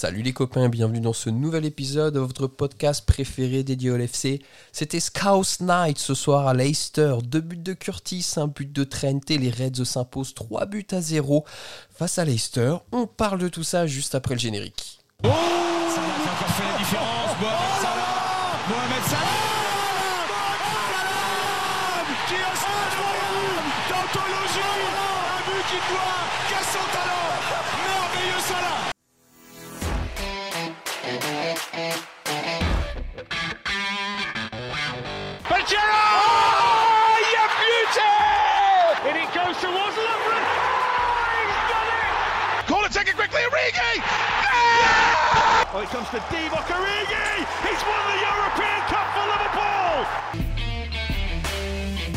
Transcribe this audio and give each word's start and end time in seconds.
Salut 0.00 0.22
les 0.22 0.32
copains, 0.32 0.68
bienvenue 0.68 1.00
dans 1.00 1.12
ce 1.12 1.28
nouvel 1.28 1.64
épisode 1.64 2.14
de 2.14 2.20
votre 2.20 2.46
podcast 2.46 3.04
préféré 3.04 3.64
dédié 3.64 3.90
au 3.90 3.96
LFC. 3.96 4.40
C'était 4.70 5.00
Scouts 5.00 5.58
Night 5.60 5.98
ce 5.98 6.14
soir 6.14 6.46
à 6.46 6.54
Leicester. 6.54 7.16
Deux 7.24 7.40
buts 7.40 7.56
de 7.56 7.72
Curtis, 7.72 8.34
un 8.36 8.46
but 8.46 8.72
de 8.72 8.84
Trent 8.84 9.18
et 9.28 9.38
les 9.38 9.50
Reds 9.50 9.84
s'imposent 9.84 10.34
3 10.34 10.66
buts 10.66 10.86
à 10.92 11.00
0 11.00 11.44
face 11.90 12.16
à 12.18 12.24
Leicester. 12.24 12.76
On 12.92 13.08
parle 13.08 13.40
de 13.40 13.48
tout 13.48 13.64
ça 13.64 13.88
juste 13.88 14.14
après 14.14 14.36
le 14.36 14.40
générique. 14.40 15.00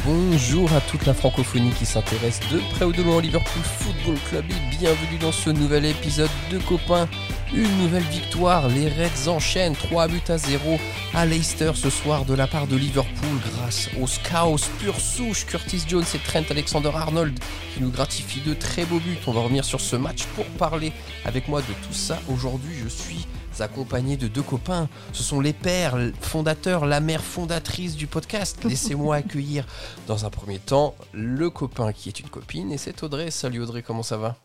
Bonjour 0.05 0.71
à 0.73 0.79
toute 0.81 1.05
la 1.05 1.13
francophonie 1.13 1.71
qui 1.71 1.85
s'intéresse 1.85 2.39
de 2.51 2.59
près 2.73 2.85
ou 2.85 2.93
de 2.93 3.03
loin 3.03 3.17
au 3.17 3.19
Liverpool 3.19 3.63
Football 3.63 4.17
Club 4.29 4.45
et 4.49 4.77
bienvenue 4.77 5.17
dans 5.19 5.33
ce 5.33 5.49
nouvel 5.49 5.85
épisode 5.85 6.29
de 6.49 6.59
Copains. 6.59 7.09
Une 7.53 7.77
nouvelle 7.79 8.03
victoire, 8.03 8.69
les 8.69 8.87
Reds 8.87 9.27
enchaînent 9.27 9.75
3 9.75 10.07
buts 10.07 10.21
à 10.29 10.37
0 10.37 10.79
à 11.13 11.25
Leicester 11.25 11.73
ce 11.75 11.89
soir 11.89 12.23
de 12.23 12.33
la 12.33 12.47
part 12.47 12.67
de 12.67 12.77
Liverpool 12.77 13.37
grâce 13.53 13.89
aux 13.99 14.07
Scouts 14.07 14.65
pure 14.79 14.99
souche 14.99 15.45
Curtis 15.45 15.83
Jones 15.87 16.05
et 16.15 16.19
Trent 16.19 16.49
Alexander-Arnold 16.49 17.37
qui 17.73 17.81
nous 17.81 17.91
gratifient 17.91 18.41
de 18.41 18.53
très 18.53 18.85
beaux 18.85 18.99
buts. 18.99 19.17
On 19.27 19.33
va 19.33 19.41
revenir 19.41 19.65
sur 19.65 19.81
ce 19.81 19.97
match 19.97 20.23
pour 20.35 20.45
parler 20.45 20.93
avec 21.25 21.49
moi 21.49 21.59
de 21.61 21.73
tout 21.85 21.93
ça. 21.93 22.17
Aujourd'hui 22.29 22.73
je 22.81 22.87
suis 22.87 23.27
accompagné 23.61 24.17
de 24.17 24.27
deux 24.27 24.41
copains. 24.41 24.89
Ce 25.13 25.23
sont 25.23 25.39
les 25.39 25.53
pères 25.53 25.97
fondateurs, 26.21 26.85
la 26.85 26.99
mère 26.99 27.23
fondatrice 27.23 27.95
du 27.95 28.07
podcast. 28.07 28.63
Laissez-moi 28.63 29.17
accueillir 29.17 29.65
dans 30.07 30.25
un 30.25 30.29
premier 30.29 30.59
temps 30.59 30.95
le 31.13 31.49
copain 31.49 31.93
qui 31.93 32.09
est 32.09 32.19
une 32.19 32.29
copine 32.29 32.71
et 32.71 32.77
c'est 32.77 33.03
Audrey. 33.03 33.31
Salut 33.31 33.61
Audrey, 33.61 33.81
comment 33.81 34.03
ça 34.03 34.17
va? 34.17 34.35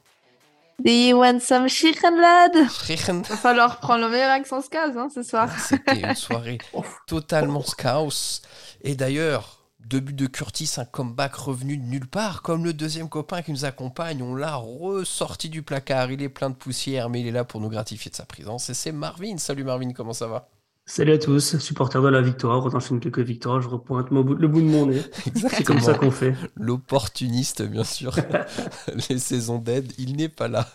Do 0.79 0.91
you 0.91 1.19
want 1.19 1.41
some 1.41 1.69
chicken, 1.69 2.21
lad 2.21 2.53
Chicken. 2.85 3.23
Va 3.23 3.37
falloir 3.37 3.81
prendre 3.81 4.05
le 4.05 4.11
meilleur 4.11 4.31
accent 4.31 4.61
scaz 4.61 4.97
hein, 4.97 5.09
ce 5.13 5.23
soir. 5.23 5.49
C'était 5.59 6.01
une 6.01 6.15
soirée 6.15 6.59
totalement 7.07 7.63
scouse. 7.63 8.43
Et 8.83 8.95
d'ailleurs, 8.95 9.56
deux 9.89 10.01
buts 10.01 10.13
de 10.13 10.27
Curtis, 10.27 10.75
un 10.79 10.85
comeback 10.85 11.37
revenu 11.37 11.77
de 11.77 11.85
nulle 11.85 12.09
part, 12.09 12.43
comme 12.43 12.65
le 12.65 12.73
deuxième 12.73 13.09
copain 13.09 13.43
qui 13.43 13.53
nous 13.53 13.65
accompagne, 13.65 14.21
on 14.21 14.35
l'a 14.35 14.57
ressorti 14.57 15.49
du 15.49 15.63
placard, 15.63 16.11
il 16.11 16.23
est 16.23 16.29
plein 16.29 16.51
de 16.51 16.57
poussière, 16.57 17.09
mais 17.09 17.21
il 17.21 17.29
est 17.29 17.33
là 17.33 17.45
pour 17.45 17.61
nous 17.61 17.69
gratifier 17.69 18.11
de 18.11 18.17
sa 18.17 18.25
présence, 18.25 18.69
et 18.69 18.75
c'est 18.75 18.91
Marvin. 18.91 19.39
Salut 19.39 19.63
Marvin, 19.63 19.93
comment 19.93 20.13
ça 20.13 20.27
va? 20.27 20.49
Salut 20.89 21.15
à 21.15 21.19
tous, 21.19 21.59
supporters 21.59 22.01
de 22.01 22.07
la 22.07 22.23
victoire, 22.23 22.71
j'enchaîne 22.71 23.01
quelques 23.01 23.19
victoires, 23.19 23.61
je 23.61 23.69
repointe 23.69 24.13
mon 24.13 24.23
bout, 24.23 24.37
le 24.37 24.47
bout 24.47 24.61
de 24.61 24.67
mon 24.67 24.87
nez. 24.87 25.03
C'est 25.35 25.65
comme 25.65 25.81
ça 25.81 25.95
qu'on 25.95 26.13
fait. 26.13 26.33
L'opportuniste, 26.55 27.63
bien 27.63 27.83
sûr. 27.83 28.15
les 29.09 29.19
saisons 29.19 29.59
d'aide, 29.59 29.93
il 29.99 30.15
n'est 30.17 30.29
pas 30.29 30.47
là. 30.47 30.69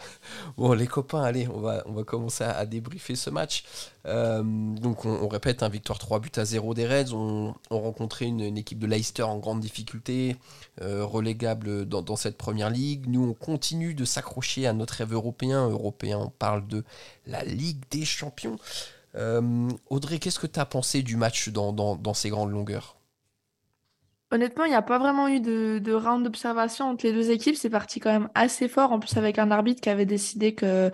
bon, 0.56 0.74
les 0.74 0.86
copains, 0.86 1.24
allez, 1.24 1.48
on 1.52 1.58
va, 1.58 1.82
on 1.86 1.92
va 1.92 2.04
commencer 2.04 2.44
à, 2.44 2.56
à 2.56 2.66
débriefer 2.66 3.16
ce 3.16 3.30
match. 3.30 3.64
Euh, 4.06 4.44
donc, 4.44 5.04
on, 5.04 5.10
on 5.10 5.26
répète, 5.26 5.64
un 5.64 5.68
victoire 5.68 5.98
3 5.98 6.20
buts 6.20 6.30
à 6.36 6.44
0 6.44 6.74
des 6.74 6.86
Reds. 6.86 7.12
On, 7.12 7.52
on 7.70 7.80
rencontrait 7.80 8.26
une, 8.26 8.40
une, 8.42 8.58
équipe 8.58 8.78
de 8.78 8.86
Leicester 8.86 9.24
en 9.24 9.38
grande 9.38 9.58
difficulté, 9.58 10.36
euh, 10.82 11.04
relégable 11.04 11.84
dans, 11.84 12.02
dans, 12.02 12.16
cette 12.16 12.38
première 12.38 12.70
ligue. 12.70 13.08
Nous, 13.08 13.24
on 13.24 13.34
continue 13.34 13.94
de 13.94 14.04
s'accrocher 14.04 14.68
à 14.68 14.72
notre 14.72 14.94
rêve 14.94 15.12
européen. 15.12 15.68
Européen, 15.68 16.18
on 16.18 16.30
parle 16.30 16.64
de 16.68 16.84
la 17.26 17.42
Ligue 17.42 17.82
des 17.90 18.04
Champions. 18.04 18.56
Euh, 19.14 19.68
Audrey, 19.88 20.18
qu'est-ce 20.18 20.38
que 20.38 20.46
tu 20.46 20.60
as 20.60 20.66
pensé 20.66 21.02
du 21.02 21.16
match 21.16 21.48
dans, 21.48 22.14
ces 22.14 22.30
grandes 22.30 22.50
longueurs? 22.50 22.96
Honnêtement, 24.30 24.64
il 24.64 24.70
n'y 24.70 24.74
a 24.74 24.82
pas 24.82 24.98
vraiment 24.98 25.28
eu 25.28 25.40
de, 25.40 25.78
de 25.78 25.92
round 25.92 26.22
d'observation 26.22 26.90
entre 26.90 27.06
les 27.06 27.12
deux 27.12 27.30
équipes. 27.30 27.56
C'est 27.56 27.70
parti 27.70 27.98
quand 27.98 28.12
même 28.12 28.28
assez 28.34 28.68
fort, 28.68 28.92
en 28.92 28.98
plus 28.98 29.16
avec 29.16 29.38
un 29.38 29.50
arbitre 29.50 29.80
qui 29.80 29.90
avait 29.90 30.06
décidé 30.06 30.54
que... 30.54 30.90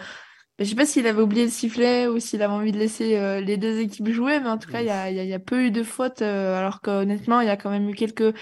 Je 0.61 0.65
sais 0.65 0.77
pas 0.77 0.87
s'il 0.87 1.09
avait 1.09 1.21
oublié 1.21 1.45
le 1.45 1.51
sifflet 1.51 2.07
ou 2.07 2.21
s'il 2.21 2.41
avait 2.41 2.53
envie 2.53 2.71
de 2.71 2.79
laisser 2.79 3.17
euh, 3.17 3.41
les 3.41 3.57
deux 3.57 3.81
équipes 3.81 4.11
jouer, 4.11 4.39
mais 4.39 4.49
en 4.49 4.57
tout 4.57 4.71
cas, 4.71 4.83
il 4.83 4.87
y 5.17 5.35
a, 5.35 5.39
peu 5.41 5.65
eu 5.65 5.73
de 5.73 5.83
fautes, 5.83 6.23
euh, 6.23 6.57
alors 6.57 6.81
qu'honnêtement, 6.81 7.41
il 7.41 7.49
y 7.49 7.51
a 7.51 7.57
quand 7.57 7.71
même 7.71 7.89
eu 7.89 7.95
quelques, 7.95 8.33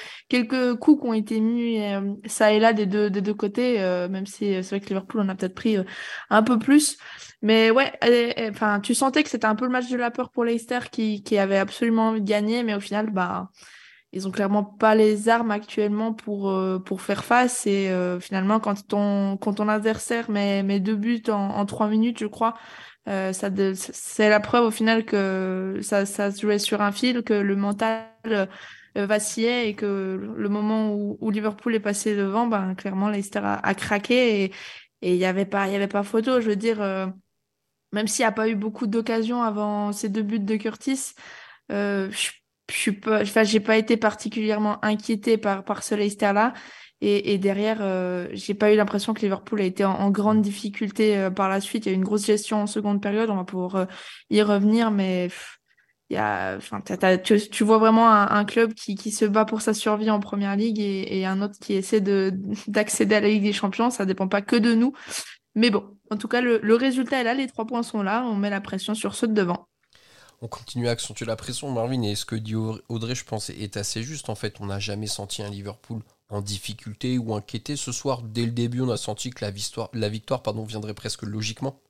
coups 0.79 1.01
qui 1.01 1.09
ont 1.09 1.15
été 1.15 1.41
mis 1.41 1.81
euh, 1.81 2.13
ça 2.27 2.53
et 2.53 2.61
là 2.61 2.75
des 2.75 2.85
deux, 2.85 3.35
côtés, 3.35 3.79
même 4.11 4.27
si 4.27 4.53
c'est 4.63 4.69
vrai 4.69 4.81
que 4.81 4.89
Liverpool 4.89 5.23
en 5.23 5.29
a 5.31 5.35
peut-être 5.35 5.55
pris 5.55 5.79
un 6.29 6.43
peu 6.43 6.59
plus. 6.59 6.99
Mais 7.41 7.71
ouais, 7.71 7.93
enfin, 8.51 8.81
tu 8.81 8.95
sentais 8.95 9.23
que 9.23 9.31
c'était 9.31 9.47
un 9.47 9.55
peu 9.55 9.65
le 9.65 9.71
match 9.71 9.89
de 9.89 9.97
la 9.97 10.11
peur 10.11 10.31
pour 10.31 10.45
Leicester 10.45 10.81
qui, 10.91 11.23
qui 11.23 11.39
avait 11.39 11.59
absolument 11.59 12.09
envie 12.09 12.21
de 12.21 12.29
gagner, 12.29 12.63
mais 12.63 12.75
au 12.75 12.81
final, 12.81 13.11
bah, 13.11 13.49
ils 14.13 14.29
ont 14.29 14.31
clairement 14.31 14.63
pas 14.65 14.95
les 14.95 15.29
armes 15.29 15.51
actuellement 15.51 16.13
pour, 16.13 16.51
euh, 16.51 16.79
pour 16.79 17.01
faire 17.01 17.25
face. 17.25 17.67
Et 17.67 17.89
euh, 17.91 18.21
finalement, 18.21 18.61
quand 18.61 18.87
ton, 18.87 19.37
quand 19.39 19.55
ton 19.55 19.69
adversaire 19.69 20.31
met, 20.31 20.63
met 20.63 20.81
deux 20.81 20.97
buts 20.97 21.23
en, 21.29 21.33
en 21.33 21.67
trois 21.67 21.89
minutes, 21.89 22.19
je 22.19 22.27
crois, 22.27 22.55
euh, 23.09 23.33
ça 23.33 23.49
c'est 23.75 24.29
la 24.29 24.41
preuve 24.41 24.67
au 24.67 24.71
final 24.71 25.05
que 25.05 25.79
ça, 25.83 26.07
ça 26.07 26.31
se 26.31 26.41
jouait 26.43 26.59
sur 26.59 26.83
un 26.83 26.93
fil, 26.93 27.23
que 27.23 27.35
le 27.35 27.57
mental 27.57 28.49
vacillait 28.95 29.71
et 29.71 29.75
que 29.75 30.35
le 30.37 30.49
moment 30.51 30.93
où, 30.95 31.17
où, 31.21 31.31
Liverpool 31.31 31.75
est 31.75 31.81
passé 31.81 32.15
devant, 32.15 32.47
ben, 32.47 32.75
clairement, 32.75 33.09
Leicester 33.09 33.41
a, 33.43 33.75
craqué 33.75 34.45
et 34.45 34.53
il 35.01 35.17
n'y 35.17 35.25
avait, 35.25 35.47
pas, 35.47 35.69
y 35.69 35.77
avait 35.77 35.89
pas 35.89 36.03
photo. 36.03 36.41
Je 36.41 36.51
veux 36.51 36.57
dire, 36.57 36.81
même 37.93 38.07
s'il 38.07 38.23
n'y 38.25 38.29
a 38.29 38.33
pas 38.33 38.49
eu 38.49 38.55
beaucoup 38.55 38.87
d'occasions 38.87 39.43
avant 39.43 39.93
ces 39.93 40.11
deux 40.11 40.23
buts 40.23 40.41
de 40.41 40.57
Curtis, 40.57 41.15
je 41.71 42.42
je 42.71 42.77
suis 42.77 42.93
pas, 42.93 43.23
enfin, 43.23 43.45
j'ai 43.45 43.61
pas 43.61 43.77
été 43.77 43.97
particulièrement 43.97 44.83
inquiétée 44.85 45.37
par, 45.39 45.65
par 45.65 45.83
ce 45.83 45.95
Leicester-là. 45.95 46.55
Et, 47.01 47.33
et, 47.35 47.39
derrière, 47.39 47.79
euh, 47.81 48.29
j'ai 48.33 48.55
pas 48.55 48.73
eu 48.73 48.77
l'impression 48.77 49.13
que 49.13 49.23
Liverpool 49.23 49.61
a 49.61 49.65
été 49.65 49.85
en, 49.85 50.11
grande 50.11 50.41
difficulté 50.41 51.19
euh, 51.19 51.31
par 51.31 51.49
la 51.49 51.61
suite. 51.61 51.85
Il 51.85 51.89
y 51.89 51.91
a 51.91 51.95
eu 51.95 51.97
une 51.97 52.05
grosse 52.05 52.27
gestion 52.27 52.63
en 52.63 52.67
seconde 52.69 53.03
période. 53.03 53.29
On 53.29 53.37
va 53.37 53.45
pouvoir 53.45 53.75
euh, 53.75 53.85
y 54.31 54.41
revenir, 54.41 54.93
mais 54.93 55.29
il 56.11 56.15
y 56.15 56.17
a, 56.17 56.57
enfin, 56.57 56.81
tu, 57.25 57.41
tu, 57.51 57.65
vois 57.65 57.79
vraiment 57.79 58.09
un, 58.09 58.29
un, 58.31 58.45
club 58.45 58.75
qui, 58.75 58.95
qui 58.95 59.11
se 59.11 59.25
bat 59.25 59.45
pour 59.45 59.63
sa 59.63 59.75
survie 59.75 60.11
en 60.11 60.21
première 60.21 60.55
ligue 60.55 60.79
et, 60.79 61.19
et 61.19 61.27
un 61.27 61.43
autre 61.43 61.59
qui 61.61 61.75
essaie 61.75 62.01
de 62.01 62.33
d'accéder 62.69 63.17
à 63.17 63.21
la 63.21 63.29
Ligue 63.29 63.43
des 63.43 63.53
Champions. 63.53 63.91
Ça 63.91 64.07
dépend 64.07 64.29
pas 64.29 64.43
que 64.43 64.57
de 64.57 64.75
nous. 64.75 64.93
Mais 65.57 65.71
bon, 65.71 65.85
en 66.11 66.17
tout 66.17 66.29
cas, 66.29 66.41
le, 66.41 66.61
le 66.63 66.75
résultat 66.77 67.21
est 67.21 67.25
là. 67.25 67.35
Les 67.35 67.49
trois 67.49 67.67
points 67.67 67.83
sont 67.83 68.03
là. 68.03 68.25
On 68.27 68.37
met 68.37 68.51
la 68.51 68.61
pression 68.61 68.95
sur 68.95 69.17
ceux 69.17 69.27
de 69.27 69.35
devant 69.35 69.67
on 70.43 70.49
continue 70.49 70.89
à 70.89 70.91
accentuer 70.91 71.25
la 71.25 71.37
pression, 71.37 71.71
Marvin. 71.71 72.03
Et 72.03 72.17
ce 72.17 72.27
que 72.27 72.35
dit 72.35 72.57
Audrey, 72.57 73.15
je 73.15 73.25
pense, 73.25 73.49
est 73.49 73.77
assez 73.77 74.03
juste? 74.03 74.29
En 74.29 74.35
fait, 74.35 74.57
on 74.61 74.67
n'a 74.67 74.81
jamais 74.81 75.07
senti 75.07 75.43
un 75.43 75.49
Liverpool 75.49 76.03
en 76.29 76.41
difficulté 76.41 77.17
ou 77.17 77.35
inquiété. 77.35 77.77
Ce 77.77 77.93
soir, 77.93 78.23
dès 78.23 78.45
le 78.45 78.51
début, 78.51 78.81
on 78.81 78.91
a 78.91 78.97
senti 78.97 79.31
que 79.31 79.45
la 79.45 79.51
victoire, 79.53 79.91
viendrait 80.67 80.95
presque 80.95 81.23
logiquement. 81.23 81.81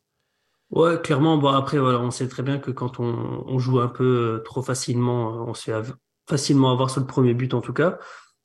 Ouais, 0.71 1.01
clairement. 1.03 1.39
Bon, 1.39 1.49
après, 1.49 1.79
on 1.79 2.11
sait 2.11 2.29
très 2.29 2.43
bien 2.43 2.59
que 2.59 2.71
quand 2.71 3.01
on, 3.01 3.59
joue 3.59 3.81
un 3.81 3.89
peu 3.89 4.43
trop 4.45 4.63
facilement, 4.63 5.47
on 5.49 5.55
se 5.55 5.71
fait 5.71 5.93
facilement 6.29 6.73
avoir 6.73 6.91
sur 6.91 7.01
le 7.01 7.07
premier 7.07 7.33
but, 7.33 7.55
en 7.55 7.63
tout 7.63 7.73
cas. 7.73 7.99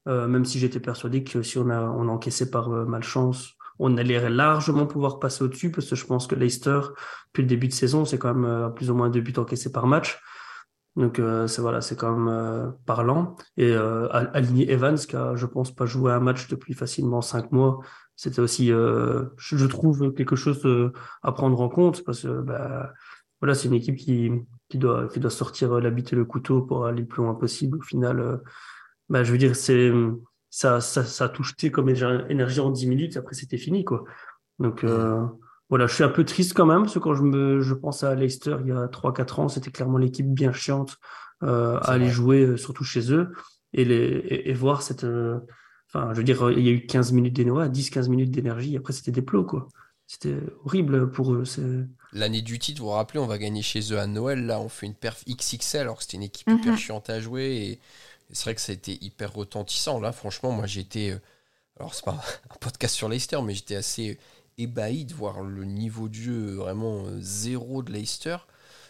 Euh, 0.08 0.28
même 0.28 0.46
si 0.46 0.58
j'étais 0.58 0.80
persuadé 0.80 1.26
que 1.26 1.44
si 1.44 1.58
on 1.58 1.70
a, 1.70 1.82
encaissé 1.82 2.50
par 2.50 2.72
euh, 2.72 2.86
malchance, 2.86 3.57
on 3.80 3.98
allait 3.98 4.30
largement 4.30 4.86
pouvoir 4.86 5.20
passer 5.20 5.44
au-dessus 5.44 5.72
parce 5.72 5.90
que 5.90 5.96
je 5.96 6.06
pense 6.06 6.28
que 6.28 6.36
Leicester, 6.36 6.80
depuis 7.28 7.44
le 7.44 7.48
début 7.48 7.68
de 7.68 7.74
saison, 7.74 8.06
c'est 8.06 8.18
quand 8.18 8.34
même 8.34 8.46
euh, 8.46 8.70
plus 8.70 8.90
ou 8.90 8.96
moins 8.96 9.10
deux 9.10 9.22
buts 9.22 9.34
encaissés 9.38 9.72
par 9.72 9.88
match. 9.88 10.20
Donc 10.98 11.20
euh, 11.20 11.46
c'est 11.46 11.62
voilà, 11.62 11.80
c'est 11.80 11.96
quand 11.96 12.18
même 12.18 12.28
euh, 12.28 12.72
parlant. 12.88 13.36
Et 13.56 13.72
euh, 13.72 14.10
Evans, 14.34 14.98
qui 14.98 15.16
a, 15.16 15.36
je 15.36 15.46
pense, 15.46 15.74
pas 15.74 15.86
joué 15.86 16.12
un 16.12 16.20
match 16.20 16.48
depuis 16.48 16.74
facilement 16.74 17.22
cinq 17.22 17.52
mois, 17.52 17.80
c'était 18.16 18.40
aussi, 18.40 18.72
euh, 18.72 19.26
je, 19.38 19.66
trouve, 19.68 20.12
quelque 20.16 20.36
chose 20.36 20.68
à 21.22 21.32
prendre 21.32 21.62
en 21.62 21.70
compte 21.70 22.04
parce 22.04 22.24
que 22.24 22.42
bah, 22.42 22.92
voilà, 23.40 23.54
c'est 23.54 23.68
une 23.68 23.76
équipe 23.76 23.96
qui, 23.96 24.32
qui 24.70 24.80
doit, 24.80 25.08
qui 25.08 25.20
doit 25.20 25.30
sortir 25.30 25.80
la 25.80 25.92
bite 25.92 26.14
et 26.14 26.16
le 26.16 26.26
couteau 26.26 26.64
pour 26.64 26.88
aller 26.88 27.02
le 27.02 27.08
plus 27.08 27.22
loin 27.22 27.36
possible. 27.36 27.78
Au 27.78 27.82
final, 27.82 28.42
bah, 29.08 29.24
je 29.24 29.32
veux 29.32 29.38
dire, 29.38 29.56
c'est 29.56 29.92
ça, 30.58 30.82
ça, 30.82 31.04
ça 31.04 31.26
a 31.26 31.30
touché 31.30 31.70
comme 31.70 31.88
énergie 31.88 32.60
en 32.62 32.72
10 32.72 32.88
minutes, 32.88 33.16
après 33.16 33.36
c'était 33.36 33.60
fini, 33.60 33.86
quoi. 33.86 34.06
Donc 34.58 34.84
euh, 34.84 35.24
voilà, 35.70 35.86
je 35.86 35.94
suis 35.94 36.04
un 36.04 36.10
peu 36.10 36.26
triste 36.26 36.54
quand 36.56 36.66
même, 36.66 36.82
parce 36.82 36.96
que 36.96 37.00
quand 37.00 37.14
je, 37.14 37.22
me, 37.22 37.62
je 37.62 37.76
pense 37.76 38.04
à 38.04 38.16
Leicester 38.16 38.58
il 38.62 38.70
y 38.70 38.72
a 38.72 38.88
3-4 38.88 39.42
ans, 39.42 39.50
c'était 39.50 39.70
clairement 39.70 40.00
l'équipe 40.00 40.26
bien 40.26 40.52
chiante 40.54 40.98
euh, 41.44 41.78
à 41.82 41.92
aller 41.92 42.06
vrai. 42.06 42.14
jouer, 42.14 42.42
euh, 42.42 42.58
surtout 42.58 42.84
chez 42.84 43.14
eux, 43.14 43.34
et, 43.74 43.86
les, 43.86 43.96
et, 43.96 44.50
et 44.50 44.54
voir 44.56 44.82
cette... 44.82 45.04
Euh, 45.04 45.38
enfin, 45.94 46.10
je 46.14 46.18
veux 46.18 46.24
dire, 46.24 46.50
il 46.50 46.66
y 46.66 46.70
a 46.70 46.72
eu 46.72 46.88
15 46.88 47.12
minutes 47.12 47.36
d'énergie, 47.36 47.70
10-15 47.70 48.10
minutes 48.10 48.32
d'énergie, 48.32 48.76
après 48.78 48.94
c'était 48.94 49.12
des 49.12 49.22
plots, 49.22 49.46
quoi. 49.46 49.68
c'était 50.08 50.40
horrible 50.66 51.12
pour 51.12 51.36
eux. 51.36 51.44
L'année 52.14 52.42
du 52.42 52.58
titre, 52.58 52.82
vous 52.82 52.88
vous 52.88 52.94
rappelez, 52.94 53.20
on 53.20 53.28
va 53.28 53.38
gagner 53.38 53.62
chez 53.62 53.94
eux 53.94 54.00
à 54.00 54.08
Noël. 54.08 54.48
Là, 54.48 54.60
on 54.60 54.70
fait 54.70 54.88
une 54.88 54.96
perf 54.96 55.24
XXL 55.30 55.82
alors 55.82 55.98
que 55.98 56.02
c'était 56.02 56.18
une 56.18 56.24
équipe 56.24 56.50
hyper 56.50 56.72
mhm. 56.72 56.80
chiante 56.80 57.12
à 57.12 57.20
jouer. 57.20 57.46
Et, 57.46 57.80
c'est 58.32 58.44
vrai 58.44 58.56
que 58.56 58.62
ça 58.62 58.72
a 58.72 58.76
été 58.76 59.04
hyper 59.04 59.34
retentissant. 59.34 60.00
Là, 60.00 60.12
franchement, 60.12 60.52
moi, 60.52 60.68
j'étais. 60.68 61.12
Euh, 61.12 61.20
alors, 61.80 61.94
c'est 61.94 62.06
pas 62.06 62.22
un 62.50 62.56
podcast 62.60 62.96
sur 62.96 63.10
Leicester, 63.10 63.42
mais 63.44 63.54
j'étais 63.54 63.76
assez 63.76 64.20
ébahi 64.58 65.06
de 65.06 65.14
voir 65.14 65.42
le 65.42 65.66
niveau 65.66 66.10
de 66.10 66.16
jeu 66.16 66.56
vraiment 66.56 67.06
euh, 67.06 67.18
zéro 67.22 67.84
de 67.84 67.92
Leicester. 67.92 68.38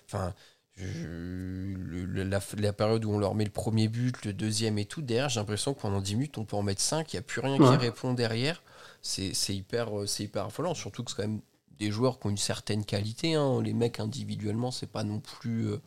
Enfin, 0.06 0.34
la, 0.78 2.74
période 2.74 3.04
où 3.06 3.12
on 3.12 3.18
leur 3.18 3.36
met 3.36 3.44
le 3.44 3.51
premier 3.51 3.88
but, 3.88 4.25
le 4.25 4.34
deuxième 4.34 4.78
et 4.78 4.86
tout, 4.86 5.01
derrière, 5.01 5.30
j'ai 5.30 5.40
l'impression 5.40 5.74
que 5.74 5.81
pendant 5.81 6.01
10 6.01 6.16
minutes, 6.16 6.38
on 6.38 6.45
peut 6.45 6.56
en 6.56 6.62
mettre 6.63 6.81
5, 6.81 7.12
il 7.12 7.16
n'y 7.16 7.19
a 7.19 7.24
plus 7.24 7.42
rien 7.42 7.57
qui 7.57 7.75
répond 7.78 8.13
derrière. 8.13 8.62
C'est 9.01 9.33
hyper, 9.50 10.00
euh, 10.00 10.06
hyper 10.19 10.45
affolant, 10.45 10.74
surtout 10.74 11.04
que 11.04 11.12
c'est 11.12 11.18
quand 11.18 11.28
même 11.28 11.42
des 11.78 11.92
joueurs 11.92 12.19
qui 12.19 12.28
ont 12.28 12.30
une 12.30 12.38
certaine 12.38 12.86
qualité. 12.86 13.36
Hein. 13.36 13.62
Les 13.62 13.74
mecs 13.74 14.00
individuellement, 14.00 14.72
c'est 14.72 14.92
pas 14.92 15.04
non 15.04 15.19
plus 15.19 15.68
euh, 15.68 15.81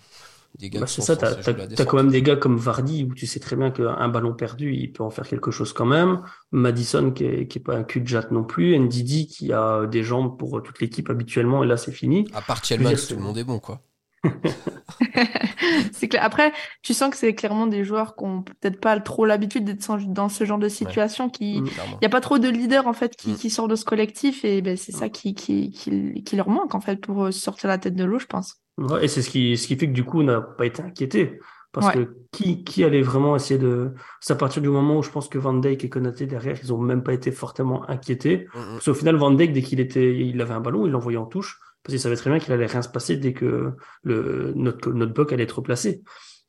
des 0.58 0.70
gars 0.70 0.80
bah, 0.80 0.86
C'est 0.86 1.02
ça, 1.02 1.16
t'as 1.16 1.32
as, 1.32 1.84
quand 1.84 1.96
même 1.96 2.10
des 2.10 2.22
gars 2.22 2.36
comme 2.36 2.56
Vardy 2.56 3.04
où 3.04 3.14
tu 3.14 3.26
sais 3.26 3.40
très 3.40 3.56
bien 3.56 3.70
qu'un 3.70 4.08
ballon 4.08 4.34
perdu, 4.34 4.74
il 4.74 4.92
peut 4.92 5.02
en 5.02 5.10
faire 5.10 5.26
quelque 5.26 5.50
chose 5.50 5.72
quand 5.72 5.86
même. 5.86 6.22
Madison 6.52 7.10
qui 7.10 7.24
est, 7.24 7.46
qui 7.48 7.58
est 7.58 7.62
pas 7.62 7.76
un 7.76 7.84
cul 7.84 8.00
de 8.00 8.08
jatte 8.08 8.30
non 8.30 8.44
plus. 8.44 8.78
Ndidi 8.78 9.26
qui 9.26 9.52
a 9.52 9.86
des 9.86 10.02
jambes 10.02 10.38
pour 10.38 10.62
toute 10.62 10.80
l'équipe 10.80 11.08
habituellement 11.10 11.64
et 11.64 11.66
là 11.66 11.76
c'est 11.76 11.92
fini. 11.92 12.28
À 12.34 12.42
part 12.42 12.60
Tillman, 12.60 12.90
tout 12.90 13.14
le 13.14 13.22
monde 13.22 13.38
est 13.38 13.44
bon 13.44 13.58
quoi. 13.58 13.80
c'est 15.92 16.08
clair. 16.08 16.22
Après, 16.22 16.52
tu 16.82 16.94
sens 16.94 17.10
que 17.10 17.16
c'est 17.16 17.34
clairement 17.34 17.66
des 17.66 17.84
joueurs 17.84 18.16
qui 18.16 18.24
ont 18.24 18.42
peut-être 18.42 18.80
pas 18.80 18.98
trop 19.00 19.24
l'habitude 19.24 19.64
d'être 19.64 19.96
dans 20.06 20.28
ce 20.28 20.44
genre 20.44 20.58
de 20.58 20.68
situation. 20.68 21.30
Qui, 21.30 21.60
mm, 21.60 21.66
il 21.66 21.98
n'y 22.02 22.06
a 22.06 22.10
pas 22.10 22.20
trop 22.20 22.38
de 22.38 22.48
leaders 22.48 22.86
en 22.86 22.92
fait 22.92 23.16
qui, 23.16 23.30
mm. 23.30 23.36
qui 23.36 23.50
sortent 23.50 23.70
de 23.70 23.76
ce 23.76 23.84
collectif 23.84 24.44
et 24.44 24.62
ben, 24.62 24.76
c'est 24.76 24.92
ça 24.92 25.06
mm. 25.06 25.10
qui, 25.10 25.34
qui, 25.34 25.70
qui, 25.70 26.36
leur 26.36 26.48
manque 26.48 26.74
en 26.74 26.80
fait 26.80 26.96
pour 26.96 27.32
sortir 27.32 27.68
la 27.68 27.78
tête 27.78 27.94
de 27.94 28.04
l'eau, 28.04 28.18
je 28.18 28.26
pense. 28.26 28.56
Ouais, 28.80 29.04
et 29.04 29.08
c'est 29.08 29.22
ce 29.22 29.30
qui, 29.30 29.56
ce 29.56 29.66
qui 29.66 29.76
fait 29.76 29.86
que 29.86 29.92
du 29.92 30.04
coup, 30.04 30.20
on 30.20 30.24
n'a 30.24 30.40
pas 30.40 30.66
été 30.66 30.82
inquiété. 30.82 31.40
Parce 31.72 31.94
que 31.94 32.16
qui, 32.32 32.64
qui 32.64 32.82
allait 32.82 33.02
vraiment 33.02 33.36
essayer 33.36 33.60
de. 33.60 33.92
C'est 34.20 34.32
à 34.32 34.36
partir 34.36 34.60
du 34.60 34.68
moment 34.68 34.98
où 34.98 35.02
je 35.04 35.10
pense 35.10 35.28
que 35.28 35.38
Van 35.38 35.54
Dijk 35.54 35.84
et 35.84 35.88
Konaté 35.88 36.26
derrière, 36.26 36.58
ils 36.60 36.72
ont 36.72 36.78
même 36.78 37.04
pas 37.04 37.12
été 37.12 37.30
fortement 37.30 37.88
inquiétés. 37.88 38.48
Parce 38.52 38.86
qu'au 38.86 38.94
final, 38.94 39.14
Van 39.14 39.30
Dijk, 39.30 39.52
dès 39.52 39.62
qu'il 39.62 39.78
était, 39.78 40.18
il 40.18 40.40
avait 40.40 40.54
un 40.54 40.60
ballon, 40.60 40.86
il 40.86 40.90
l'envoyait 40.90 41.18
en 41.18 41.26
touche 41.26 41.60
parce 41.82 41.92
qu'il 41.92 42.00
savait 42.00 42.16
très 42.16 42.30
bien 42.30 42.38
qu'il 42.38 42.52
allait 42.52 42.66
rien 42.66 42.82
se 42.82 42.88
passer 42.88 43.16
dès 43.16 43.32
que 43.32 43.72
le, 44.02 44.52
notre, 44.54 44.92
notre 44.92 45.14
bloc 45.14 45.32
allait 45.32 45.44
être 45.44 45.58
replacé. 45.58 46.02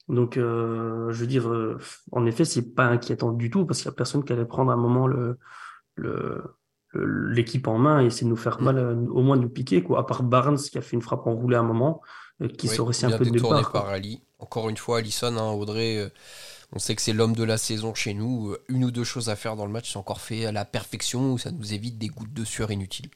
Donc, 0.09 0.37
euh, 0.37 1.09
je 1.11 1.19
veux 1.19 1.27
dire, 1.27 1.47
euh, 1.49 1.77
en 2.11 2.25
effet, 2.25 2.43
c'est 2.43 2.73
pas 2.73 2.85
inquiétant 2.85 3.31
du 3.31 3.49
tout 3.49 3.65
parce 3.65 3.79
qu'il 3.79 3.85
y 3.85 3.93
a 3.93 3.95
personne 3.95 4.25
qui 4.25 4.33
allait 4.33 4.45
prendre 4.45 4.71
un 4.71 4.75
moment 4.75 5.07
le, 5.07 5.37
le, 5.95 6.43
l'équipe 6.93 7.67
en 7.67 7.77
main 7.77 8.01
et 8.01 8.07
essayer 8.07 8.25
de 8.25 8.29
nous 8.29 8.35
faire 8.35 8.61
mal, 8.61 8.77
euh, 8.77 8.95
au 9.09 9.21
moins 9.21 9.37
de 9.37 9.43
nous 9.43 9.49
piquer, 9.49 9.83
quoi. 9.83 9.99
À 9.99 10.03
part 10.03 10.23
Barnes 10.23 10.57
qui 10.57 10.77
a 10.77 10.81
fait 10.81 10.95
une 10.97 11.01
frappe 11.01 11.27
enroulée 11.27 11.55
à 11.55 11.61
un 11.61 11.63
moment, 11.63 12.01
qui 12.47 12.69
oui, 12.69 12.79
aussi 12.79 13.05
un 13.05 13.17
peu 13.17 13.25
de 13.25 13.29
départ. 13.29 13.71
par 13.71 13.89
Ali. 13.89 14.21
Encore 14.39 14.69
une 14.69 14.77
fois, 14.77 14.99
Allison, 14.99 15.37
hein, 15.37 15.51
Audrey, 15.51 16.11
on 16.73 16.79
sait 16.79 16.95
que 16.95 17.01
c'est 17.01 17.13
l'homme 17.13 17.35
de 17.35 17.43
la 17.43 17.57
saison 17.57 17.93
chez 17.93 18.13
nous. 18.13 18.55
Une 18.69 18.85
ou 18.85 18.91
deux 18.91 19.03
choses 19.03 19.29
à 19.29 19.35
faire 19.35 19.55
dans 19.55 19.65
le 19.65 19.71
match, 19.71 19.91
c'est 19.91 19.99
encore 19.99 20.21
fait 20.21 20.45
à 20.45 20.51
la 20.51 20.65
perfection, 20.65 21.33
où 21.33 21.37
ça 21.37 21.51
nous 21.51 21.73
évite 21.73 21.97
des 21.97 22.07
gouttes 22.07 22.33
de 22.33 22.43
sueur 22.43 22.71
inutiles. 22.71 23.09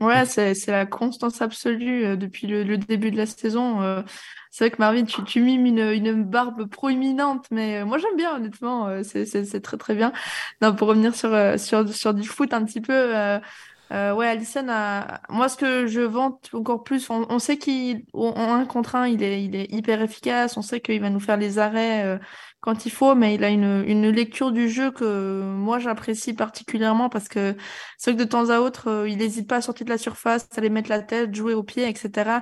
Ouais, 0.00 0.26
c'est, 0.26 0.66
la 0.66 0.86
constance 0.86 1.40
absolue 1.40 2.04
euh, 2.04 2.16
depuis 2.16 2.46
le, 2.46 2.76
début 2.76 3.10
de 3.10 3.16
la 3.16 3.26
saison. 3.26 3.80
Euh. 3.82 4.02
c'est 4.50 4.64
vrai 4.64 4.70
que 4.70 4.78
Marvin, 4.78 5.04
tu, 5.04 5.22
tu 5.24 5.40
mimes 5.40 5.66
une, 5.66 5.78
une 5.78 6.24
barbe 6.24 6.68
proéminente, 6.68 7.46
mais 7.50 7.78
euh, 7.80 7.86
moi 7.86 7.98
j'aime 7.98 8.16
bien, 8.16 8.36
honnêtement, 8.36 9.02
c'est, 9.04 9.60
très 9.62 9.76
très 9.76 9.94
bien. 9.94 10.12
Non, 10.60 10.74
pour 10.74 10.88
revenir 10.88 11.14
sur, 11.14 11.30
sur, 11.58 11.88
sur 11.88 12.12
du 12.12 12.28
foot 12.28 12.52
un 12.52 12.64
petit 12.64 12.80
peu, 12.80 13.14
ouais, 13.90 14.26
Allison, 14.26 14.66
a... 14.68 15.20
moi 15.28 15.48
ce 15.48 15.56
que 15.56 15.86
je 15.86 16.00
vante 16.00 16.50
encore 16.52 16.82
plus, 16.84 17.08
on, 17.10 17.38
sait 17.38 17.58
qu'en 17.58 18.34
un 18.36 18.64
contre 18.66 18.96
un, 18.96 19.06
il 19.06 19.22
est, 19.22 19.44
il 19.44 19.54
est 19.54 19.72
hyper 19.72 20.02
efficace, 20.02 20.56
on 20.56 20.62
sait 20.62 20.80
qu'il 20.80 21.00
va 21.00 21.10
nous 21.10 21.20
faire 21.20 21.36
les 21.36 21.58
arrêts 21.58 22.18
quand 22.64 22.86
il 22.86 22.90
faut, 22.90 23.14
mais 23.14 23.34
il 23.34 23.44
a 23.44 23.50
une, 23.50 23.84
une 23.86 24.08
lecture 24.08 24.50
du 24.50 24.70
jeu 24.70 24.90
que 24.90 25.42
moi 25.42 25.78
j'apprécie 25.78 26.32
particulièrement 26.32 27.10
parce 27.10 27.28
que 27.28 27.54
c'est 27.98 28.12
vrai 28.12 28.18
que 28.18 28.24
de 28.24 28.28
temps 28.28 28.48
à 28.48 28.60
autre, 28.60 28.88
euh, 28.88 29.08
il 29.08 29.18
n'hésite 29.18 29.46
pas 29.46 29.56
à 29.56 29.60
sortir 29.60 29.84
de 29.84 29.90
la 29.90 29.98
surface, 29.98 30.48
à 30.50 30.58
aller 30.58 30.70
mettre 30.70 30.88
la 30.88 31.02
tête, 31.02 31.34
jouer 31.34 31.52
au 31.52 31.62
pied, 31.62 31.86
etc. 31.86 32.40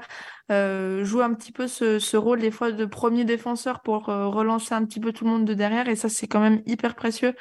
Euh, 0.52 1.02
jouer 1.04 1.24
un 1.24 1.34
petit 1.34 1.50
peu 1.50 1.66
ce, 1.66 1.98
ce, 1.98 2.16
rôle 2.16 2.38
des 2.38 2.52
fois 2.52 2.70
de 2.70 2.84
premier 2.84 3.24
défenseur 3.24 3.80
pour 3.82 4.10
euh, 4.10 4.28
relancer 4.28 4.74
un 4.74 4.84
petit 4.84 5.00
peu 5.00 5.12
tout 5.12 5.24
le 5.24 5.30
monde 5.30 5.44
de 5.44 5.54
derrière 5.54 5.88
et 5.88 5.96
ça 5.96 6.08
c'est 6.08 6.28
quand 6.28 6.40
même 6.40 6.62
hyper 6.66 6.94
précieux. 6.94 7.34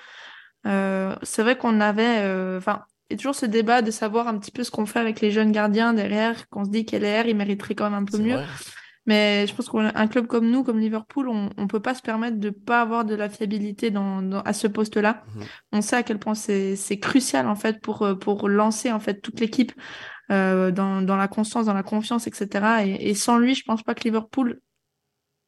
Euh, 0.65 1.15
c'est 1.24 1.44
vrai 1.44 1.57
qu'on 1.57 1.80
avait, 1.81 2.19
euh, 2.21 2.57
enfin, 2.57 2.83
y 3.12 3.13
a 3.13 3.18
toujours 3.18 3.36
ce 3.36 3.46
débat 3.46 3.81
de 3.81 3.92
savoir 3.92 4.28
un 4.28 4.38
petit 4.38 4.52
peu 4.52 4.63
ce 4.63 4.72
qu'on 4.72 4.86
fait 4.86 5.00
avec 5.00 5.22
les 5.22 5.31
jeunes 5.31 5.52
gardiens 5.52 5.94
derrière, 5.94 6.48
qu'on 6.50 6.66
se 6.66 6.69
dit 6.69 6.86
qu'LR, 6.86 7.28
il 7.28 7.36
mériterait 7.36 7.75
quand 7.75 7.90
même 7.90 8.04
un 8.04 8.06
peu 8.06 8.18
mieux. 8.18 8.40
Mais 9.08 9.48
je 9.48 9.56
pense 9.56 9.68
qu'un 9.69 10.08
club 10.08 10.28
comme 10.28 10.50
nous, 10.50 10.63
comme 10.63 10.80
Liverpool, 10.80 11.28
on 11.28 11.50
ne 11.58 11.66
peut 11.66 11.80
pas 11.80 11.96
se 11.96 12.04
permettre 12.04 12.38
de 12.38 12.50
ne 12.50 12.54
pas 12.54 12.81
avoir 12.81 13.04
de 13.04 13.16
la 13.16 13.30
fiabilité 13.30 13.90
dans, 13.90 14.22
à 14.42 14.54
ce 14.54 14.68
poste-là. 14.68 15.24
Mhm. 15.36 15.44
On 15.72 15.81
sait 15.81 15.96
à 15.96 16.04
quel 16.04 16.19
point 16.19 16.36
c'est 16.36 17.00
crucial 17.02 17.48
en 17.48 17.56
fait 17.56 17.81
pour, 17.81 18.04
euh, 18.04 18.16
pour 18.16 18.48
lancer 18.48 18.92
en 18.92 19.00
fait 19.00 19.22
toute 19.22 19.40
l'équipe 19.40 19.74
euh, 20.31 20.69
dans, 20.72 21.02
dans, 21.02 21.18
la 21.18 21.28
constance, 21.28 21.66
dans 21.66 21.74
la 21.74 21.84
confiance, 21.84 22.28
etc. 22.28 22.86
Et, 22.86 23.10
et, 23.10 23.16
sans 23.16 23.38
lui, 23.38 23.56
je 23.56 23.64
pense 23.64 23.81
pas 23.81 23.96
que 23.96 24.04
Liverpool 24.04 24.62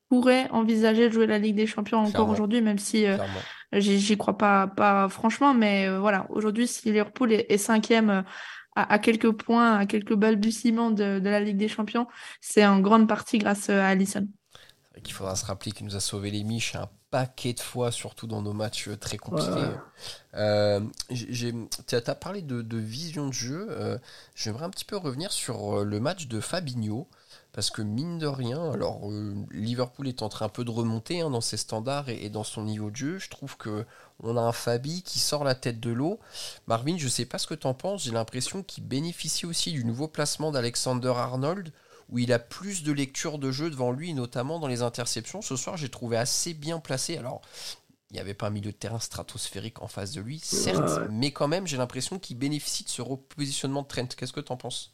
pourrait 0.10 0.50
envisager 0.52 1.08
de 1.08 1.14
jouer 1.14 1.28
la 1.28 1.40
Ligue 1.40 1.56
des 1.56 1.68
Champions 1.68 2.00
encore 2.00 2.30
aujourd'hui, 2.30 2.62
même 2.62 2.80
si 2.80 3.06
euh, 3.06 3.18
j'y 3.80 4.18
crois 4.18 4.38
pas, 4.38 4.68
pas 4.68 5.10
franchement. 5.10 5.54
Mais 5.54 5.88
euh, 5.88 6.00
voilà, 6.00 6.28
aujourd'hui, 6.30 6.68
si 6.68 6.86
Liverpool 6.86 7.34
est, 7.34 7.46
est 7.50 7.58
cinquième 7.58 8.24
à, 8.76 9.00
quelques 9.00 9.32
points, 9.32 9.78
à 9.78 9.86
quelques 9.86 10.16
balbutiements 10.16 10.92
de, 10.92 11.20
la 11.24 11.40
Ligue 11.40 11.58
des 11.58 11.68
Champions, 11.68 12.08
c'est 12.42 12.66
en 12.66 12.80
grande 12.80 13.08
partie 13.08 13.38
grâce 13.38 13.70
à 13.70 13.88
Allison. 13.88 14.28
Il 15.06 15.12
faudra 15.12 15.36
se 15.36 15.46
rappeler 15.46 15.72
qu'il 15.72 15.86
nous 15.86 15.96
a 15.96 16.00
sauvé 16.00 16.32
les 16.32 16.44
miches 16.44 16.76
un 16.76 16.90
paquet 17.10 17.54
de 17.54 17.60
fois, 17.60 17.92
surtout 17.92 18.26
dans 18.26 18.42
nos 18.42 18.54
matchs 18.54 18.90
très 19.00 19.18
compliqués. 19.18 19.70
Euh, 20.34 20.82
tu 21.10 21.96
as 21.96 22.16
parlé 22.16 22.42
de, 22.42 22.78
vision 22.78 23.28
de 23.28 23.34
jeu. 23.34 23.68
Euh, 23.70 23.98
j'aimerais 24.36 24.66
un 24.66 24.70
petit 24.70 24.86
peu 24.86 24.98
revenir 24.98 25.32
sur 25.32 25.80
euh, 25.80 25.84
le 25.84 26.00
match 26.00 26.28
de 26.28 26.40
Fabinho. 26.40 27.08
Parce 27.54 27.70
que 27.70 27.84
mine 27.84 28.18
de 28.18 28.26
rien, 28.26 28.72
alors 28.72 29.02
Liverpool 29.52 30.08
est 30.08 30.24
en 30.24 30.30
train 30.30 30.48
un 30.48 30.50
peu 30.50 30.66
de 30.66 30.72
remonter 30.72 31.22
hein, 31.22 31.30
dans 31.30 31.40
ses 31.40 31.58
standards 31.58 32.10
et, 32.10 32.26
et, 32.26 32.30
dans 32.30 32.44
son 32.44 32.64
niveau 32.64 32.90
de 32.90 32.96
jeu. 32.96 33.20
Je 33.20 33.30
trouve 33.30 33.58
que 33.58 33.86
on 34.20 34.36
a 34.38 34.42
un 34.42 34.52
Fabi 34.52 35.04
qui 35.04 35.20
sort 35.20 35.44
la 35.44 35.54
tête 35.54 35.80
de 35.80 35.92
l'eau. 35.92 36.20
Marvin, 36.68 36.98
je 36.98 37.08
sais 37.08 37.26
pas 37.26 37.38
ce 37.38 37.46
que 37.46 37.54
tu 37.54 37.68
en 37.68 37.76
penses, 37.76 38.04
j'ai 38.04 38.12
l'impression 38.12 38.64
qu'il 38.64 38.86
bénéficie 38.86 39.46
aussi 39.46 39.72
du 39.72 39.86
nouveau 39.86 40.08
placement 40.08 40.52
d'Alexander 40.52 41.14
Arnold, 41.16 41.72
où 42.10 42.18
il 42.20 42.34
a 42.34 42.40
plus 42.40 42.84
de 42.84 42.92
lecture 42.92 43.38
de 43.38 43.52
jeu 43.52 43.70
devant 43.70 43.92
lui, 43.92 44.14
notamment 44.14 44.60
dans 44.60 44.68
les 44.68 44.82
interceptions. 44.82 45.42
Ce 45.42 45.56
soir, 45.56 45.78
j'ai 45.78 45.90
trouvé 45.90 46.18
assez 46.18 46.54
bien 46.54 46.80
placé. 46.80 47.18
Alors, 47.18 47.42
il 48.10 48.16
n'y 48.16 48.20
avait 48.20 48.34
pas 48.34 48.48
un 48.48 48.52
milieu 48.52 48.72
de 48.72 48.78
terrain 48.78 49.00
stratosphérique 49.00 49.82
en 49.82 49.88
face 49.88 50.12
de 50.12 50.22
lui, 50.22 50.40
certes, 50.40 51.02
mais 51.10 51.32
quand 51.32 51.48
même, 51.48 51.66
j'ai 51.68 51.78
l'impression 51.78 52.20
qu'il 52.20 52.38
bénéficie 52.38 52.84
de 52.84 52.90
ce 52.90 53.02
repositionnement 53.02 53.82
de 53.82 53.88
Trent. 53.88 54.08
Qu'est-ce 54.16 54.34
que 54.34 54.40
tu 54.40 54.52
en 54.52 54.58
penses? 54.58 54.94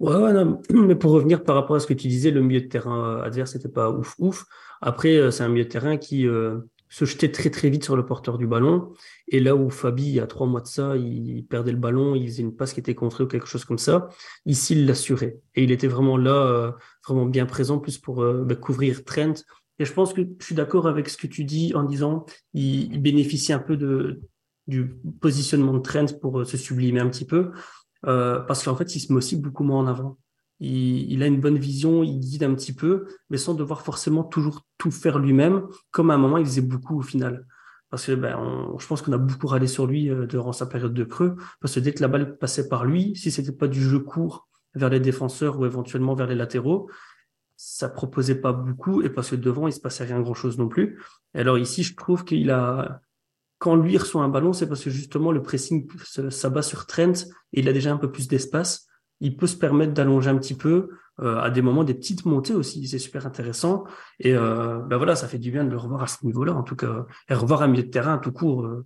Ouais, 0.00 0.14
ouais 0.16 0.32
non, 0.32 0.62
mais 0.72 0.94
pour 0.94 1.12
revenir 1.12 1.42
par 1.42 1.56
rapport 1.56 1.76
à 1.76 1.80
ce 1.80 1.86
que 1.86 1.94
tu 1.94 2.08
disais, 2.08 2.30
le 2.30 2.42
milieu 2.42 2.60
de 2.60 2.66
terrain 2.66 3.20
adverse, 3.22 3.52
c'était 3.52 3.68
pas 3.68 3.90
ouf 3.90 4.14
ouf. 4.18 4.44
Après, 4.80 5.16
euh, 5.16 5.30
c'est 5.30 5.42
un 5.42 5.48
milieu 5.48 5.64
de 5.64 5.68
terrain 5.68 5.96
qui, 5.96 6.26
euh, 6.26 6.58
se 6.88 7.04
jeter 7.04 7.30
très 7.30 7.50
très 7.50 7.68
vite 7.70 7.84
sur 7.84 7.96
le 7.96 8.06
porteur 8.06 8.38
du 8.38 8.46
ballon. 8.46 8.92
Et 9.28 9.40
là 9.40 9.54
où 9.54 9.70
Fabi, 9.70 10.04
il 10.04 10.14
y 10.14 10.20
a 10.20 10.26
trois 10.26 10.46
mois 10.46 10.60
de 10.60 10.66
ça, 10.66 10.96
il 10.96 11.44
perdait 11.46 11.72
le 11.72 11.78
ballon, 11.78 12.14
il 12.14 12.26
faisait 12.28 12.42
une 12.42 12.54
passe 12.56 12.72
qui 12.72 12.80
était 12.80 12.94
contrée 12.94 13.24
ou 13.24 13.26
quelque 13.26 13.46
chose 13.46 13.64
comme 13.64 13.78
ça, 13.78 14.08
ici 14.46 14.74
il 14.74 14.86
l'assurait. 14.86 15.38
Et 15.54 15.64
il 15.64 15.70
était 15.70 15.88
vraiment 15.88 16.16
là, 16.16 16.46
euh, 16.46 16.72
vraiment 17.06 17.26
bien 17.26 17.46
présent, 17.46 17.78
plus 17.78 17.98
pour 17.98 18.22
euh, 18.22 18.44
bah, 18.44 18.54
couvrir 18.56 19.04
Trent. 19.04 19.34
Et 19.78 19.84
je 19.84 19.92
pense 19.92 20.12
que 20.12 20.22
je 20.22 20.44
suis 20.44 20.54
d'accord 20.54 20.88
avec 20.88 21.08
ce 21.08 21.16
que 21.16 21.26
tu 21.26 21.44
dis 21.44 21.72
en 21.74 21.84
disant, 21.84 22.26
il, 22.54 22.92
il 22.92 23.02
bénéficie 23.02 23.52
un 23.52 23.60
peu 23.60 23.76
de, 23.76 24.20
du 24.66 24.96
positionnement 25.20 25.74
de 25.74 25.80
Trent 25.80 26.18
pour 26.20 26.40
euh, 26.40 26.44
se 26.44 26.56
sublimer 26.56 27.00
un 27.00 27.08
petit 27.08 27.26
peu, 27.26 27.52
parce 28.02 28.64
qu'en 28.64 28.76
fait, 28.76 28.94
il 28.94 29.00
se 29.00 29.12
met 29.12 29.18
aussi 29.18 29.36
beaucoup 29.36 29.64
moins 29.64 29.80
en 29.80 29.86
avant. 29.86 30.18
Il, 30.60 31.22
a 31.22 31.26
une 31.26 31.40
bonne 31.40 31.58
vision, 31.58 32.02
il 32.02 32.18
guide 32.18 32.42
un 32.42 32.54
petit 32.54 32.72
peu, 32.72 33.06
mais 33.30 33.36
sans 33.36 33.54
devoir 33.54 33.82
forcément 33.82 34.24
toujours 34.24 34.62
tout 34.76 34.90
faire 34.90 35.18
lui-même, 35.18 35.66
comme 35.92 36.10
à 36.10 36.14
un 36.14 36.18
moment 36.18 36.38
il 36.38 36.46
faisait 36.46 36.62
beaucoup 36.62 36.98
au 36.98 37.02
final. 37.02 37.46
Parce 37.90 38.06
que 38.06 38.12
ben, 38.12 38.74
je 38.78 38.86
pense 38.86 39.02
qu'on 39.02 39.12
a 39.12 39.18
beaucoup 39.18 39.46
râlé 39.46 39.66
sur 39.66 39.86
lui 39.86 40.10
euh, 40.10 40.26
durant 40.26 40.52
sa 40.52 40.66
période 40.66 40.92
de 40.92 41.04
creux, 41.04 41.36
parce 41.60 41.74
que 41.74 41.80
dès 41.80 41.94
que 41.94 42.02
la 42.02 42.08
balle 42.08 42.36
passait 42.38 42.68
par 42.68 42.84
lui, 42.84 43.14
si 43.14 43.30
c'était 43.30 43.52
pas 43.52 43.68
du 43.68 43.80
jeu 43.80 44.00
court 44.00 44.48
vers 44.74 44.90
les 44.90 45.00
défenseurs 45.00 45.58
ou 45.58 45.64
éventuellement 45.64 46.14
vers 46.14 46.26
les 46.26 46.34
latéraux, 46.34 46.90
ça 47.56 47.88
proposait 47.88 48.40
pas 48.40 48.52
beaucoup, 48.52 49.02
et 49.02 49.10
parce 49.10 49.30
que 49.30 49.36
devant 49.36 49.68
il 49.68 49.72
se 49.72 49.80
passait 49.80 50.04
rien 50.04 50.20
grand-chose 50.20 50.58
non 50.58 50.68
plus. 50.68 51.00
Et 51.34 51.40
alors 51.40 51.56
ici, 51.58 51.82
je 51.82 51.94
trouve 51.94 52.24
qu'il 52.24 52.50
a, 52.50 53.00
quand 53.58 53.76
lui 53.76 53.98
reçoit 53.98 54.22
un 54.22 54.28
ballon, 54.28 54.52
c'est 54.52 54.68
parce 54.68 54.84
que 54.84 54.90
justement 54.90 55.32
le 55.32 55.42
pressing 55.42 55.88
s'abat 56.30 56.62
sur 56.62 56.86
Trent 56.86 57.12
et 57.52 57.60
il 57.60 57.68
a 57.68 57.72
déjà 57.72 57.92
un 57.92 57.96
peu 57.96 58.10
plus 58.10 58.28
d'espace 58.28 58.88
il 59.20 59.36
peut 59.36 59.46
se 59.46 59.56
permettre 59.56 59.92
d'allonger 59.92 60.30
un 60.30 60.38
petit 60.38 60.54
peu 60.54 60.90
euh, 61.20 61.38
à 61.40 61.50
des 61.50 61.62
moments 61.62 61.84
des 61.84 61.94
petites 61.94 62.24
montées 62.24 62.54
aussi. 62.54 62.86
C'est 62.86 62.98
super 62.98 63.26
intéressant. 63.26 63.84
Et 64.20 64.34
euh, 64.34 64.78
ben 64.80 64.96
voilà, 64.96 65.16
ça 65.16 65.28
fait 65.28 65.38
du 65.38 65.50
bien 65.50 65.64
de 65.64 65.70
le 65.70 65.76
revoir 65.76 66.02
à 66.02 66.06
ce 66.06 66.24
niveau-là, 66.24 66.54
en 66.54 66.62
tout 66.62 66.76
cas, 66.76 67.06
et 67.28 67.34
revoir 67.34 67.62
un 67.62 67.68
milieu 67.68 67.82
de 67.82 67.90
terrain 67.90 68.18
tout 68.18 68.32
court. 68.32 68.64
Euh. 68.64 68.84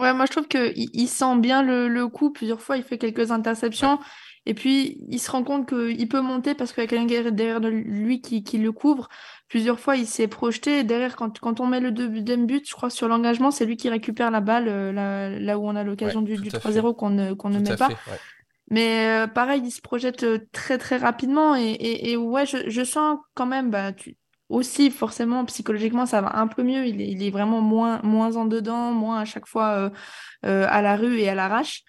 Ouais, 0.00 0.12
moi 0.12 0.26
je 0.26 0.32
trouve 0.32 0.48
qu'il 0.48 0.72
il 0.74 1.08
sent 1.08 1.38
bien 1.38 1.62
le, 1.62 2.06
coup. 2.08 2.30
Plusieurs 2.30 2.60
fois, 2.60 2.76
il 2.76 2.82
fait 2.82 2.98
quelques 2.98 3.30
interceptions. 3.30 3.98
Et 4.46 4.54
puis, 4.54 5.04
il 5.08 5.18
se 5.18 5.30
rend 5.30 5.42
compte 5.42 5.68
qu'il 5.68 6.08
peut 6.08 6.20
monter 6.20 6.54
parce 6.54 6.72
qu'il 6.72 6.82
y 6.82 6.86
a 6.86 6.88
quelqu'un 6.88 7.30
derrière 7.32 7.60
lui 7.60 8.20
qui, 8.20 8.58
le 8.58 8.72
couvre. 8.72 9.08
Plusieurs 9.48 9.80
fois, 9.80 9.96
il 9.96 10.06
s'est 10.06 10.28
projeté. 10.28 10.84
derrière, 10.84 11.16
quand, 11.16 11.40
quand 11.40 11.60
on 11.60 11.66
met 11.66 11.80
le 11.80 11.90
deuxième 11.90 12.46
but, 12.46 12.68
je 12.68 12.74
crois, 12.74 12.90
sur 12.90 13.08
l'engagement, 13.08 13.50
c'est 13.50 13.66
lui 13.66 13.76
qui 13.76 13.88
récupère 13.88 14.30
la 14.30 14.40
balle 14.40 14.66
euh, 14.68 15.38
là, 15.40 15.58
où 15.58 15.66
on 15.66 15.74
a 15.74 15.82
l'occasion 15.82 16.22
du, 16.22 16.36
3-0 16.36 16.94
qu'on 16.94 17.10
ne, 17.10 17.58
met 17.58 17.76
pas. 17.76 17.88
Mais 18.70 19.08
euh, 19.08 19.26
pareil, 19.26 19.62
il 19.64 19.70
se 19.70 19.80
projette 19.80 20.22
euh, 20.22 20.38
très 20.52 20.78
très 20.78 20.96
rapidement. 20.96 21.54
Et, 21.56 22.16
ouais, 22.16 22.46
je, 22.46 22.84
sens 22.84 23.18
quand 23.34 23.46
même, 23.46 23.70
bah, 23.70 23.92
tu, 23.92 24.16
aussi 24.48 24.90
forcément 24.90 25.44
psychologiquement 25.44 26.06
ça 26.06 26.20
va 26.20 26.38
un 26.38 26.46
peu 26.46 26.62
mieux 26.62 26.86
il 26.86 27.00
est, 27.00 27.08
il 27.08 27.22
est 27.22 27.30
vraiment 27.30 27.60
moins 27.60 28.00
moins 28.02 28.36
en 28.36 28.44
dedans 28.44 28.92
moins 28.92 29.20
à 29.20 29.24
chaque 29.24 29.46
fois 29.46 29.70
euh, 29.70 29.90
euh, 30.44 30.66
à 30.70 30.82
la 30.82 30.96
rue 30.96 31.18
et 31.18 31.28
à 31.28 31.34
l'arrache 31.34 31.82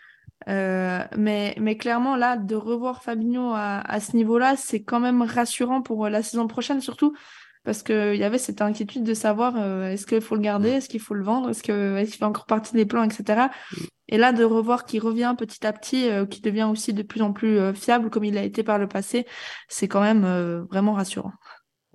euh, 0.47 1.03
mais 1.17 1.55
mais 1.59 1.77
clairement 1.77 2.15
là 2.15 2.37
de 2.37 2.55
revoir 2.55 3.03
Fabinho 3.03 3.51
à, 3.53 3.79
à 3.79 3.99
ce 3.99 4.15
niveau-là 4.15 4.55
c'est 4.55 4.81
quand 4.81 4.99
même 4.99 5.21
rassurant 5.21 5.81
pour 5.81 6.09
la 6.09 6.23
saison 6.23 6.47
prochaine 6.47 6.81
surtout 6.81 7.13
parce 7.63 7.83
qu'il 7.83 8.15
y 8.15 8.23
avait 8.23 8.37
cette 8.37 8.61
inquiétude 8.61 9.03
de 9.03 9.13
savoir 9.13 9.57
est-ce 9.83 10.05
qu'il 10.05 10.21
faut 10.21 10.35
le 10.35 10.41
garder 10.41 10.69
est-ce 10.69 10.87
qu'il 10.87 11.01
faut 11.01 11.15
le 11.15 11.23
vendre 11.23 11.49
est-ce 11.49 11.63
qu'il 11.63 12.13
fait 12.13 12.25
encore 12.25 12.45
partie 12.45 12.73
des 12.73 12.85
plans 12.85 13.03
etc 13.03 13.47
et 14.07 14.17
là 14.17 14.31
de 14.31 14.45
revoir 14.45 14.85
qu'il 14.85 15.01
revient 15.01 15.35
petit 15.37 15.67
à 15.67 15.73
petit 15.73 16.07
qu'il 16.29 16.41
devient 16.41 16.69
aussi 16.71 16.93
de 16.93 17.03
plus 17.03 17.21
en 17.21 17.33
plus 17.33 17.73
fiable 17.75 18.09
comme 18.09 18.23
il 18.23 18.37
a 18.37 18.43
été 18.43 18.63
par 18.63 18.77
le 18.77 18.87
passé 18.87 19.25
c'est 19.67 19.89
quand 19.89 20.01
même 20.01 20.25
vraiment 20.69 20.93
rassurant 20.93 21.33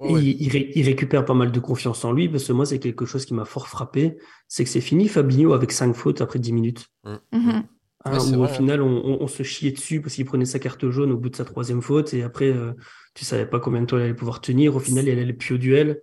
il, 0.09 0.85
récupère 0.85 1.25
pas 1.25 1.35
mal 1.35 1.53
de 1.53 1.61
confiance 1.61 2.05
en 2.05 2.13
lui, 2.13 2.29
parce 2.29 2.45
que 2.45 2.53
moi, 2.53 2.67
c'est 2.67 2.79
quelque 2.79 3.07
chose 3.07 3.25
qui 3.25 3.35
m'a 3.35 3.45
fort 3.45 3.69
frappé, 3.69 4.17
c'est 4.49 4.65
que 4.65 4.71
c'est 4.71 4.81
fini 4.81 5.09
Fabinho 5.09 5.53
avec 5.53 5.73
cinq 5.73 5.95
fautes 5.95 6.21
après 6.21 6.39
10 6.39 6.53
minutes. 6.53 6.87
Mm. 7.05 7.17
Mm-hmm. 7.33 7.63
Hein, 8.05 8.19
où 8.19 8.41
au 8.41 8.45
hein. 8.45 8.49
final, 8.49 8.83
on, 8.83 9.27
se 9.29 9.43
chiait 9.43 9.71
dessus 9.71 10.01
parce 10.01 10.15
qu'il 10.15 10.25
prenait 10.25 10.45
sa 10.45 10.59
carte 10.59 10.91
jaune 10.91 11.13
au 11.13 11.17
bout 11.17 11.29
de 11.29 11.37
sa 11.37 11.45
troisième 11.45 11.83
faute, 11.83 12.15
et 12.15 12.23
après, 12.23 12.49
euh, 12.49 12.73
tu 13.15 13.25
savais 13.25 13.47
pas 13.47 13.61
combien 13.61 13.81
de 13.81 13.87
temps 13.87 13.99
il 13.99 14.03
allait 14.03 14.15
pouvoir 14.15 14.41
tenir. 14.41 14.75
Au 14.75 14.81
final, 14.81 15.07
il 15.07 15.19
allait 15.19 15.33
plus 15.33 15.55
au 15.55 15.59
duel. 15.59 16.03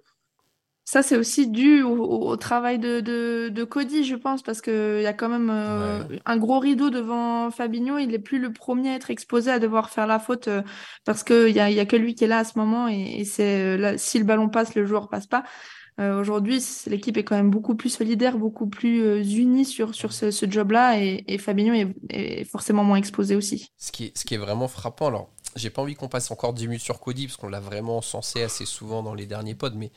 Ça, 0.91 1.03
c'est 1.03 1.17
aussi 1.17 1.47
dû 1.47 1.83
au, 1.83 2.35
travail 2.35 2.79
de, 2.79 2.99
de, 2.99 3.63
Cody, 3.63 4.03
je 4.03 4.15
pense, 4.15 4.41
parce 4.41 4.59
qu'il 4.59 5.01
y 5.03 5.05
a 5.05 5.13
quand 5.13 5.29
même 5.29 5.51
euh, 5.51 6.01
un 6.25 6.37
gros 6.37 6.57
rideau 6.57 6.89
devant 6.89 7.51
Fabinho. 7.51 7.99
Il 7.99 8.07
n'est 8.07 8.17
plus 8.17 8.39
le 8.39 8.51
premier 8.51 8.89
à 8.89 8.95
être 8.95 9.11
exposé 9.11 9.51
à 9.51 9.59
devoir 9.59 9.91
faire 9.91 10.07
la 10.07 10.17
faute 10.17 10.47
euh, 10.47 10.63
parce 11.05 11.23
qu'il 11.23 11.53
n'y 11.53 11.59
a, 11.59 11.69
y 11.69 11.79
a 11.79 11.85
que 11.85 11.95
lui 11.95 12.15
qui 12.15 12.23
est 12.23 12.27
là 12.27 12.39
à 12.39 12.43
ce 12.43 12.57
moment. 12.57 12.87
Et, 12.87 13.23
c'est 13.23 13.77
euh, 13.77 13.97
si 13.97 14.17
le 14.17 14.25
ballon 14.25 14.49
passe, 14.49 14.73
le 14.73 14.83
joueur 14.87 15.09
passe 15.09 15.27
pas. 15.27 15.43
Aujourd'hui, 15.99 16.63
l'équipe 16.87 17.17
est 17.17 17.23
quand 17.23 17.35
même 17.35 17.49
beaucoup 17.49 17.75
plus 17.75 17.89
solidaire, 17.89 18.37
beaucoup 18.37 18.67
plus 18.67 19.33
unie 19.35 19.65
sur, 19.65 19.93
sur 19.93 20.13
ce, 20.13 20.31
ce 20.31 20.49
job-là. 20.49 20.97
Et, 20.97 21.37
Fabinho 21.37 21.73
est, 21.73 21.93
est, 22.09 22.43
forcément 22.45 22.83
moins 22.83 22.97
exposé 22.97 23.35
aussi. 23.35 23.71
Ce 23.77 23.91
qui 23.91 24.05
est, 24.05 24.17
ce 24.17 24.23
qui 24.23 24.35
est 24.35 24.37
vraiment 24.37 24.67
frappant, 24.67 25.07
alors, 25.07 25.29
j'ai 25.55 25.69
pas 25.69 25.81
envie 25.81 25.95
qu'on 25.95 26.07
passe 26.07 26.31
encore 26.31 26.53
10 26.53 26.67
minutes 26.67 26.83
sur 26.83 26.99
Cody, 26.99 27.27
parce 27.27 27.37
qu'on 27.37 27.49
l'a 27.49 27.59
vraiment 27.59 28.01
censé 28.01 28.41
assez 28.43 28.65
souvent 28.65 29.03
dans 29.03 29.13
les 29.13 29.25
derniers 29.25 29.55
pods, 29.55 29.71
mais 29.75 29.91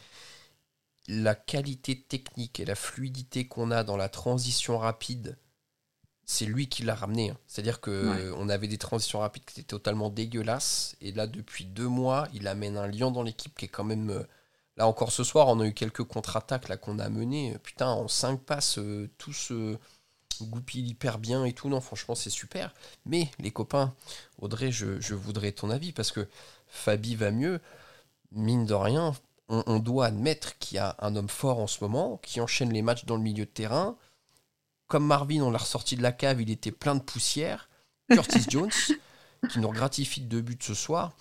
la 1.09 1.35
qualité 1.35 2.01
technique 2.01 2.61
et 2.61 2.65
la 2.65 2.75
fluidité 2.75 3.47
qu'on 3.47 3.71
a 3.71 3.85
dans 3.85 3.97
la 3.97 4.09
transition 4.09 4.79
rapide, 4.79 5.39
c'est 6.25 6.47
lui 6.47 6.69
qui 6.69 6.85
l'a 6.85 6.95
ramené. 6.95 7.31
Hein. 7.31 7.39
C'est-à-dire 7.47 7.81
que 7.81 8.33
on 8.37 8.49
avait 8.49 8.69
des 8.69 8.79
transitions 8.79 9.19
rapides 9.19 9.45
qui 9.45 9.61
étaient 9.61 9.67
totalement 9.67 10.11
dégueulasses. 10.11 10.97
Et 11.01 11.13
là, 11.13 11.27
depuis 11.27 11.65
deux 11.65 11.89
mois, 11.89 12.29
il 12.33 12.47
amène 12.47 12.77
un 12.77 12.87
lion 12.87 13.11
dans 13.11 13.23
l'équipe 13.23 13.57
qui 13.57 13.67
est 13.67 13.69
quand 13.69 13.85
même. 13.85 14.25
Euh, 14.79 14.79
là 14.79 14.87
encore 14.89 15.13
ce 15.13 15.25
soir, 15.25 15.49
on 15.49 15.61
a 15.61 15.67
eu 15.67 15.75
quelques 15.75 16.05
contre-attaques 16.05 16.69
là 16.69 16.77
qu'on 16.77 16.99
a 16.99 17.09
menées. 17.09 17.57
Putain, 17.63 17.89
en 17.89 18.09
cinq 18.09 18.41
passes, 18.41 18.79
euh, 18.79 19.11
tout 19.19 19.33
se 19.33 19.79
goupille 20.43 20.89
hyper 20.89 21.19
bien 21.19 21.45
et 21.45 21.53
tout. 21.53 21.69
Non, 21.69 21.81
franchement, 21.81 22.15
c'est 22.15 22.31
super. 22.31 22.75
Mais 23.07 23.31
les 23.39 23.51
copains, 23.51 23.95
Audrey, 24.39 24.73
je, 24.73 25.01
je 25.01 25.15
voudrais 25.15 25.53
ton 25.53 25.71
avis 25.71 25.93
parce 25.93 26.13
que 26.13 26.29
Fabi 26.67 27.15
va 27.15 27.31
mieux. 27.31 27.61
Mine 28.33 28.65
de 28.65 28.75
rien, 28.75 29.15
on, 29.49 29.79
doit 29.79 30.07
admettre 30.07 30.59
qu'il 30.59 30.77
y 30.77 30.79
a 30.79 30.97
un 31.01 31.15
homme 31.17 31.29
fort 31.29 31.59
en 31.59 31.67
ce 31.67 31.85
moment, 31.85 32.19
qui 32.23 32.41
enchaîne 32.41 32.73
les 32.73 32.83
matchs 32.83 33.05
dans 33.05 33.17
le 33.17 33.23
milieu 33.23 33.45
de 33.45 33.51
terrain. 33.51 33.97
Comme 34.89 35.07
Marvin, 35.07 35.43
on 35.43 35.51
l'a 35.51 35.59
ressorti 35.59 35.97
de 35.97 36.03
la 36.03 36.13
cave, 36.13 36.41
il 36.41 36.51
était 36.51 36.73
plein 36.73 36.95
de 36.95 37.03
poussière. 37.03 37.69
Curtis 38.11 38.45
Jones, 38.49 38.71
qui 39.51 39.59
nous 39.59 39.71
gratifie 39.71 40.23
de 40.23 40.27
deux 40.27 40.41
buts 40.41 40.59
ce 40.61 40.75
soir. 40.75 41.13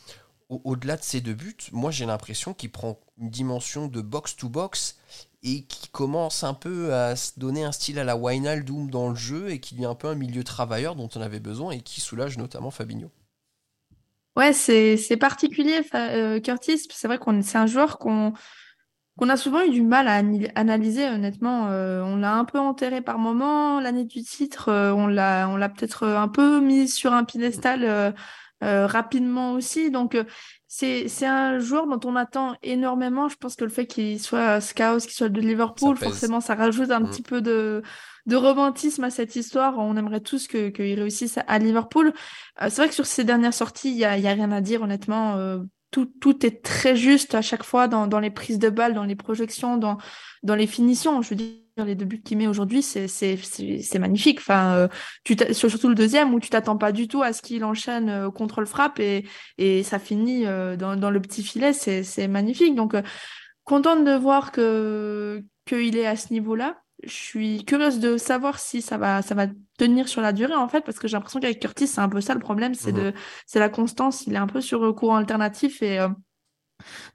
Au-delà 0.52 0.98
de 0.98 1.02
ces 1.02 1.22
deux 1.22 1.34
buts, 1.34 1.56
moi 1.72 1.92
j'ai 1.92 2.06
l'impression 2.06 2.54
qu'il 2.54 2.72
prend 2.72 3.00
une 3.18 3.30
dimension 3.30 3.88
de 3.88 4.02
box-to-box 4.02 4.98
et 5.44 5.64
qui 5.64 5.88
commence 5.88 6.44
un 6.44 6.54
peu 6.54 6.94
à 6.94 7.16
se 7.16 7.40
donner 7.40 7.64
un 7.64 7.72
style 7.72 7.98
à 8.00 8.04
la 8.04 8.18
Wijnaldum 8.18 8.90
dans 8.90 9.10
le 9.10 9.16
jeu 9.16 9.50
et 9.50 9.60
qui 9.60 9.76
devient 9.76 9.86
un 9.86 9.96
peu 9.96 10.10
un 10.10 10.16
milieu 10.16 10.44
travailleur 10.44 10.96
dont 10.96 11.10
on 11.16 11.22
avait 11.22 11.40
besoin 11.40 11.72
et 11.72 11.80
qui 11.80 12.02
soulage 12.02 12.38
notamment 12.38 12.70
Fabinho. 12.70 13.10
Ouais, 14.36 14.54
c'est 14.54 15.18
particulier, 15.18 15.82
euh, 15.94 16.40
Curtis. 16.40 16.88
C'est 16.90 17.08
vrai 17.08 17.18
qu'on 17.18 17.42
c'est 17.42 17.58
un 17.58 17.66
joueur 17.66 17.98
qu'on 17.98 18.34
qu'on 19.18 19.30
a 19.30 19.38
souvent 19.38 19.62
eu 19.62 19.70
du 19.70 19.82
mal 19.82 20.08
à 20.08 20.22
analyser, 20.56 21.08
honnêtement. 21.08 21.68
Euh, 21.70 22.02
on 22.02 22.16
l'a 22.18 22.34
un 22.36 22.46
peu 22.46 22.60
enterré 22.60 23.02
par 23.02 23.20
moment. 23.20 23.80
L'année 23.80 24.06
du 24.06 24.24
titre, 24.24 24.70
euh, 24.70 24.94
on 24.94 25.08
l'a 25.08 25.70
peut-être 25.70 26.08
un 26.08 26.28
peu 26.28 26.60
mis 26.60 26.88
sur 26.88 27.14
un 27.14 27.24
piédestal 27.24 28.14
rapidement 28.62 29.54
aussi. 29.54 29.92
Donc, 29.92 30.18
c'est 30.68 31.08
c'est 31.08 31.26
un 31.26 31.60
joueur 31.60 31.88
dont 31.88 32.00
on 32.10 32.16
attend 32.16 32.56
énormément. 32.64 33.28
Je 33.28 33.36
pense 33.36 33.56
que 33.56 33.64
le 33.64 33.70
fait 33.70 33.88
qu'il 33.88 34.20
soit 34.20 34.62
scout, 34.62 35.02
qu'il 35.02 35.12
soit 35.12 35.30
de 35.30 35.42
Liverpool, 35.42 35.98
forcément, 35.98 36.40
ça 36.40 36.56
rajoute 36.56 36.92
un 36.92 37.02
mmh. 37.02 37.10
petit 37.10 37.22
peu 37.22 37.42
de 37.42 37.82
de 38.26 38.36
romantisme 38.36 39.04
à 39.04 39.10
cette 39.10 39.36
histoire. 39.36 39.78
On 39.78 39.98
aimerait 39.98 40.22
tous 40.22 40.48
qu'il 40.48 41.00
réussisse 41.00 41.40
à, 41.46 41.60
Liverpool. 41.60 42.14
Euh, 42.62 42.68
c'est 42.70 42.78
vrai 42.78 42.90
que 42.90 42.96
sur 42.96 43.06
ces 43.06 43.24
dernières 43.24 43.54
sorties, 43.54 43.90
il 43.90 43.98
n'y 43.98 44.06
a, 44.06 44.18
y 44.18 44.28
a, 44.28 44.34
rien 44.34 44.52
à 44.52 44.62
dire, 44.62 44.82
honnêtement. 44.82 45.36
Euh, 45.38 45.60
tout, 45.92 46.06
tout, 46.06 46.46
est 46.46 46.64
très 46.64 46.96
juste 46.96 47.36
à 47.36 47.42
chaque 47.42 47.64
fois 47.64 47.90
dans, 47.90 48.08
dans, 48.08 48.20
les 48.20 48.30
prises 48.30 48.60
de 48.60 48.70
balles, 48.70 48.94
dans 48.94 49.04
les 49.04 49.18
projections, 49.18 49.78
dans, 49.78 49.98
dans 50.42 50.56
les 50.56 50.68
finitions. 50.68 51.22
Je 51.22 51.32
veux 51.32 51.36
dire, 51.36 51.54
les 51.78 51.96
deux 51.96 52.06
buts 52.06 52.22
qu'il 52.22 52.38
met 52.38 52.48
aujourd'hui, 52.48 52.82
c'est 52.82 54.00
magnifique. 54.00 54.40
Enfin, 54.40 54.74
euh, 54.76 54.88
tu 55.24 55.36
surtout 55.54 55.90
le 55.90 55.96
deuxième 55.96 56.34
où 56.34 56.40
tu 56.40 56.50
t'attends 56.50 56.78
pas 56.78 56.92
du 56.92 57.08
tout 57.08 57.22
à 57.24 57.34
ce 57.34 57.42
qu'il 57.42 57.64
enchaîne 57.64 58.30
contre 58.32 58.60
le 58.60 58.66
frappe 58.66 59.00
et, 59.00 59.26
et 59.58 59.84
ça 59.84 60.00
finit 60.00 60.44
dans, 60.44 60.96
dans, 60.96 61.12
le 61.12 61.22
petit 61.22 61.44
filet. 61.44 61.74
C'est 61.74 62.28
magnifique. 62.28 62.76
Donc, 62.76 62.96
contente 63.64 64.04
de 64.06 64.16
voir 64.16 64.52
que 64.52 65.44
qu'il 65.66 65.98
est 65.98 66.08
à 66.08 66.16
ce 66.16 66.34
niveau-là 66.34 66.82
je 67.04 67.14
suis 67.14 67.66
curieuse 67.66 68.00
de 68.00 68.18
savoir 68.18 68.60
si 68.60 68.82
ça 68.82 68.98
va, 68.98 69.22
ça 69.22 69.36
va 69.36 69.48
tenir 69.78 70.08
sur 70.08 70.22
la 70.22 70.34
durée, 70.34 70.56
en 70.56 70.68
fait, 70.68 70.82
parce 70.82 71.00
que 71.00 71.08
j'ai 71.08 71.18
l'impression 71.18 71.40
qu'avec 71.40 71.60
Curtis, 71.60 71.88
c'est 71.88 72.02
un 72.02 72.10
peu 72.10 72.22
ça 72.22 72.34
le 72.34 72.40
problème, 72.40 72.74
c'est 72.74 72.92
de, 72.92 73.10
mhm. 73.10 73.14
c'est 73.46 73.60
la 73.60 73.70
constance. 73.70 74.28
Il 74.28 74.34
est 74.34 74.38
un 74.38 74.48
peu 74.48 74.62
sur 74.62 74.94
courant 74.96 75.16
alternatif 75.16 75.82
et 75.82 76.00
euh, 76.00 76.10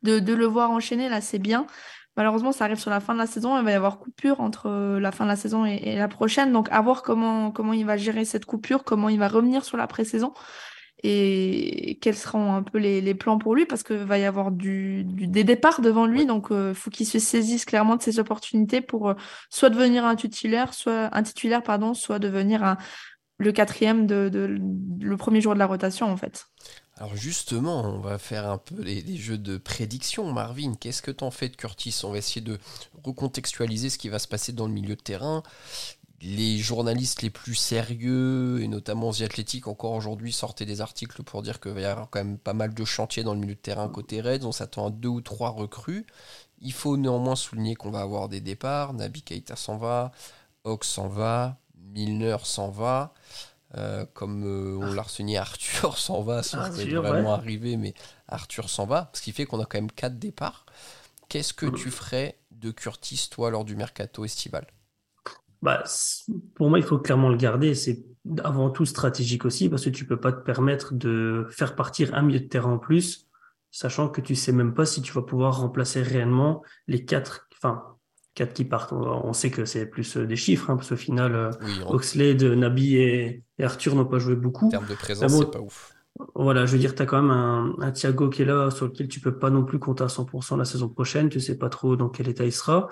de, 0.03 0.19
de, 0.19 0.35
le 0.35 0.47
voir 0.47 0.71
enchaîner, 0.71 1.09
là, 1.09 1.21
c'est 1.21 1.39
bien. 1.39 1.67
Malheureusement, 2.17 2.53
ça 2.53 2.65
arrive 2.65 2.79
sur 2.79 2.91
la 2.91 3.01
fin 3.01 3.15
de 3.15 3.19
la 3.19 3.27
saison. 3.27 3.59
Il 3.59 3.65
va 3.65 3.71
y 3.71 3.75
avoir 3.75 3.99
coupure 3.99 4.41
entre 4.41 4.69
euh, 4.69 5.01
la 5.01 5.13
fin 5.13 5.25
de 5.25 5.31
la 5.31 5.37
saison 5.37 5.67
et, 5.67 5.81
et, 5.83 5.97
la 5.97 6.09
prochaine. 6.09 6.53
Donc, 6.53 6.69
à 6.71 6.81
voir 6.81 7.03
comment, 7.03 7.51
comment 7.51 7.73
il 7.73 7.85
va 7.85 7.97
gérer 7.97 8.25
cette 8.25 8.47
coupure, 8.47 8.85
comment 8.85 9.09
il 9.09 9.19
va 9.19 9.29
revenir 9.29 9.65
sur 9.65 9.77
la 9.77 9.87
pré-saison 9.87 10.33
et 11.03 11.99
quels 12.01 12.17
seront 12.17 12.55
un 12.55 12.63
peu 12.63 12.79
les, 12.79 13.15
plans 13.15 13.37
pour 13.37 13.55
lui 13.55 13.67
parce 13.67 13.83
qu'il 13.83 13.99
va 13.99 14.19
y 14.19 14.25
avoir 14.25 14.51
du, 14.51 15.05
des 15.05 15.45
départs 15.45 15.83
devant 15.83 16.07
lui 16.07 16.25
donc 16.25 16.47
il 16.51 16.57
euh, 16.57 16.75
faut 16.75 16.89
qu'il 16.89 17.07
se 17.07 17.19
saisisse 17.19 17.67
clairement 17.67 17.97
de 17.97 18.03
ses 18.03 18.19
opportunités 18.19 18.81
pour 18.81 19.11
euh, 19.11 19.15
soit 19.51 19.69
devenir 19.69 20.07
un 20.07 20.17
titulaire 20.17 20.73
soit 20.73 21.15
un 21.15 21.23
titulaire 21.23 21.63
pardon 21.63 21.93
soit 21.93 22.19
devenir 22.19 22.65
un, 22.65 22.79
le 23.39 23.53
quatrième 23.53 24.07
de, 24.07 24.59
le 25.01 25.17
premier 25.17 25.41
jour 25.41 25.55
de 25.55 25.59
la 25.59 25.67
rotation 25.67 26.07
en 26.07 26.17
fait. 26.17 26.47
Alors 26.99 27.15
justement, 27.15 27.83
on 27.83 28.01
va 28.01 28.19
faire 28.19 28.49
un 28.49 28.59
peu 28.59 28.81
les, 28.83 29.17
jeux 29.17 29.37
de 29.37 29.59
prédiction. 29.59 30.33
Marvin, 30.33 30.75
qu'est-ce 30.75 31.03
que 31.03 31.11
t'en 31.11 31.31
fais 31.31 31.51
de 31.51 31.57
Curtis? 31.57 32.01
On 32.05 32.13
va 32.13 32.19
essayer 32.19 32.41
de 32.41 32.59
recontextualiser 33.05 33.91
ce 33.91 33.99
qui 33.99 34.09
va 34.09 34.19
se 34.19 34.29
passer 34.29 34.53
dans 34.53 34.67
le 34.67 34.73
milieu 34.73 34.97
de 34.97 35.03
terrain 35.03 35.43
les 36.23 36.59
journalistes 36.59 37.23
les 37.23 37.31
plus 37.31 37.55
sérieux, 37.55 38.61
et 38.63 38.69
notamment 38.69 39.13
The 39.13 39.23
Athletic, 39.23 39.67
encore 39.67 39.93
aujourd'hui, 39.93 40.33
sortaient 40.33 40.65
des 40.65 40.81
articles 40.81 41.23
pour 41.23 41.43
dire 41.43 41.61
qu'il 41.61 41.79
y 41.79 41.85
avoir 41.85 42.09
quand 42.11 42.21
même 42.21 42.39
pas 42.39 42.55
mal 42.55 42.75
de 42.75 42.85
chantiers 42.85 43.23
dans 43.23 43.35
le 43.35 43.41
milieu 43.41 43.55
de 43.55 43.61
terrain 43.61 43.89
côté 43.89 44.21
Reds. 44.21 44.45
On 44.45 44.53
s'attend 44.53 44.89
à 44.89 44.91
deux 44.91 45.09
ou 45.09 45.21
trois 45.21 45.51
recrues. 45.51 46.07
Il 46.61 46.73
faut 46.73 46.97
néanmoins 46.97 47.37
souligner 47.37 47.75
qu'on 47.75 47.91
va 47.91 48.01
avoir 48.01 48.29
des 48.29 48.41
départs. 48.41 48.95
Nabi 48.95 49.23
Keita 49.23 49.57
s'en 49.57 49.77
va, 49.77 50.13
Ox 50.65 50.89
s'en 50.89 51.09
va, 51.09 51.59
Milner 51.93 52.39
s'en 52.45 52.71
va. 52.71 53.13
Euh, 53.75 54.07
comme 54.15 54.45
euh, 54.45 54.77
on 54.77 54.93
l'a 54.93 55.03
retenu, 55.03 55.37
Arthur 55.37 55.99
s'en 55.99 56.23
va 56.23 56.43
sans 56.43 56.71
vraiment 56.71 57.35
arriver, 57.35 57.77
mais 57.77 57.95
Arthur 58.29 58.71
s'en 58.71 58.87
va. 58.87 59.11
Ce 59.13 59.21
qui 59.21 59.33
fait 59.33 59.45
qu'on 59.45 59.61
a 59.61 59.65
quand 59.65 59.79
même 59.79 59.91
quatre 59.91 60.19
départs. 60.19 60.67
Qu'est-ce 61.29 61.53
que 61.53 61.67
tu 61.67 61.91
ferais 61.91 62.39
de 62.53 62.71
Curtis, 62.71 63.29
toi, 63.31 63.51
lors 63.51 63.65
du 63.65 63.75
mercato 63.75 64.25
estival? 64.25 64.67
Bah, 65.63 65.83
pour 66.55 66.69
moi, 66.69 66.79
il 66.79 66.85
faut 66.85 66.99
clairement 66.99 67.29
le 67.29 67.37
garder. 67.37 67.75
C'est 67.75 68.05
avant 68.45 68.71
tout 68.71 68.85
stratégique 68.85 69.45
aussi 69.45 69.69
parce 69.69 69.85
que 69.85 69.91
tu 69.91 70.07
peux 70.07 70.21
pas 70.21 70.33
te 70.33 70.43
permettre 70.43 70.95
de 70.95 71.47
faire 71.51 71.75
partir 71.75 72.15
un 72.15 72.23
milieu 72.23 72.41
de 72.41 72.47
terrain 72.47 72.75
en 72.75 72.79
plus, 72.79 73.29
sachant 73.71 74.09
que 74.09 74.21
tu 74.21 74.37
sais 74.37 74.53
même 74.53 74.75
pas 74.75 74.87
si 74.87 75.03
tu 75.03 75.13
vas 75.13 75.23
pouvoir 75.23 75.61
remplacer 75.61 76.03
réellement 76.03 76.63
les 76.87 77.05
quatre, 77.05 77.49
enfin, 77.53 77.96
quatre 78.37 78.53
qui 78.53 78.65
partent. 78.65 78.93
On, 78.93 79.33
sait 79.33 79.51
que 79.51 79.65
c'est 79.65 79.87
plus 79.87 80.17
des 80.17 80.37
chiffres, 80.37 80.71
hein, 80.71 80.77
parce 80.77 80.91
qu'au 80.91 80.97
final, 80.97 81.51
Oxley, 81.89 82.35
Nabi 82.35 82.97
et, 82.97 83.43
Arthur 83.61 83.97
n'ont 83.97 84.05
pas 84.05 84.21
joué 84.21 84.37
beaucoup. 84.37 84.67
En 84.67 84.71
termes 84.71 84.87
de 84.87 84.95
présence, 84.95 85.37
c'est 85.37 85.51
pas 85.51 85.61
ouf. 85.61 85.93
Voilà, 86.35 86.65
je 86.65 86.73
veux 86.73 86.79
dire, 86.79 86.95
tu 86.95 87.03
as 87.03 87.07
quand 87.07 87.21
même 87.21 87.31
un, 87.31 87.75
un, 87.81 87.91
Thiago 87.91 88.29
qui 88.29 88.43
est 88.43 88.45
là, 88.47 88.71
sur 88.71 88.87
lequel 88.87 89.09
tu 89.09 89.21
peux 89.21 89.39
pas 89.39 89.51
non 89.51 89.65
plus 89.65 89.79
compter 89.79 90.05
à 90.05 90.07
100% 90.07 90.57
la 90.57 90.65
saison 90.65 90.89
prochaine. 90.89 91.29
Tu 91.29 91.41
sais 91.41 91.59
pas 91.59 91.69
trop 91.69 91.97
dans 91.97 92.09
quel 92.09 92.29
état 92.29 92.45
il 92.45 92.53
sera. 92.53 92.89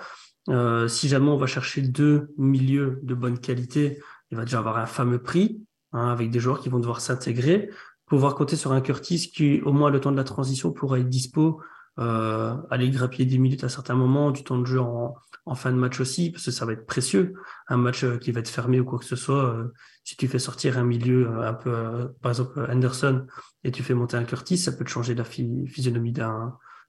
Euh, 0.49 0.87
si 0.87 1.07
jamais 1.07 1.29
on 1.29 1.37
va 1.37 1.47
chercher 1.47 1.81
deux 1.81 2.33
milieux 2.37 2.99
de 3.03 3.15
bonne 3.15 3.39
qualité, 3.39 3.99
il 4.31 4.37
va 4.37 4.45
déjà 4.45 4.59
avoir 4.59 4.77
un 4.77 4.85
fameux 4.85 5.21
prix, 5.21 5.61
hein, 5.93 6.09
avec 6.09 6.29
des 6.29 6.39
joueurs 6.39 6.59
qui 6.59 6.69
vont 6.69 6.79
devoir 6.79 7.01
s'intégrer. 7.01 7.69
Pouvoir 8.05 8.35
compter 8.35 8.55
sur 8.55 8.71
un 8.71 8.81
Curtis 8.81 9.31
qui, 9.33 9.61
au 9.61 9.73
moins 9.73 9.89
le 9.89 9.99
temps 9.99 10.11
de 10.11 10.17
la 10.17 10.23
transition, 10.23 10.71
pourra 10.71 10.99
être 10.99 11.09
dispo, 11.09 11.61
euh, 11.99 12.55
aller 12.69 12.89
grappiller 12.91 13.25
des 13.25 13.39
minutes 13.39 13.63
à 13.63 13.69
certains 13.69 13.95
moments, 13.95 14.29
du 14.29 14.43
temps 14.43 14.59
de 14.59 14.65
jeu 14.65 14.79
en, 14.79 15.15
en, 15.45 15.55
fin 15.55 15.71
de 15.71 15.77
match 15.77 15.99
aussi, 15.99 16.31
parce 16.31 16.45
que 16.45 16.51
ça 16.51 16.65
va 16.65 16.73
être 16.73 16.85
précieux. 16.85 17.33
Un 17.67 17.77
match 17.77 18.03
euh, 18.03 18.17
qui 18.17 18.31
va 18.31 18.39
être 18.39 18.49
fermé 18.49 18.79
ou 18.79 18.85
quoi 18.85 18.99
que 18.99 19.05
ce 19.05 19.15
soit, 19.15 19.53
euh, 19.53 19.73
si 20.03 20.15
tu 20.17 20.27
fais 20.27 20.39
sortir 20.39 20.77
un 20.77 20.83
milieu 20.83 21.39
un 21.41 21.53
peu, 21.53 22.13
par 22.21 22.31
exemple 22.31 22.65
Anderson, 22.69 23.25
et 23.63 23.71
tu 23.71 23.83
fais 23.83 23.93
monter 23.93 24.17
un 24.17 24.23
Curtis, 24.23 24.57
ça 24.57 24.71
peut 24.71 24.85
te 24.85 24.89
changer 24.89 25.15
la 25.15 25.23
physionomie 25.23 26.13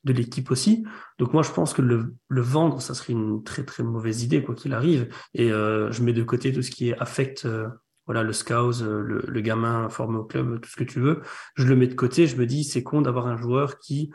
de 0.07 0.13
l'équipe 0.13 0.51
aussi. 0.51 0.85
Donc 1.19 1.33
moi, 1.33 1.43
je 1.43 1.51
pense 1.51 1.75
que 1.75 1.83
le, 1.83 2.15
vendre, 2.31 2.81
ça 2.81 2.95
serait 2.95 3.13
une 3.13 3.43
très 3.43 3.65
très 3.65 3.83
mauvaise 3.83 4.23
idée 4.23 4.43
quoi 4.43 4.55
qu'il 4.55 4.73
arrive. 4.73 5.09
Et 5.35 5.51
euh, 5.51 5.91
je 5.91 6.03
mets 6.03 6.13
de 6.13 6.23
côté 6.23 6.53
tout 6.53 6.63
ce 6.63 6.71
qui 6.71 6.91
est 6.91 6.99
affect, 6.99 7.45
euh, 7.45 7.69
voilà, 8.07 8.23
le 8.23 8.33
scout, 8.33 8.81
euh, 8.83 9.01
le, 9.01 9.25
le, 9.27 9.41
gamin 9.41 9.89
formé 9.89 10.19
au 10.19 10.25
club, 10.25 10.61
tout 10.61 10.71
ce 10.71 10.77
que 10.77 10.85
tu 10.85 11.01
veux. 11.01 11.23
Je 11.57 11.67
le 11.67 11.75
mets 11.75 11.89
de 11.89 11.95
côté. 11.95 12.27
Je 12.27 12.37
me 12.37 12.47
dis, 12.47 12.63
c'est 12.63 12.83
con 12.83 13.03
d'avoir 13.03 13.27
un 13.27 13.37
joueur 13.37 13.79
qui 13.79 14.11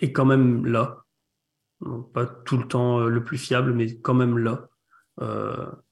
est 0.00 0.12
quand 0.12 0.26
même 0.26 0.66
là, 0.66 1.05
pas 2.14 2.26
tout 2.26 2.56
le 2.56 2.66
temps 2.66 3.00
le 3.00 3.24
plus 3.24 3.38
fiable, 3.38 3.72
mais 3.72 3.98
quand 3.98 4.14
même 4.14 4.38
là. 4.38 4.68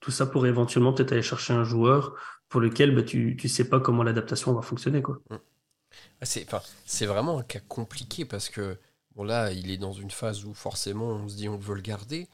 tout 0.01 0.11
ça 0.11 0.27
pour 0.27 0.47
éventuellement 0.47 0.93
peut-être 0.93 1.13
aller 1.13 1.23
chercher 1.23 1.55
un 1.55 1.65
joueur 1.65 2.15
pour 2.49 2.61
lequel 2.61 2.95
bah, 2.95 3.03
tu 3.03 3.37
tu 3.37 3.49
sais 3.49 3.69
pas 3.69 3.81
comment 3.81 4.03
l'adaptation 4.03 4.53
va 4.53 4.63
fonctionner 4.63 5.03
quoi. 5.03 5.21
Mm. 5.31 5.37
C'est 6.85 7.07
vraiment 7.07 7.39
un 7.39 7.43
cas 7.43 7.61
compliqué 7.61 8.25
parce 8.25 8.49
que 8.49 8.79
bon 9.15 9.25
là, 9.25 9.53
il 9.53 9.71
est 9.71 9.77
dans 9.77 9.93
une 9.93 10.11
phase 10.11 10.45
où 10.45 10.55
forcément 10.55 11.07
on 11.07 11.29
se 11.29 11.37
dit 11.37 11.49
on 11.49 11.59
veut 11.59 11.75
le 11.75 11.83
garder. 11.83 12.29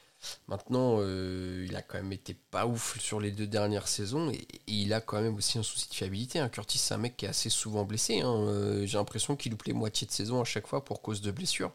Maintenant, 0.49 0.99
euh, 1.01 1.65
il 1.67 1.75
a 1.77 1.81
quand 1.81 1.97
même 1.97 2.13
été 2.13 2.35
pas 2.35 2.67
ouf 2.67 2.99
sur 3.01 3.21
les 3.21 3.31
deux 3.31 3.47
dernières 3.47 3.89
saisons 3.89 4.31
et, 4.31 4.47
il 4.67 4.93
a 4.93 5.01
quand 5.01 5.21
même 5.21 5.35
aussi 5.37 5.59
un 5.59 5.63
souci 5.63 5.89
de 5.89 5.95
fiabilité. 5.95 6.39
Hein. 6.39 6.51
Curtis, 6.51 6.79
c'est 6.79 6.93
un 6.93 6.99
mec 6.99 7.17
qui 7.17 7.25
est 7.25 7.29
assez 7.29 7.49
souvent 7.49 7.85
blessé. 7.85 8.21
Hein. 8.21 8.35
Euh, 8.49 8.87
j'ai 8.87 8.99
l'impression 8.99 9.35
qu'il 9.35 9.53
loupe 9.53 9.65
les 9.65 9.73
moitiés 9.73 10.07
de 10.07 10.13
saison 10.13 10.41
à 10.41 10.45
chaque 10.45 10.67
fois 10.67 10.85
pour 10.85 11.01
cause 11.01 11.23
de 11.23 11.31
blessures. 11.31 11.73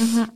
Mhm. 0.00 0.26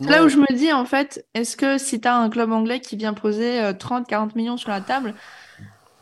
Là 0.00 0.24
où 0.24 0.28
je 0.28 0.36
me 0.36 0.54
dis, 0.54 0.72
en 0.72 0.84
fait, 0.84 1.26
est-ce 1.34 1.56
que 1.56 1.78
si 1.78 2.00
tu 2.00 2.06
as 2.06 2.16
un 2.16 2.28
club 2.28 2.52
anglais 2.52 2.80
qui 2.80 2.96
vient 2.96 3.14
poser 3.14 3.60
30-40 3.60 4.12
euh, 4.12 4.28
millions 4.36 4.56
sur 4.56 4.70
la 4.70 4.80
table, 4.80 5.14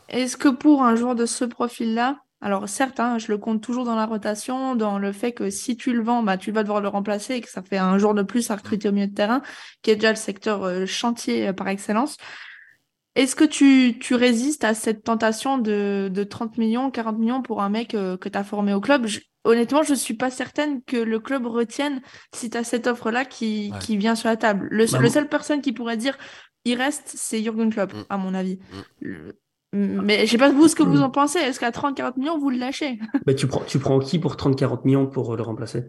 est-ce 0.09 0.35
que 0.35 0.49
pour 0.49 0.83
un 0.83 0.95
joueur 0.95 1.15
de 1.15 1.25
ce 1.25 1.45
profil-là, 1.45 2.17
alors 2.41 2.67
certes, 2.67 2.99
hein, 2.99 3.17
je 3.19 3.31
le 3.31 3.37
compte 3.37 3.61
toujours 3.61 3.85
dans 3.85 3.95
la 3.95 4.05
rotation, 4.05 4.75
dans 4.75 4.99
le 4.99 5.13
fait 5.13 5.31
que 5.31 5.49
si 5.49 5.77
tu 5.77 5.93
le 5.93 6.03
vends, 6.03 6.23
bah, 6.23 6.37
tu 6.37 6.51
vas 6.51 6.63
devoir 6.63 6.81
le 6.81 6.89
remplacer 6.89 7.35
et 7.35 7.41
que 7.41 7.49
ça 7.49 7.61
fait 7.61 7.77
un 7.77 7.97
jour 7.97 8.13
de 8.13 8.21
plus 8.21 8.51
à 8.51 8.57
recruter 8.57 8.89
au 8.89 8.91
milieu 8.91 9.07
de 9.07 9.13
terrain, 9.13 9.41
qui 9.81 9.91
est 9.91 9.95
déjà 9.95 10.09
le 10.09 10.17
secteur 10.17 10.63
euh, 10.63 10.85
chantier 10.85 11.47
euh, 11.47 11.53
par 11.53 11.69
excellence. 11.69 12.17
Est-ce 13.15 13.35
que 13.35 13.45
tu, 13.45 14.15
résistes 14.15 14.65
à 14.65 14.73
cette 14.73 15.03
tentation 15.03 15.57
de, 15.57 16.09
de 16.11 16.23
30 16.23 16.57
millions, 16.57 16.91
40 16.91 17.17
millions 17.17 17.41
pour 17.43 17.61
un 17.61 17.69
mec 17.69 17.89
que 17.91 18.27
tu 18.27 18.37
as 18.37 18.43
formé 18.43 18.73
au 18.73 18.81
club? 18.81 19.05
Honnêtement, 19.43 19.83
je 19.83 19.91
ne 19.91 19.97
suis 19.97 20.13
pas 20.13 20.29
certaine 20.29 20.81
que 20.83 20.97
le 20.97 21.19
club 21.19 21.45
retienne 21.45 22.01
si 22.33 22.49
tu 22.49 22.57
as 22.57 22.63
cette 22.63 22.87
offre-là 22.87 23.25
qui, 23.25 23.73
qui 23.81 23.97
vient 23.97 24.15
sur 24.15 24.29
la 24.29 24.37
table. 24.37 24.67
Le, 24.71 24.85
bah, 24.89 25.09
seul 25.09 25.27
personne 25.27 25.61
qui 25.61 25.73
pourrait 25.73 25.97
dire 25.97 26.17
il 26.65 26.77
reste, 26.77 27.11
c'est 27.15 27.41
Jürgen 27.43 27.69
Klopp, 27.71 27.93
mm. 27.93 28.05
à 28.09 28.17
mon 28.17 28.33
avis. 28.33 28.59
Mm. 29.01 29.31
Mais 29.73 30.27
je 30.27 30.31
sais 30.31 30.37
pas 30.37 30.51
vous 30.51 30.67
ce 30.67 30.75
que 30.75 30.83
vous 30.83 31.01
en 31.01 31.09
pensez. 31.09 31.39
Est-ce 31.39 31.59
qu'à 31.59 31.71
30-40 31.71 32.19
millions, 32.19 32.37
vous 32.37 32.51
le 32.51 32.57
lâchez? 32.57 32.99
Mais 33.25 33.33
tu 33.33 33.47
prends, 33.47 33.63
tu 33.65 33.79
prends 33.79 33.97
qui 33.99 34.19
pour 34.19 34.35
30-40 34.35 34.81
millions 34.85 35.07
pour 35.07 35.33
euh, 35.33 35.37
le 35.37 35.41
remplacer? 35.41 35.85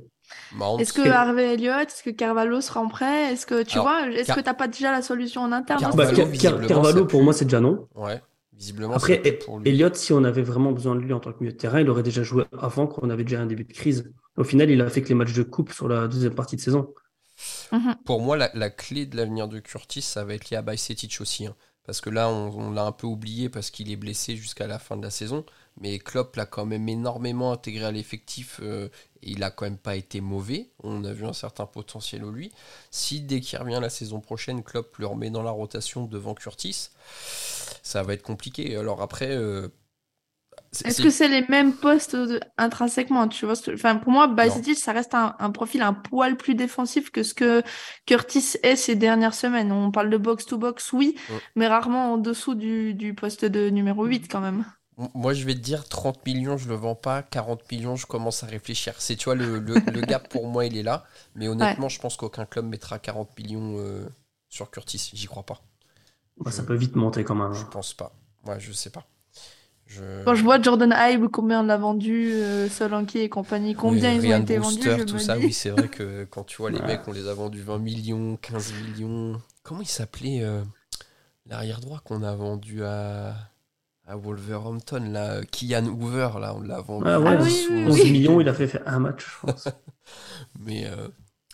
Est-ce 0.78 0.94
que 0.94 1.06
Harvey 1.06 1.52
Elliott, 1.52 1.86
est-ce 1.86 2.02
que 2.02 2.08
Carvalho 2.08 2.62
sera 2.62 2.80
en 2.80 2.88
prêt? 2.88 3.32
Est-ce 3.32 3.44
que 3.44 3.62
tu 3.62 3.78
vois, 3.78 4.08
est-ce 4.08 4.32
que 4.32 4.40
t'as 4.40 4.54
pas 4.54 4.68
déjà 4.68 4.90
la 4.90 5.02
solution 5.02 5.42
en 5.42 5.52
interne? 5.52 5.80
Carvalho, 5.80 6.16
bah, 6.16 6.66
Carvalho 6.66 7.04
pour 7.04 7.22
moi, 7.22 7.34
c'est 7.34 7.44
déjà 7.44 7.60
non. 7.60 7.86
Ouais. 7.94 8.22
Visiblement, 8.56 8.94
Après, 8.94 9.20
Elliott, 9.64 9.96
si 9.96 10.12
on 10.12 10.22
avait 10.22 10.42
vraiment 10.42 10.72
besoin 10.72 10.94
de 10.94 11.00
lui 11.00 11.12
en 11.12 11.20
tant 11.20 11.32
que 11.32 11.40
milieu 11.40 11.52
de 11.52 11.58
terrain, 11.58 11.80
il 11.80 11.90
aurait 11.90 12.02
déjà 12.02 12.22
joué 12.22 12.44
avant 12.56 12.86
qu'on 12.86 13.10
avait 13.10 13.24
déjà 13.24 13.40
un 13.40 13.46
début 13.46 13.64
de 13.64 13.72
crise. 13.72 14.12
Au 14.36 14.44
final, 14.44 14.70
il 14.70 14.80
a 14.80 14.88
fait 14.88 15.02
que 15.02 15.08
les 15.08 15.14
matchs 15.14 15.32
de 15.32 15.42
coupe 15.42 15.72
sur 15.72 15.88
la 15.88 16.06
deuxième 16.08 16.34
partie 16.34 16.56
de 16.56 16.60
saison. 16.60 16.94
Mhm. 17.72 17.96
Pour 18.04 18.20
moi, 18.20 18.36
la, 18.36 18.70
clé 18.70 19.06
de 19.06 19.16
l'avenir 19.16 19.48
de 19.48 19.58
Curtis, 19.58 20.02
ça 20.02 20.24
va 20.24 20.34
être 20.34 20.50
lié 20.50 20.56
à 20.56 20.62
Bajcetic 20.62 21.18
aussi. 21.20 21.46
Hein. 21.46 21.56
Parce 21.84 22.00
que 22.00 22.10
là, 22.10 22.28
on, 22.30 22.70
l'a 22.70 22.84
un 22.84 22.92
peu 22.92 23.06
oublié 23.06 23.48
parce 23.48 23.70
qu'il 23.70 23.90
est 23.90 23.96
blessé 23.96 24.36
jusqu'à 24.36 24.66
la 24.66 24.78
fin 24.78 24.96
de 24.96 25.02
la 25.02 25.10
saison. 25.10 25.44
Mais 25.80 25.98
Klopp 25.98 26.36
l'a 26.36 26.46
quand 26.46 26.66
même 26.66 26.88
énormément 26.88 27.52
intégré 27.52 27.84
à 27.84 27.90
l'effectif. 27.90 28.60
Euh, 28.62 28.88
et 29.22 29.32
il 29.32 29.42
a 29.42 29.50
quand 29.50 29.64
même 29.64 29.78
pas 29.78 29.96
été 29.96 30.20
mauvais. 30.20 30.70
On 30.82 31.04
a 31.04 31.12
vu 31.12 31.24
un 31.24 31.32
certain 31.32 31.66
potentiel 31.66 32.24
au 32.24 32.30
lui. 32.30 32.52
Si 32.90 33.20
dès 33.20 33.40
qu'il 33.40 33.58
revient 33.58 33.78
la 33.80 33.90
saison 33.90 34.20
prochaine, 34.20 34.62
Klopp 34.62 34.96
le 34.98 35.06
remet 35.06 35.30
dans 35.30 35.42
la 35.42 35.50
rotation 35.50 36.04
devant 36.04 36.34
Curtis, 36.34 36.90
ça 37.82 38.02
va 38.02 38.14
être 38.14 38.22
compliqué. 38.22 38.76
Alors 38.76 39.02
après, 39.02 39.30
euh, 39.30 39.68
est-ce 40.84 41.02
que 41.02 41.10
c'est 41.10 41.28
les 41.28 41.44
mêmes 41.48 41.72
postes 41.72 42.16
intrinsèquement 42.58 43.28
tu 43.28 43.46
vois 43.46 43.54
enfin, 43.72 43.96
Pour 43.96 44.12
moi, 44.12 44.26
Bajcetic, 44.26 44.78
ça 44.78 44.92
reste 44.92 45.14
un, 45.14 45.50
profil 45.50 45.82
un 45.82 45.92
poil 45.92 46.36
plus 46.36 46.54
défensif 46.54 47.10
que 47.10 47.22
ce 47.22 47.34
que 47.34 47.62
Curtis 48.06 48.56
est 48.62 48.76
ces 48.76 48.96
dernières 48.96 49.34
semaines. 49.34 49.70
On 49.70 49.90
parle 49.90 50.10
de 50.10 50.16
box-to-box, 50.16 50.92
oui, 50.92 51.16
mais 51.54 51.68
rarement 51.68 52.14
en 52.14 52.18
dessous 52.18 52.54
du, 52.54 53.14
poste 53.16 53.44
de 53.44 53.70
numéro 53.70 54.04
8 54.04 54.28
quand 54.30 54.40
même. 54.40 54.64
Moi, 54.96 55.34
je 55.34 55.44
vais 55.44 55.54
te 55.54 55.60
dire 55.60 55.88
30 55.88 56.24
millions, 56.24 56.56
je 56.56 56.68
le 56.68 56.76
vends 56.76 56.94
pas. 56.94 57.22
40 57.22 57.70
millions, 57.70 57.96
je 57.96 58.06
commence 58.06 58.44
à 58.44 58.46
réfléchir. 58.46 58.94
C'est, 58.98 59.16
tu 59.16 59.24
vois, 59.24 59.34
le, 59.34 59.58
gap 60.02 60.28
pour 60.28 60.46
moi, 60.46 60.66
il 60.66 60.76
est 60.76 60.82
là. 60.82 61.04
Mais 61.34 61.48
honnêtement, 61.48 61.88
je 61.88 62.00
pense 62.00 62.16
qu'aucun 62.16 62.46
club 62.46 62.66
mettra 62.66 62.98
40 62.98 63.36
millions 63.38 63.74
euh, 63.78 64.06
sur 64.48 64.70
Curtis. 64.70 65.10
J'y 65.14 65.26
crois 65.26 65.42
pas. 65.42 65.60
Bah, 66.38 66.50
ça 66.50 66.62
peut 66.62 66.74
vite 66.74 66.94
monter 66.94 67.24
quand 67.24 67.34
même. 67.34 67.52
Hein. 67.52 67.54
Je 67.54 67.64
pense 67.64 67.94
pas. 67.94 68.12
Ouais, 68.46 68.60
je 68.60 68.72
sais 68.72 68.90
pas. 68.90 69.06
Quand 70.24 70.34
je 70.34 70.42
vois 70.42 70.60
Jordan 70.60 70.94
Hyde, 70.96 71.28
combien 71.30 71.60
on 71.60 71.66
l'a 71.66 71.76
vendu, 71.76 72.32
euh, 72.32 72.68
Solanke 72.68 73.16
et 73.16 73.28
compagnie, 73.28 73.74
combien 73.74 74.12
ils 74.12 74.32
ont 74.32 74.40
été 74.40 74.58
vendus, 74.58 74.82
je 74.82 75.04
tout 75.04 75.18
ça, 75.18 75.38
oui, 75.38 75.52
c'est 75.52 75.70
vrai 75.70 75.88
que 75.88 76.24
quand 76.24 76.42
tu 76.42 76.56
vois 76.56 76.70
les 76.70 76.80
mecs, 76.80 77.06
on 77.06 77.12
les 77.12 77.28
a 77.28 77.34
vendus 77.34 77.60
20 77.60 77.78
millions, 77.78 78.36
15 78.36 78.72
millions. 78.72 79.40
Comment 79.62 79.82
il 79.82 79.88
s'appelait 79.88 80.42
euh, 80.42 80.62
l'arrière 81.46 81.80
droit 81.80 82.00
qu'on 82.04 82.22
a 82.22 82.34
vendu 82.34 82.82
à, 82.84 83.34
à 84.06 84.16
Wolverhampton, 84.16 85.10
là, 85.10 85.40
Kian 85.50 85.86
Hoover, 85.86 86.30
là, 86.40 86.54
on 86.54 86.60
l'a 86.60 86.80
vendu. 86.80 87.04
Ah 87.06 87.18
ouais, 87.18 87.36
11 87.36 87.68
ah 87.70 88.04
millions, 88.04 88.40
il 88.40 88.48
a 88.48 88.54
fait, 88.54 88.80
un 88.86 88.98
match, 88.98 89.24
je 89.26 89.46
pense. 89.46 89.68
Mais 90.60 90.86
euh, 90.86 91.08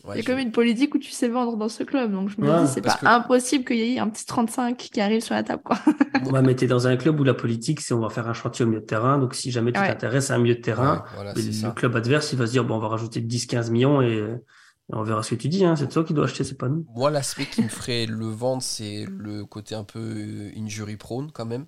il 0.08 0.16
y 0.16 0.20
a 0.20 0.22
comme 0.22 0.38
une 0.38 0.52
politique 0.52 0.94
où 0.94 0.98
tu 0.98 1.10
sais 1.10 1.28
vendre 1.28 1.56
dans 1.56 1.68
ce 1.68 1.82
club, 1.82 2.12
donc 2.12 2.30
je 2.30 2.40
me 2.40 2.46
dis 2.46 2.72
c'est 2.72 2.80
pas 2.80 2.98
impossible 3.02 3.64
qu'il 3.64 3.76
y 3.76 3.96
ait 3.96 3.98
un 3.98 4.08
petit 4.08 4.24
35 4.24 4.76
qui 4.76 5.00
arrive 5.00 5.20
sur 5.20 5.34
la 5.34 5.42
table 5.42 5.62
quoi. 5.62 5.78
on 6.26 6.30
va 6.30 6.40
mettre 6.40 6.64
dans 6.66 6.86
un 6.86 6.96
club 6.96 7.20
où 7.20 7.24
la 7.24 7.34
politique 7.34 7.80
c'est 7.80 7.92
on 7.92 8.00
va 8.00 8.08
faire 8.08 8.26
un 8.26 8.32
chantier 8.32 8.64
au 8.64 8.68
milieu 8.68 8.80
de 8.80 8.86
terrain, 8.86 9.18
donc 9.18 9.34
si 9.34 9.50
jamais 9.50 9.72
tu 9.72 9.80
t'intéresses 9.80 10.30
à 10.30 10.36
un 10.36 10.38
milieu 10.38 10.54
de 10.54 10.60
terrain, 10.60 11.04
le 11.36 11.70
club 11.72 11.96
adverse 11.96 12.32
il 12.32 12.38
va 12.38 12.46
se 12.46 12.52
dire 12.52 12.64
bon 12.64 12.76
on 12.76 12.80
va 12.80 12.88
rajouter 12.88 13.20
10-15 13.20 13.70
millions 13.70 14.00
et, 14.00 14.24
on 14.92 15.04
verra 15.04 15.22
ce 15.22 15.36
que 15.36 15.40
tu 15.40 15.48
dis, 15.48 15.64
hein. 15.64 15.76
c'est 15.76 15.88
toi 15.88 16.02
qui 16.02 16.14
dois 16.14 16.24
acheter, 16.24 16.42
c'est 16.42 16.58
pas 16.58 16.68
nous. 16.68 16.84
Moi 16.96 17.10
l'aspect 17.10 17.44
qui 17.44 17.62
me 17.62 17.68
ferait 17.68 18.06
le 18.06 18.26
vendre 18.26 18.62
c'est 18.62 19.06
le 19.08 19.44
côté 19.44 19.76
un 19.76 19.84
peu 19.84 20.50
injury 20.56 20.96
prone 20.96 21.30
quand 21.30 21.46
même. 21.46 21.66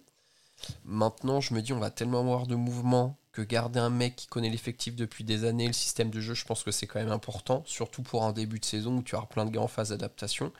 Maintenant 0.84 1.40
je 1.40 1.54
me 1.54 1.62
dis 1.62 1.72
on 1.72 1.78
va 1.78 1.90
tellement 1.90 2.20
avoir 2.20 2.46
de 2.46 2.54
mouvements 2.54 3.16
que 3.32 3.42
garder 3.42 3.80
un 3.80 3.90
mec 3.90 4.14
qui 4.16 4.26
connaît 4.26 4.50
l'effectif 4.50 4.94
depuis 4.94 5.24
des 5.24 5.44
années, 5.44 5.66
le 5.66 5.72
système 5.72 6.10
de 6.10 6.20
jeu, 6.20 6.34
je 6.34 6.44
pense 6.44 6.62
que 6.62 6.70
c'est 6.70 6.86
quand 6.86 7.00
même 7.00 7.10
important, 7.10 7.62
surtout 7.66 8.02
pour 8.02 8.24
un 8.24 8.32
début 8.32 8.58
de 8.60 8.64
saison 8.64 8.98
où 8.98 9.02
tu 9.02 9.16
as 9.16 9.22
plein 9.22 9.46
de 9.46 9.50
gars 9.50 9.62
en 9.62 9.68
phase 9.68 9.88
d'adaptation. 9.88 10.52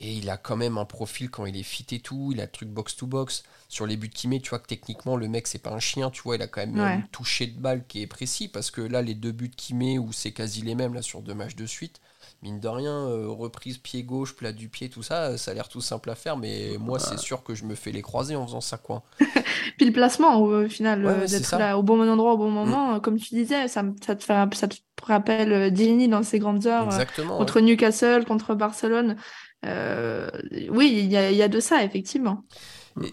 Et 0.00 0.14
il 0.14 0.28
a 0.30 0.36
quand 0.36 0.56
même 0.56 0.78
un 0.78 0.84
profil 0.84 1.30
quand 1.30 1.46
il 1.46 1.56
est 1.56 1.62
fit 1.62 1.86
et 1.92 2.00
tout, 2.00 2.30
il 2.32 2.40
a 2.40 2.46
le 2.46 2.50
truc 2.50 2.68
box-to-box. 2.70 3.44
Sur 3.68 3.86
les 3.86 3.96
buts 3.96 4.10
qu'il 4.10 4.30
met, 4.30 4.40
tu 4.40 4.50
vois 4.50 4.58
que 4.58 4.66
techniquement, 4.66 5.16
le 5.16 5.28
mec, 5.28 5.46
c'est 5.46 5.60
pas 5.60 5.70
un 5.70 5.78
chien, 5.78 6.10
tu 6.10 6.22
vois, 6.22 6.34
il 6.34 6.42
a 6.42 6.48
quand 6.48 6.66
même 6.66 6.80
un 6.80 7.02
toucher 7.12 7.46
de 7.46 7.60
balle 7.60 7.86
qui 7.86 8.02
est 8.02 8.08
précis, 8.08 8.48
parce 8.48 8.72
que 8.72 8.80
là, 8.80 9.00
les 9.00 9.14
deux 9.14 9.30
buts 9.30 9.52
qu'il 9.56 9.76
met, 9.76 9.98
où 9.98 10.12
c'est 10.12 10.32
quasi 10.32 10.62
les 10.62 10.74
mêmes, 10.74 10.92
là, 10.92 11.02
sur 11.02 11.22
deux 11.22 11.34
matchs 11.34 11.54
de 11.54 11.66
suite, 11.66 12.00
mine 12.42 12.58
de 12.58 12.68
rien, 12.68 13.06
euh, 13.06 13.28
reprise 13.28 13.78
pied 13.78 14.02
gauche, 14.02 14.34
plat 14.34 14.52
du 14.52 14.68
pied, 14.68 14.90
tout 14.90 15.02
ça, 15.02 15.38
ça 15.38 15.52
a 15.52 15.54
l'air 15.54 15.68
tout 15.68 15.80
simple 15.80 16.10
à 16.10 16.16
faire, 16.16 16.36
mais 16.36 16.76
moi, 16.78 16.98
c'est 16.98 17.18
sûr 17.18 17.44
que 17.44 17.54
je 17.54 17.64
me 17.64 17.76
fais 17.76 17.92
les 17.92 18.02
croiser 18.02 18.34
en 18.34 18.46
faisant 18.46 18.60
ça, 18.60 18.78
quoi. 18.78 19.04
Puis 19.78 19.86
le 19.86 19.92
placement, 19.92 20.40
au 20.40 20.68
final, 20.68 21.06
euh, 21.06 21.26
d'être 21.26 21.56
là 21.56 21.78
au 21.78 21.82
bon 21.82 22.00
endroit, 22.08 22.32
au 22.34 22.38
bon 22.38 22.50
moment, 22.50 22.96
mm. 22.96 23.00
comme 23.00 23.18
tu 23.18 23.34
disais, 23.34 23.68
ça, 23.68 23.84
ça, 24.04 24.16
te, 24.16 24.24
fait, 24.24 24.54
ça 24.54 24.68
te 24.68 24.76
rappelle 25.02 25.52
euh, 25.52 25.70
Dini 25.70 26.08
dans 26.08 26.24
ses 26.24 26.40
grandes 26.40 26.66
heures, 26.66 26.88
contre 27.28 27.60
Newcastle, 27.60 28.24
contre 28.24 28.54
Barcelone. 28.54 29.16
oui, 29.64 30.92
il 30.92 31.12
y 31.12 31.16
a, 31.16 31.30
y 31.30 31.42
a, 31.42 31.48
de 31.48 31.60
ça, 31.60 31.84
effectivement. 31.84 32.44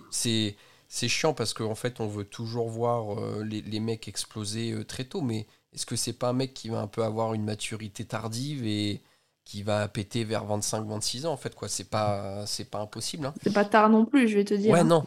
C'est 0.09 0.55
c'est 0.91 1.07
chiant 1.07 1.35
parce 1.35 1.53
qu'en 1.53 1.75
fait, 1.75 1.99
on 1.99 2.07
veut 2.07 2.25
toujours 2.25 2.67
voir 2.67 3.15
les, 3.43 3.61
les, 3.61 3.79
mecs 3.79 4.07
exploser 4.07 4.73
très 4.87 5.03
tôt, 5.03 5.21
mais 5.21 5.45
est-ce 5.71 5.85
que 5.85 5.95
c'est 5.95 6.13
pas 6.13 6.29
un 6.29 6.33
mec 6.33 6.55
qui 6.55 6.69
va 6.69 6.81
un 6.81 6.87
peu 6.87 7.03
avoir 7.03 7.35
une 7.35 7.43
maturité 7.43 8.05
tardive 8.05 8.65
et 8.65 9.03
qui 9.49 9.63
va 9.63 9.88
péter 9.88 10.23
vers 10.23 10.45
25-26 10.45 11.25
ans 11.25 11.31
en 11.31 11.38
fait 11.38 11.55
quoi. 11.55 11.67
C'est 11.67 11.89
pas 11.89 12.43
c'est 12.45 12.69
pas 12.69 12.79
impossible. 12.79 13.25
Hein. 13.25 13.33
C'est 13.43 13.53
pas 13.53 13.65
tard 13.65 13.89
non 13.89 14.05
plus, 14.05 14.27
je 14.27 14.35
vais 14.35 14.43
te 14.45 14.53
dire. 14.53 14.71
Ouais 14.71 14.81
hein. 14.81 14.83
non. 14.83 15.03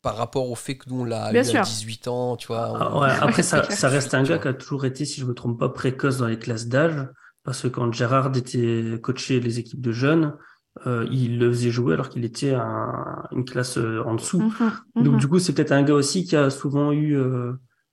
Par 0.00 0.16
rapport 0.16 0.50
au 0.50 0.54
fait 0.54 0.76
que 0.76 0.88
nous 0.90 1.00
on 1.00 1.04
l'a 1.04 1.32
eu 1.32 1.38
à 1.38 1.44
sûr. 1.44 1.62
18 1.62 2.08
ans, 2.08 2.36
tu 2.36 2.46
vois. 2.48 2.76
Ah 2.78 2.98
ouais, 2.98 3.08
après, 3.20 3.42
ça, 3.42 3.62
reste 3.88 4.12
un 4.14 4.22
gars 4.22 4.38
qui 4.38 4.48
a 4.48 4.52
toujours 4.52 4.84
été, 4.84 5.04
si 5.06 5.20
je 5.20 5.26
me 5.26 5.32
trompe 5.32 5.58
pas, 5.58 5.70
précoce 5.70 6.18
dans 6.18 6.26
les 6.26 6.38
classes 6.38 6.66
d'âge. 6.66 7.08
Parce 7.42 7.62
que 7.62 7.68
quand 7.68 7.92
Gérard 7.92 8.34
était 8.36 8.98
coaché 9.02 9.40
les 9.40 9.58
équipes 9.58 9.80
de 9.80 9.92
jeunes, 9.92 10.34
euh, 10.86 11.06
il 11.10 11.38
le 11.38 11.50
faisait 11.50 11.70
jouer 11.70 11.94
alors 11.94 12.08
qu'il 12.10 12.24
était 12.24 12.52
un- 12.54 13.22
une 13.32 13.44
classe 13.44 13.78
euh, 13.78 14.02
en 14.04 14.14
dessous. 14.14 14.40
Mhm, 14.40 15.04
Donc 15.04 15.14
mhm. 15.14 15.18
du 15.20 15.28
coup, 15.28 15.38
c'est 15.38 15.52
peut-être 15.54 15.72
un 15.72 15.82
gars 15.82 15.94
aussi 15.94 16.24
qui 16.24 16.36
a 16.36 16.50
souvent 16.50 16.92
eu 16.92 17.16
euh, 17.16 17.52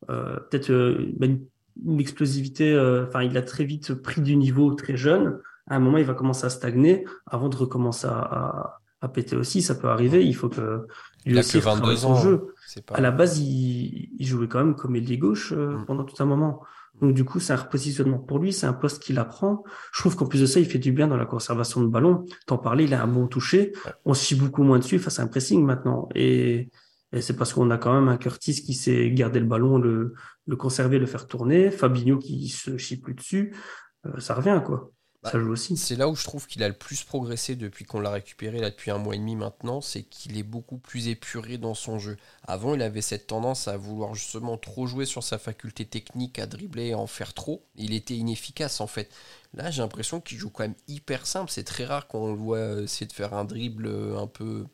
euh, 0.10 0.38
peut-être 0.50 0.70
euh, 0.72 1.12
bah, 1.18 1.28
une, 1.28 1.46
une 1.86 2.00
explosivité. 2.00 2.72
euh, 2.74 3.06
Enfin, 3.08 3.24
il 3.24 3.38
a 3.38 3.42
très 3.42 3.64
vite 3.66 3.94
pris 3.94 4.22
du 4.22 4.36
niveau 4.36 4.74
très 4.74 4.98
jeune. 4.98 5.40
À 5.72 5.76
un 5.78 5.80
moment, 5.80 5.98
il 5.98 6.06
va 6.06 6.14
commencer 6.14 6.46
à 6.46 6.50
stagner 6.50 7.06
avant 7.26 7.50
de 7.50 7.56
recommencer 7.56 8.08
à, 8.08 8.20
à, 8.20 8.80
à 9.02 9.08
péter 9.08 9.36
aussi. 9.36 9.62
Ça 9.62 9.76
peut 9.76 9.88
arriver. 9.88 10.26
Il 10.26 10.36
faut 10.36 10.50
que 10.50 10.86
lui 11.26 11.32
Il 11.34 11.38
a 11.38 11.40
aussi 11.40 11.60
que 11.60 11.64
22 11.64 11.76
retravaille 11.92 11.98
son 11.98 12.12
ans. 12.12 12.16
jeu. 12.16 12.54
Pas. 12.86 12.96
À 12.96 13.02
la 13.02 13.12
base, 13.12 13.40
il, 13.40 14.10
il 14.20 14.26
jouait 14.28 14.48
quand 14.48 14.60
même 14.64 14.76
comme 14.76 14.96
ailier 14.96 15.18
gauche 15.18 15.54
euh, 15.54 15.78
Mm. 15.78 15.86
pendant 15.86 16.04
tout 16.04 16.22
un 16.22 16.26
moment. 16.26 16.62
Donc 17.02 17.14
du 17.16 17.24
coup, 17.26 17.40
c'est 17.40 17.54
un 17.54 17.58
repositionnement 17.58 18.20
pour 18.20 18.38
lui, 18.40 18.54
c'est 18.54 18.68
un 18.68 18.74
poste 18.74 19.02
qu'il 19.02 19.18
apprend. 19.18 19.64
Je 19.94 20.02
trouve 20.02 20.16
qu'en 20.16 20.28
plus 20.28 20.42
de 20.42 20.46
ça, 20.46 20.60
il 20.60 20.66
fait 20.66 20.78
du 20.78 20.92
bien 20.92 21.08
dans 21.08 21.18
la 21.18 21.26
conservation 21.26 21.82
de 21.82 21.88
ballon. 21.88 22.26
T'en 22.46 22.58
parlais, 22.58 22.84
il 22.84 22.94
a 22.94 23.02
un 23.02 23.08
bon 23.08 23.28
toucher. 23.28 23.72
Ouais. 23.86 23.92
On 24.06 24.14
se 24.14 24.24
chie 24.26 24.36
beaucoup 24.36 24.62
moins 24.64 24.78
dessus 24.78 25.00
face 25.00 25.20
à 25.20 25.24
un 25.24 25.28
pressing 25.28 25.66
maintenant. 25.66 26.10
Et, 26.16 26.70
et 27.14 27.22
c'est 27.22 27.36
parce 27.36 27.54
qu'on 27.54 27.72
a 27.72 27.78
quand 27.78 27.94
même 27.94 28.08
un 28.10 28.18
Curtis 28.18 28.62
qui 28.62 28.74
sait 28.74 29.10
garder 29.12 29.40
le 29.40 29.46
ballon, 29.48 29.78
le, 29.80 30.14
le 30.46 30.56
conserver, 30.56 31.00
le 31.00 31.06
faire 31.08 31.28
tourner. 31.28 31.72
Fabinho 31.72 32.18
qui 32.20 32.50
se 32.50 32.78
chie 32.78 32.98
plus 32.98 33.14
dessus. 33.16 33.56
Euh, 34.06 34.20
ça 34.20 34.34
revient, 34.36 34.62
quoi. 34.64 34.92
Ça 35.24 35.40
joue 35.40 35.52
aussi. 35.52 35.78
C'est 35.78 35.96
là 35.96 36.08
où 36.10 36.16
je 36.16 36.24
trouve 36.24 36.48
qu'il 36.48 36.64
a 36.64 36.68
le 36.68 36.74
plus 36.74 37.04
progressé 37.04 37.56
depuis 37.56 37.86
qu'on 37.86 38.00
l'a 38.00 38.10
récupéré 38.10 38.60
là 38.60 38.72
depuis 38.72 38.90
un 38.90 38.98
mois 38.98 39.14
et 39.14 39.20
demi 39.20 39.36
maintenant, 39.36 39.80
c'est 39.80 40.02
qu'il 40.02 40.36
est 40.36 40.44
beaucoup 40.44 40.78
plus 40.80 41.10
épuré 41.10 41.60
dans 41.60 41.76
son 41.76 42.00
jeu. 42.00 42.18
Avant, 42.48 42.74
il 42.74 42.82
avait 42.82 43.02
cette 43.02 43.28
tendance 43.28 43.68
à 43.68 43.78
vouloir 43.78 44.16
justement 44.16 44.58
trop 44.58 44.88
jouer 44.88 45.06
sur 45.06 45.22
sa 45.22 45.38
faculté 45.38 45.86
technique, 45.86 46.40
à 46.40 46.48
dribbler, 46.48 46.88
et 46.88 46.96
en 46.96 47.06
faire 47.06 47.36
trop. 47.36 47.64
Il 47.76 47.94
était 47.94 48.16
inefficace 48.16 48.82
en 48.82 48.88
fait. 48.88 49.12
Là, 49.54 49.70
j'ai 49.70 49.84
l'impression 49.84 50.22
qu'il 50.22 50.40
joue 50.40 50.50
quand 50.50 50.64
même 50.64 50.76
hyper 50.88 51.28
simple. 51.28 51.52
C'est 51.52 51.64
très 51.66 51.86
rare 51.86 52.08
qu'on 52.08 52.32
le 52.32 52.38
voit 52.40 52.58
euh, 52.58 52.84
essayer 52.86 53.06
de 53.06 53.14
faire 53.14 53.36
un 53.36 53.46
dribble 53.46 53.86
euh, 53.86 54.18
un 54.18 54.28
peu 54.28 54.66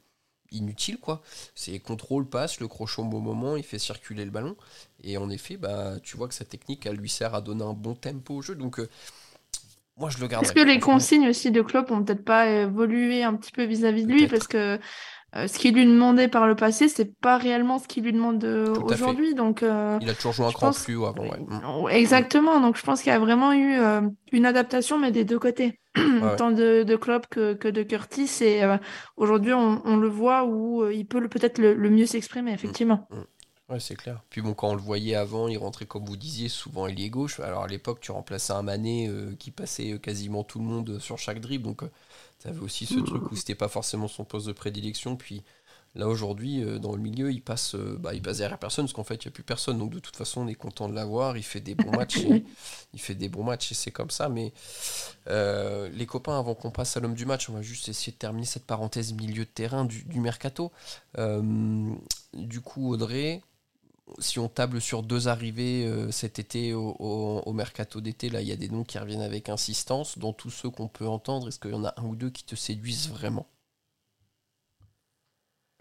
inutile 0.52 0.98
quoi. 0.98 1.22
C'est 1.56 1.80
contrôle, 1.80 2.26
passe, 2.30 2.60
le 2.60 2.68
crochet 2.68 3.02
au 3.02 3.06
bon 3.06 3.20
moment, 3.20 3.58
il 3.58 3.64
fait 3.64 3.80
circuler 3.80 4.24
le 4.26 4.32
ballon. 4.32 4.56
Et 5.04 5.18
en 5.18 5.30
effet, 5.30 5.58
bah, 5.58 5.96
tu 6.02 6.18
vois 6.18 6.28
que 6.28 6.34
sa 6.34 6.46
technique, 6.46 6.86
elle 6.86 6.96
lui 6.96 7.10
sert 7.10 7.36
à 7.36 7.42
donner 7.42 7.64
un 7.64 7.74
bon 7.74 7.96
tempo 7.96 8.36
au 8.36 8.42
jeu. 8.42 8.56
Donc, 8.56 8.80
euh, 8.80 8.90
moi, 9.98 10.10
je 10.10 10.20
le 10.20 10.28
garde. 10.28 10.44
Est-ce 10.44 10.54
que 10.54 10.60
les 10.60 10.80
consignes 10.80 11.28
aussi 11.28 11.52
de 11.52 11.62
Klopp 11.62 11.92
ont 11.92 12.04
peut-être 12.04 12.24
pas 12.24 12.48
évolué 12.48 13.24
un 13.24 13.34
petit 13.34 13.52
peu 13.52 13.64
vis-à-vis 13.64 14.06
de 14.06 14.12
lui 14.14 14.28
parce 14.28 14.48
que 14.48 14.80
euh, 15.36 15.48
ce 15.48 15.60
qu'il 15.60 15.74
lui 15.76 15.86
demandait 15.86 16.30
par 16.30 16.48
le 16.48 16.56
passé, 16.56 16.88
c'est 16.88 17.14
pas 17.20 17.38
réellement 17.38 17.80
ce 17.80 17.88
qu'il 17.88 18.04
lui 18.06 18.14
demande 18.14 18.44
euh, 18.46 18.74
aujourd'hui. 18.86 19.36
Donc, 19.36 19.62
euh, 19.62 19.98
Il 20.02 20.10
a 20.10 20.14
toujours 20.14 20.32
joué 20.32 20.46
un 20.46 20.52
cran 20.52 20.68
pense- 20.68 20.84
plus 20.86 20.96
haut 20.96 21.06
avant. 21.06 21.24
Ouais. 21.24 21.40
Mm. 21.40 21.90
Exactement. 21.90 22.62
Donc, 22.62 22.78
je 22.78 22.84
pense 22.84 23.02
qu'il 23.02 23.12
y 23.12 23.16
a 23.16 23.20
vraiment 23.20 23.52
eu 23.52 23.78
euh, 23.78 24.02
une 24.32 24.46
adaptation, 24.46 24.98
mais 25.00 25.12
des 25.12 25.26
deux 25.26 25.38
côtés, 25.38 25.80
ouais. 25.98 26.36
tant 26.38 26.52
de, 26.52 26.84
de 26.84 26.96
Klopp 26.96 27.28
que, 27.30 27.54
que 27.56 27.68
de 27.68 27.84
Curtis. 27.84 28.30
Et 28.42 28.62
aujourd'hui, 29.18 29.52
on, 29.54 29.82
on 29.84 29.98
le 29.98 30.08
voit 30.08 30.46
où 30.46 30.90
il 30.90 31.06
peut 31.06 31.28
peut-être 31.28 31.58
le, 31.58 31.74
le 31.74 31.90
mieux 31.90 32.06
s'exprimer, 32.06 32.54
effectivement. 32.54 33.08
Ouais, 33.70 33.82
c'est 33.82 33.98
clair. 33.98 34.24
Puis 34.30 34.42
bon, 34.42 34.54
quand 34.54 34.70
on 34.70 34.76
le 34.76 34.82
voyait 34.82 35.16
avant, 35.16 35.50
il 35.50 35.58
rentrait, 35.58 35.86
comme 35.86 36.06
vous 36.06 36.16
disiez, 36.16 36.48
souvent 36.48 36.88
ailier 36.88 37.10
gauche. 37.10 37.42
Alors 37.42 37.64
à 37.64 37.68
l'époque, 37.68 38.00
tu 38.00 38.12
remplaçais 38.14 38.54
un 38.54 38.62
Mané 38.62 39.10
euh, 39.10 39.36
qui 39.38 39.52
passait 39.52 39.92
euh, 39.94 39.98
quasiment 39.98 40.46
tout 40.46 40.60
le 40.60 40.66
monde 40.66 40.90
euh, 40.92 41.00
sur 41.00 41.18
chaque 41.18 41.42
dribble. 41.42 41.64
Donc, 41.66 41.84
tu 42.40 42.48
avais 42.48 42.62
aussi 42.62 42.86
ce 42.86 43.02
truc 43.02 43.30
où 43.32 43.36
c'était 43.36 43.56
pas 43.56 43.68
forcément 43.68 44.08
son 44.08 44.24
poste 44.24 44.48
de 44.48 44.54
prédilection. 44.54 45.18
Puis 45.18 45.44
là, 45.96 46.08
aujourd'hui, 46.08 46.64
euh, 46.64 46.80
dans 46.80 46.94
le 46.96 47.02
milieu, 47.02 47.30
il 47.30 47.42
passe, 47.42 47.76
bah, 47.76 48.14
il 48.14 48.22
passe 48.22 48.38
derrière 48.38 48.58
personne 48.58 48.86
parce 48.86 48.94
qu'en 48.94 49.04
fait, 49.04 49.16
il 49.26 49.28
n'y 49.28 49.32
a 49.32 49.34
plus 49.34 49.44
personne. 49.44 49.78
Donc 49.80 49.92
de 49.92 50.00
toute 50.00 50.16
façon, 50.16 50.42
on 50.42 50.48
est 50.48 50.56
content 50.56 50.88
de 50.88 50.96
l'avoir. 50.96 51.36
Il 51.36 51.44
fait 51.44 51.60
des 51.60 51.76
bons 51.76 51.92
matchs. 51.94 52.24
et- 52.24 52.46
il 52.94 53.02
fait 53.02 53.16
des 53.16 53.28
bons 53.28 53.44
matchs 53.44 53.74
et 53.74 53.76
c'est 53.76 53.92
comme 53.92 54.12
ça. 54.12 54.30
Mais 54.30 54.54
les 55.28 56.06
copains, 56.06 56.40
avant 56.40 56.56
qu'on 56.56 56.72
passe 56.72 56.98
à 56.98 57.00
l'homme 57.02 57.16
du 57.16 57.26
match, 57.26 57.50
on 57.50 57.54
va 57.54 57.62
juste 57.62 57.90
essayer 57.90 58.12
de 58.14 58.18
terminer 58.18 58.46
cette 58.46 58.66
parenthèse 58.66 59.14
milieu 59.14 59.44
de 59.46 59.50
terrain 59.50 59.86
du, 59.86 60.04
du 60.06 60.20
mercato. 60.20 60.72
Du 62.34 62.62
coup, 62.62 62.92
Audrey, 62.94 63.42
si 64.20 64.39
on 64.39 64.48
table 64.50 64.80
sur 64.82 65.04
deux 65.04 65.28
arrivées 65.28 65.86
euh, 65.86 66.12
cet 66.12 66.39
été 66.39 66.74
au, 66.74 66.96
au- 67.00 67.41
au 67.46 67.54
mercato 67.54 68.00
d'été, 68.02 68.30
là, 68.30 68.41
il 68.41 68.48
y 68.48 68.52
a 68.52 68.56
des 68.56 68.70
noms 68.70 68.84
qui 68.84 68.98
reviennent 69.00 69.22
avec 69.22 69.50
insistance. 69.50 70.17
Dans 70.17 70.34
tous 70.34 70.50
ceux 70.50 70.70
qu'on 70.70 70.88
peut 70.88 71.08
entendre, 71.08 71.48
est-ce 71.50 71.60
qu'il 71.60 71.72
y 71.72 71.76
en 71.76 71.86
a 71.86 71.93
un 71.98 72.04
ou 72.06 72.15
deux 72.15 72.30
qui 72.30 72.43
te 72.46 72.56
séduisent 72.56 73.10
vraiment? 73.10 73.48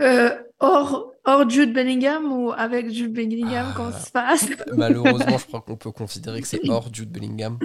Euh, 0.02 0.30
hors, 0.60 1.12
hors 1.24 1.48
Jude 1.48 1.72
Bellingham 1.72 2.30
ou 2.30 2.52
avec 2.52 2.90
Jude 2.90 3.14
Bellingham, 3.14 3.68
Ah. 3.70 3.74
comment 3.76 3.92
ça 3.92 4.00
se 4.00 4.10
passe? 4.10 4.46
Malheureusement, 4.76 5.38
je 5.38 5.46
crois 5.46 5.62
qu'on 5.62 5.76
peut 5.76 5.90
considérer 5.92 6.42
que 6.42 6.46
c'est 6.48 6.60
hors 6.68 6.92
Jude 6.92 7.10
Bellingham. 7.10 7.58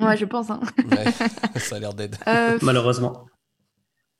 Ouais, 0.00 0.16
je 0.16 0.26
pense. 0.26 0.50
hein. 0.50 0.60
Ouais, 0.90 1.10
ça 1.60 1.76
a 1.76 1.78
l'air 1.78 1.94
d'être. 1.94 2.18
Euh, 2.26 2.58
Malheureusement. 2.60 3.26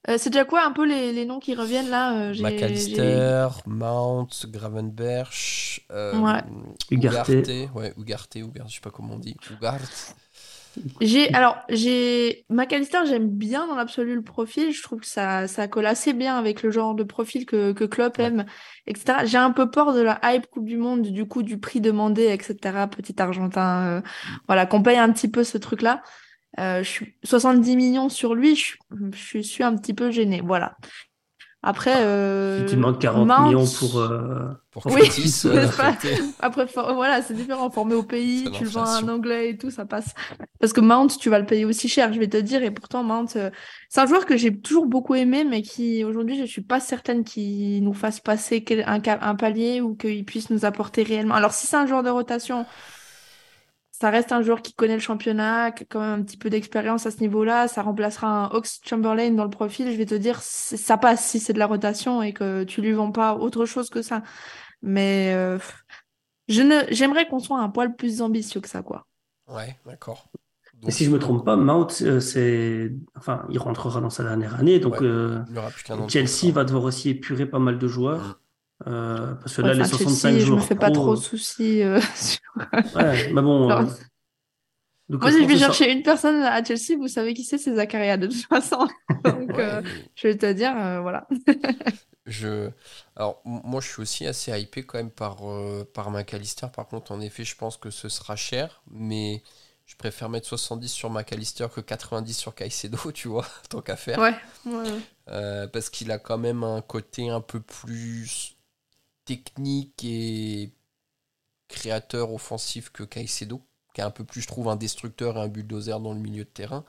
Euh, 0.08 0.16
c'est 0.18 0.30
déjà 0.30 0.44
quoi 0.44 0.64
un 0.64 0.72
peu 0.72 0.84
les, 0.86 1.12
les 1.12 1.24
noms 1.26 1.40
qui 1.40 1.54
reviennent 1.54 1.90
là? 1.90 2.30
Euh, 2.30 2.34
McAllister, 2.40 3.48
Mount, 3.66 4.28
Gravenberch, 4.46 5.86
euh, 5.90 6.18
Ouais. 6.18 6.42
Ugarte. 6.90 7.28
Ugarte, 7.28 7.74
ouais, 7.74 7.92
Ugarte, 7.98 8.34
Ugarte, 8.36 8.68
je 8.70 8.74
sais 8.76 8.80
pas 8.80 8.90
comment 8.90 9.14
on 9.14 9.18
dit, 9.18 9.36
Ugarte. 9.50 10.14
J'ai 11.00 11.34
alors 11.34 11.56
j'ai 11.68 12.44
McAllister 12.48 12.98
j'aime 13.04 13.28
bien 13.28 13.66
dans 13.66 13.74
l'absolu 13.74 14.14
le 14.14 14.22
profil 14.22 14.72
je 14.72 14.80
trouve 14.84 15.00
que 15.00 15.06
ça 15.06 15.48
ça 15.48 15.66
colle 15.66 15.84
assez 15.86 16.12
bien 16.12 16.38
avec 16.38 16.62
le 16.62 16.70
genre 16.70 16.94
de 16.94 17.02
profil 17.02 17.44
que 17.44 17.72
que 17.72 17.82
Klopp 17.82 18.18
Ouais. 18.18 18.26
aime 18.26 18.46
etc 18.86 19.18
j'ai 19.24 19.36
un 19.36 19.50
peu 19.50 19.68
peur 19.68 19.92
de 19.92 20.00
la 20.00 20.20
hype 20.22 20.46
Coupe 20.46 20.66
du 20.66 20.76
Monde 20.76 21.02
du 21.02 21.26
coup 21.26 21.42
du 21.42 21.58
prix 21.58 21.80
demandé 21.80 22.26
etc 22.28 22.56
petit 22.88 23.20
argentin 23.20 23.98
euh, 23.98 24.00
voilà 24.46 24.64
qu'on 24.64 24.80
paye 24.80 24.96
un 24.96 25.12
petit 25.12 25.28
peu 25.28 25.42
ce 25.42 25.58
truc 25.58 25.82
là 25.82 26.02
euh, 26.02 26.06
je 26.58 26.82
suis 26.82 27.14
70 27.24 27.76
millions 27.76 28.08
sur 28.08 28.34
lui 28.34 28.56
je, 28.56 28.74
je 29.12 29.38
suis 29.40 29.62
un 29.64 29.76
petit 29.76 29.94
peu 29.94 30.10
gênée 30.10 30.42
voilà 30.44 30.76
après 31.62 31.94
euh, 31.98 32.64
Si 32.64 32.70
tu 32.70 32.76
demandes 32.76 32.98
40 32.98 33.26
Mount- 33.28 33.44
millions 33.44 33.66
pour... 33.78 33.98
euh, 33.98 34.48
Pour 34.70 34.86
Oui, 34.86 35.02
Curtis, 35.02 35.42
euh, 35.44 35.68
pas- 35.76 35.94
Après, 36.40 36.66
for- 36.66 36.94
voilà, 36.94 37.20
c'est 37.20 37.34
différent. 37.34 37.68
Formé 37.70 37.94
au 37.94 38.02
pays, 38.02 38.50
tu 38.50 38.64
le 38.64 38.70
vends 38.70 38.84
à 38.84 38.96
un 39.00 39.08
anglais 39.08 39.50
et 39.50 39.58
tout, 39.58 39.70
ça 39.70 39.84
passe. 39.84 40.14
Parce 40.58 40.72
que 40.72 40.80
Mount, 40.80 41.08
tu 41.08 41.28
vas 41.28 41.38
le 41.38 41.44
payer 41.44 41.66
aussi 41.66 41.86
cher, 41.86 42.14
je 42.14 42.18
vais 42.18 42.28
te 42.28 42.38
dire. 42.38 42.62
Et 42.62 42.70
pourtant, 42.70 43.02
Mount, 43.02 43.26
euh, 43.36 43.50
c'est 43.90 44.00
un 44.00 44.06
joueur 44.06 44.24
que 44.24 44.38
j'ai 44.38 44.58
toujours 44.58 44.86
beaucoup 44.86 45.14
aimé, 45.14 45.44
mais 45.44 45.60
qui, 45.60 46.02
aujourd'hui, 46.02 46.38
je 46.38 46.46
suis 46.46 46.62
pas 46.62 46.80
certaine 46.80 47.24
qu'il 47.24 47.84
nous 47.84 47.92
fasse 47.92 48.20
passer 48.20 48.64
un, 48.86 49.02
un 49.20 49.34
palier 49.34 49.82
ou 49.82 49.94
qu'il 49.96 50.24
puisse 50.24 50.48
nous 50.48 50.64
apporter 50.64 51.02
réellement. 51.02 51.34
Alors, 51.34 51.52
si 51.52 51.66
c'est 51.66 51.76
un 51.76 51.84
joueur 51.86 52.02
de 52.02 52.08
rotation, 52.08 52.64
ça 54.00 54.10
reste 54.10 54.32
un 54.32 54.42
joueur 54.42 54.62
qui 54.62 54.72
connaît 54.74 54.94
le 54.94 55.00
championnat, 55.00 55.72
qui 55.72 55.82
a 55.82 55.86
quand 55.88 56.00
même 56.00 56.20
un 56.20 56.22
petit 56.22 56.38
peu 56.38 56.48
d'expérience 56.50 57.04
à 57.06 57.10
ce 57.10 57.18
niveau-là. 57.20 57.68
Ça 57.68 57.82
remplacera 57.82 58.46
un 58.46 58.50
Ox 58.50 58.80
Chamberlain 58.84 59.30
dans 59.32 59.44
le 59.44 59.50
profil. 59.50 59.90
Je 59.92 59.96
vais 59.96 60.06
te 60.06 60.14
dire, 60.14 60.40
ça 60.42 60.96
passe 60.96 61.24
si 61.24 61.38
c'est 61.38 61.52
de 61.52 61.58
la 61.58 61.66
rotation 61.66 62.22
et 62.22 62.32
que 62.32 62.64
tu 62.64 62.80
lui 62.80 62.92
vends 62.92 63.12
pas 63.12 63.34
autre 63.34 63.66
chose 63.66 63.90
que 63.90 64.00
ça. 64.02 64.22
Mais 64.82 65.32
euh, 65.34 65.58
je 66.48 66.62
ne, 66.62 66.80
j'aimerais 66.90 67.28
qu'on 67.28 67.40
soit 67.40 67.60
un 67.60 67.68
poil 67.68 67.94
plus 67.94 68.22
ambitieux 68.22 68.60
que 68.60 68.68
ça, 68.68 68.82
quoi. 68.82 69.06
Ouais, 69.46 69.76
d'accord. 69.84 70.28
Et 70.86 70.90
si 70.90 71.04
je 71.04 71.10
me 71.10 71.18
trompe 71.18 71.44
pas, 71.44 71.56
Mount, 71.56 71.88
euh, 72.00 72.20
c'est... 72.20 72.90
Enfin, 73.14 73.44
il 73.50 73.58
rentrera 73.58 74.00
dans 74.00 74.08
sa 74.08 74.22
dernière 74.22 74.54
année, 74.54 74.78
donc 74.80 74.94
Ouais. 75.00 75.06
euh, 75.06 75.40
Chelsea 76.08 76.50
va 76.52 76.64
devoir 76.64 76.84
aussi 76.84 77.10
épurer 77.10 77.44
pas 77.44 77.58
mal 77.58 77.78
de 77.78 77.86
joueurs. 77.86 78.39
Euh, 78.86 79.34
parce 79.34 79.56
que 79.56 79.62
Ouais, 79.62 79.68
là, 79.68 79.74
les 79.74 79.80
enfin, 79.82 79.96
65 79.98 80.28
Chelsea, 80.30 80.46
je 80.46 80.52
me 80.54 80.60
fais 80.60 80.74
pas 80.74 80.90
trop 80.90 81.14
de 81.14 81.20
soucis. 81.20 81.82
euh, 81.82 82.00
sur- 82.16 82.40
Ouais, 82.96 83.30
mais 83.32 83.42
bon. 83.42 83.68
Alors, 83.68 83.80
euh, 83.80 83.92
donc, 85.08 85.22
Moi, 85.22 85.30
je 85.30 85.36
si 85.36 85.42
je 85.42 85.44
pense 85.46 85.52
vais 85.52 85.58
ça- 85.58 85.66
chercher 85.66 85.92
une 85.92 86.02
personne 86.02 86.42
à 86.42 86.62
Chelsea, 86.64 86.96
vous 86.98 87.08
savez 87.08 87.34
qui 87.34 87.44
c'est, 87.44 87.58
c'est 87.58 87.74
Zakaria, 87.74 88.16
de 88.16 88.26
toute 88.28 88.46
façon. 88.46 88.86
Donc, 89.24 89.50
euh, 89.58 89.82
Ouais, 89.82 89.88
je 90.14 90.28
vais 90.28 90.36
te 90.36 90.50
dire, 90.52 90.72
euh, 90.76 91.00
voilà. 91.00 91.26
Je... 92.26 92.70
Alors, 93.16 93.40
moi, 93.44 93.80
je 93.80 93.88
suis 93.88 94.02
aussi 94.02 94.26
assez 94.26 94.52
hypé 94.58 94.84
quand 94.84 94.98
même 94.98 95.10
par, 95.10 95.38
euh, 95.48 95.84
par 95.94 96.10
McAllister. 96.12 96.66
Par 96.74 96.86
contre, 96.86 97.10
en 97.12 97.20
effet, 97.20 97.44
je 97.44 97.56
pense 97.56 97.76
que 97.76 97.90
ce 97.90 98.08
sera 98.08 98.36
cher, 98.36 98.82
mais 98.90 99.42
je 99.84 99.96
préfère 99.96 100.28
mettre 100.28 100.46
70 100.46 100.88
sur 100.88 101.10
McAllister 101.10 101.66
que 101.74 101.80
90 101.80 102.34
sur 102.34 102.54
Caicedo, 102.54 102.98
tu 103.12 103.26
vois, 103.28 103.46
tant 103.68 103.80
qu'à 103.80 103.96
faire. 103.96 104.18
Ouais. 104.20 104.34
ouais. 104.66 104.90
Euh, 105.28 105.66
parce 105.66 105.90
qu'il 105.90 106.12
a 106.12 106.18
quand 106.18 106.38
même 106.38 106.62
un 106.62 106.82
côté 106.82 107.30
un 107.30 107.40
peu 107.40 107.58
plus 107.60 108.54
technique 109.36 110.02
et 110.04 110.72
créateur 111.68 112.32
offensif 112.32 112.90
que 112.90 113.04
Caicedo, 113.04 113.62
qui 113.94 114.00
est 114.00 114.04
un 114.04 114.10
peu 114.10 114.24
plus, 114.24 114.40
je 114.40 114.46
trouve, 114.48 114.68
un 114.68 114.76
destructeur 114.76 115.36
et 115.36 115.40
un 115.40 115.48
bulldozer 115.48 116.00
dans 116.00 116.12
le 116.14 116.20
milieu 116.20 116.44
de 116.44 116.48
terrain. 116.50 116.84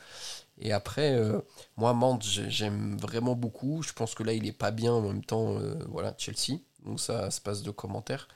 Et 0.60 0.71
après, 0.73 1.13
euh, 1.15 1.39
moi, 1.77 1.93
Mante, 1.93 2.23
j'ai- 2.23 2.49
j'aime 2.49 2.97
vraiment 2.97 3.36
beaucoup. 3.36 3.84
Je 3.84 3.93
pense 3.93 4.15
que 4.15 4.23
là, 4.23 4.34
il 4.34 4.47
est 4.47 4.51
pas 4.54 4.71
bien 4.71 4.93
en 4.93 5.01
même 5.01 5.23
temps, 5.23 5.58
euh, 5.60 5.75
voilà, 5.89 6.15
Chelsea. 6.17 6.60
Donc 6.86 6.99
ça 6.99 7.32
se 7.32 7.41
passe 7.41 7.62
de 7.63 7.71
commentaires. 7.71 8.27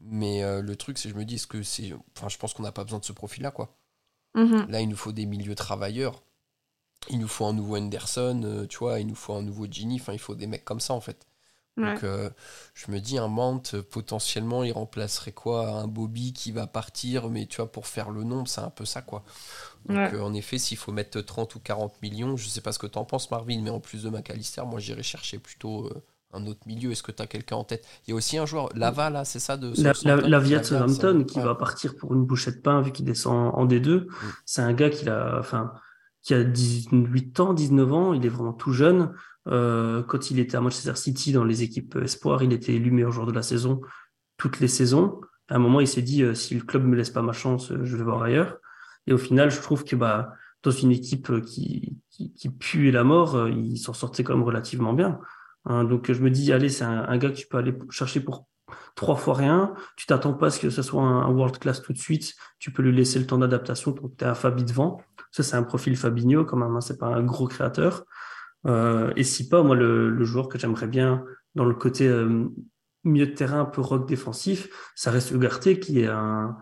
Mais 0.00 0.42
euh, 0.44 0.62
le 0.62 0.76
truc, 0.76 0.98
c'est 0.98 1.08
que 1.08 1.14
je 1.14 1.18
me 1.18 1.24
dis, 1.24 1.36
est-ce 1.36 1.46
que 1.46 1.62
c'est. 1.62 1.92
Enfin, 2.16 2.28
je 2.28 2.38
pense 2.38 2.54
qu'on 2.54 2.64
n'a 2.64 2.72
pas 2.72 2.84
besoin 2.84 2.98
de 3.00 3.04
ce 3.04 3.12
profil-là, 3.12 3.50
quoi. 3.52 3.76
Mhm. 4.34 4.66
Là, 4.70 4.80
il 4.80 4.88
nous 4.88 4.96
faut 4.96 5.12
des 5.12 5.26
milieux 5.26 5.54
travailleurs. 5.56 6.22
il 7.10 7.18
nous 7.20 7.28
faut 7.28 7.46
un 7.46 7.52
nouveau 7.54 7.76
Henderson, 7.78 8.66
tu 8.68 8.78
vois, 8.78 9.00
il 9.00 9.06
nous 9.06 9.14
faut 9.14 9.34
un 9.34 9.42
nouveau 9.42 9.66
Gini, 9.70 10.00
enfin, 10.00 10.12
il 10.14 10.18
faut 10.18 10.34
des 10.34 10.46
mecs 10.46 10.64
comme 10.64 10.80
ça, 10.80 10.94
en 10.94 11.00
fait. 11.00 11.26
Donc, 11.76 12.04
je 12.74 12.90
me 12.90 13.00
dis, 13.00 13.18
un 13.18 13.28
Mount, 13.28 13.62
potentiellement, 13.90 14.62
il 14.62 14.72
remplacerait 14.72 15.32
quoi 15.32 15.70
Un 15.70 15.88
Bobby 15.88 16.32
qui 16.32 16.52
va 16.52 16.66
partir, 16.66 17.28
mais 17.30 17.46
tu 17.46 17.56
vois, 17.56 17.70
pour 17.70 17.86
faire 17.86 18.10
le 18.10 18.22
nombre, 18.22 18.48
c'est 18.48 18.60
un 18.60 18.70
peu 18.70 18.84
ça, 18.84 19.02
quoi. 19.02 19.24
Donc, 19.86 20.14
en 20.14 20.32
effet, 20.34 20.58
s'il 20.58 20.78
faut 20.78 20.92
mettre 20.92 21.20
30 21.20 21.54
ou 21.56 21.60
40 21.60 22.00
millions, 22.02 22.36
je 22.36 22.48
sais 22.48 22.60
pas 22.60 22.72
ce 22.72 22.78
que 22.78 22.86
tu 22.86 22.98
en 22.98 23.04
penses, 23.04 23.30
Marvin, 23.30 23.60
mais 23.60 23.70
en 23.70 23.80
plus 23.80 24.04
de 24.04 24.10
McAllister, 24.10 24.62
moi, 24.66 24.78
j'irais 24.78 25.02
chercher 25.02 25.38
plutôt 25.38 25.90
un 26.34 26.46
autre 26.46 26.60
milieu 26.66 26.90
Est-ce 26.90 27.02
que 27.02 27.12
tu 27.12 27.22
as 27.22 27.26
quelqu'un 27.26 27.56
en 27.56 27.64
tête? 27.64 27.86
Il 28.06 28.10
y 28.10 28.12
a 28.12 28.16
aussi 28.16 28.36
un 28.36 28.46
joueur, 28.46 28.68
Lava, 28.74 29.10
là, 29.10 29.24
c'est 29.24 29.38
ça 29.38 29.56
de 29.56 29.72
La, 29.82 30.16
la, 30.16 30.38
Via 30.38 30.58
de 30.58 30.64
Southampton 30.64 31.24
qui 31.24 31.40
va 31.40 31.54
partir 31.54 31.96
pour 31.96 32.14
une 32.14 32.24
bouchette 32.24 32.56
de 32.56 32.60
pain 32.60 32.82
vu 32.82 32.92
qu'il 32.92 33.04
descend 33.04 33.52
en 33.54 33.66
D2. 33.66 34.00
Mm. 34.00 34.08
C'est 34.44 34.62
un 34.62 34.72
gars 34.72 34.90
qui 34.90 35.08
a, 35.08 35.38
enfin, 35.38 35.72
qui 36.22 36.34
a 36.34 36.42
18 36.42 37.40
ans, 37.40 37.54
19 37.54 37.92
ans, 37.92 38.14
il 38.14 38.26
est 38.26 38.30
vraiment 38.30 38.52
tout 38.52 38.72
jeune. 38.72 39.12
Euh, 39.48 40.02
quand 40.02 40.30
il 40.30 40.38
était 40.38 40.56
à 40.56 40.60
Manchester 40.60 40.96
City 40.96 41.32
dans 41.32 41.44
les 41.44 41.62
équipes 41.62 41.96
espoirs, 41.96 42.42
il 42.42 42.52
était 42.52 42.74
élu 42.74 42.90
meilleur 42.90 43.12
joueur 43.12 43.26
de 43.26 43.32
la 43.32 43.42
saison 43.42 43.80
toutes 44.36 44.60
les 44.60 44.68
saisons. 44.68 45.20
À 45.48 45.56
un 45.56 45.58
moment, 45.58 45.80
il 45.80 45.88
s'est 45.88 46.02
dit 46.02 46.22
euh, 46.22 46.34
si 46.34 46.54
le 46.54 46.62
club 46.62 46.84
me 46.84 46.96
laisse 46.96 47.10
pas 47.10 47.22
ma 47.22 47.32
chance, 47.32 47.70
euh, 47.70 47.84
je 47.84 47.96
vais 47.96 48.04
voir 48.04 48.22
ailleurs. 48.22 48.56
Et 49.06 49.12
au 49.12 49.18
final, 49.18 49.50
je 49.50 49.60
trouve 49.60 49.84
que 49.84 49.96
bah 49.96 50.32
dans 50.62 50.70
une 50.70 50.90
équipe 50.90 51.40
qui 51.42 51.98
qui, 52.10 52.32
qui 52.32 52.48
pue 52.48 52.90
la 52.90 53.04
mort, 53.04 53.48
il 53.48 53.76
s'en 53.76 53.92
sortait 53.92 54.24
quand 54.24 54.34
même 54.34 54.44
relativement 54.44 54.92
bien. 54.92 55.20
Hein, 55.66 55.84
donc 55.84 56.10
je 56.12 56.20
me 56.22 56.30
dis, 56.30 56.52
allez, 56.52 56.68
c'est 56.68 56.84
un, 56.84 57.16
gars 57.18 57.30
que 57.30 57.36
tu 57.36 57.46
peux 57.46 57.58
aller 57.58 57.74
chercher 57.90 58.20
pour 58.20 58.46
trois 58.94 59.16
fois 59.16 59.34
rien. 59.34 59.74
Tu 59.96 60.06
t'attends 60.06 60.34
pas 60.34 60.46
à 60.46 60.50
ce 60.50 60.60
que 60.60 60.70
ce 60.70 60.82
soit 60.82 61.02
un, 61.02 61.28
world 61.30 61.58
class 61.58 61.82
tout 61.82 61.92
de 61.92 61.98
suite. 61.98 62.34
Tu 62.58 62.70
peux 62.70 62.82
lui 62.82 62.92
laisser 62.94 63.18
le 63.18 63.26
temps 63.26 63.38
d'adaptation. 63.38 63.92
Donc 63.92 64.16
tu 64.16 64.24
as 64.24 64.34
Fabi 64.34 64.64
devant. 64.64 65.00
Ça, 65.30 65.42
c'est 65.42 65.56
un 65.56 65.62
profil 65.62 65.96
Fabinho 65.96 66.44
quand 66.44 66.56
même. 66.56 66.76
Hein, 66.76 66.80
c'est 66.80 66.98
pas 66.98 67.08
un 67.08 67.22
gros 67.22 67.48
créateur. 67.48 68.04
Euh, 68.66 69.12
et 69.16 69.24
si 69.24 69.48
pas, 69.48 69.62
moi, 69.62 69.76
le, 69.76 70.24
joueur 70.24 70.48
que 70.48 70.58
j'aimerais 70.58 70.86
bien 70.86 71.24
dans 71.54 71.64
le 71.64 71.74
côté 71.74 72.08
euh, 72.08 72.48
milieu 73.04 73.26
de 73.26 73.32
terrain, 73.32 73.60
un 73.60 73.64
peu 73.66 73.80
rock 73.80 74.08
défensif, 74.08 74.68
ça 74.94 75.10
reste 75.10 75.30
Ugarte 75.30 75.78
qui 75.80 76.00
est 76.00 76.06
un 76.06 76.56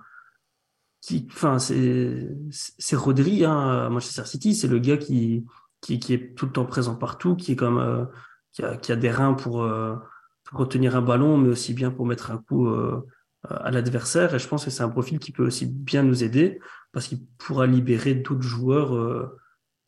qui, 1.02 1.26
enfin, 1.32 1.58
c'est 1.58 2.28
c'est 2.50 2.96
Rodri 2.96 3.44
hein, 3.44 3.86
à 3.86 3.90
Manchester 3.90 4.24
City, 4.24 4.54
c'est 4.54 4.68
le 4.68 4.78
gars 4.78 4.96
qui, 4.96 5.44
qui 5.80 5.98
qui 5.98 6.14
est 6.14 6.34
tout 6.36 6.46
le 6.46 6.52
temps 6.52 6.64
présent 6.64 6.94
partout, 6.94 7.34
qui 7.34 7.52
est 7.52 7.56
comme 7.56 7.78
euh, 7.78 8.04
qui 8.52 8.62
a, 8.62 8.76
qui 8.76 8.92
a 8.92 8.96
des 8.96 9.10
reins 9.10 9.34
pour, 9.34 9.64
euh, 9.64 9.96
pour, 10.44 10.60
retenir 10.60 10.96
un 10.96 11.02
ballon, 11.02 11.36
mais 11.38 11.48
aussi 11.48 11.74
bien 11.74 11.90
pour 11.90 12.06
mettre 12.06 12.30
un 12.30 12.38
coup 12.38 12.68
euh, 12.68 13.04
à 13.50 13.70
l'adversaire. 13.72 14.34
Et 14.34 14.38
je 14.38 14.46
pense 14.46 14.64
que 14.64 14.70
c'est 14.70 14.84
un 14.84 14.88
profil 14.88 15.18
qui 15.18 15.32
peut 15.32 15.44
aussi 15.44 15.66
bien 15.66 16.04
nous 16.04 16.22
aider 16.22 16.60
parce 16.92 17.08
qu'il 17.08 17.26
pourra 17.38 17.66
libérer 17.66 18.14
d'autres 18.14 18.42
joueurs. 18.42 19.32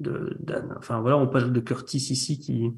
Euh, 0.07 0.37
de, 0.41 0.55
enfin 0.79 1.01
voilà, 1.01 1.17
on 1.17 1.27
parle 1.27 1.53
de 1.53 1.61
Curtis 1.61 1.99
ici 2.11 2.39
qui, 2.39 2.71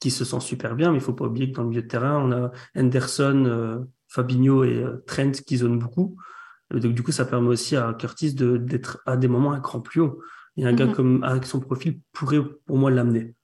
qui 0.00 0.10
se 0.10 0.24
sent 0.24 0.40
super 0.40 0.74
bien, 0.74 0.90
mais 0.90 0.98
il 0.98 1.02
faut 1.02 1.12
pas 1.12 1.26
oublier 1.26 1.50
que 1.50 1.56
dans 1.56 1.62
le 1.62 1.68
milieu 1.68 1.82
de 1.82 1.88
terrain, 1.88 2.18
on 2.18 2.32
a 2.32 2.50
Henderson, 2.76 3.86
Fabinho 4.08 4.64
et 4.64 4.84
Trent 5.06 5.32
qui 5.46 5.58
zonent 5.58 5.78
beaucoup. 5.78 6.16
Donc 6.70 6.94
du 6.94 7.02
coup, 7.02 7.12
ça 7.12 7.24
permet 7.24 7.48
aussi 7.48 7.76
à 7.76 7.94
Curtis 7.94 8.34
d'être 8.34 9.00
à 9.06 9.16
des 9.16 9.28
moments 9.28 9.52
un 9.52 9.60
cran 9.60 9.80
plus 9.80 10.00
haut. 10.00 10.20
Et 10.56 10.66
un 10.66 10.72
gars 10.74 10.86
mm-hmm. 10.86 10.92
comme 10.92 11.24
avec 11.24 11.46
son 11.46 11.60
profil 11.60 12.00
pourrait 12.12 12.42
pour 12.66 12.76
moi 12.76 12.90
l'amener. 12.90 13.34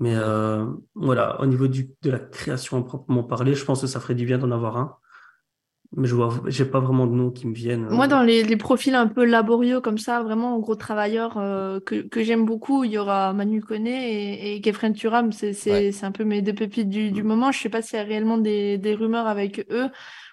Mais 0.00 0.14
euh, 0.16 0.66
voilà, 0.94 1.40
au 1.40 1.46
niveau 1.46 1.66
du, 1.66 1.90
de 2.02 2.10
la 2.10 2.18
création 2.18 2.82
proprement 2.82 3.24
parler, 3.24 3.54
je 3.54 3.64
pense 3.64 3.80
que 3.80 3.86
ça 3.86 4.00
ferait 4.00 4.14
du 4.14 4.26
bien 4.26 4.38
d'en 4.38 4.50
avoir 4.50 4.76
un. 4.76 4.96
Mais 5.96 6.06
je 6.06 6.14
vois, 6.14 6.42
j'ai 6.46 6.66
pas 6.66 6.80
vraiment 6.80 7.06
de 7.06 7.14
noms 7.14 7.30
qui 7.30 7.46
me 7.46 7.54
viennent. 7.54 7.88
Moi, 7.88 8.08
dans 8.08 8.22
les, 8.22 8.42
les, 8.42 8.56
profils 8.58 8.94
un 8.94 9.06
peu 9.06 9.24
laborieux 9.24 9.80
comme 9.80 9.96
ça, 9.96 10.22
vraiment 10.22 10.58
gros 10.58 10.74
travailleurs 10.74 11.38
euh, 11.38 11.80
que, 11.80 12.02
que 12.02 12.22
j'aime 12.22 12.44
beaucoup, 12.44 12.84
il 12.84 12.90
y 12.90 12.98
aura 12.98 13.32
Manu 13.32 13.62
Koné 13.62 14.12
et, 14.12 14.56
et 14.56 14.60
Kefren 14.60 14.92
Turam. 14.92 15.32
C'est 15.32 15.54
c'est 15.54 16.04
un 16.04 16.12
peu 16.12 16.24
mes 16.24 16.42
deux 16.42 16.52
pépites 16.52 16.90
du, 16.90 17.10
du 17.10 17.22
mm. 17.22 17.26
moment. 17.26 17.52
Je 17.52 17.58
sais 17.58 17.70
pas 17.70 17.80
s'il 17.80 17.98
y 17.98 18.02
a 18.02 18.04
réellement 18.04 18.36
des, 18.36 18.76
des 18.76 18.94
rumeurs 18.94 19.26
avec 19.26 19.66
eux 19.70 19.88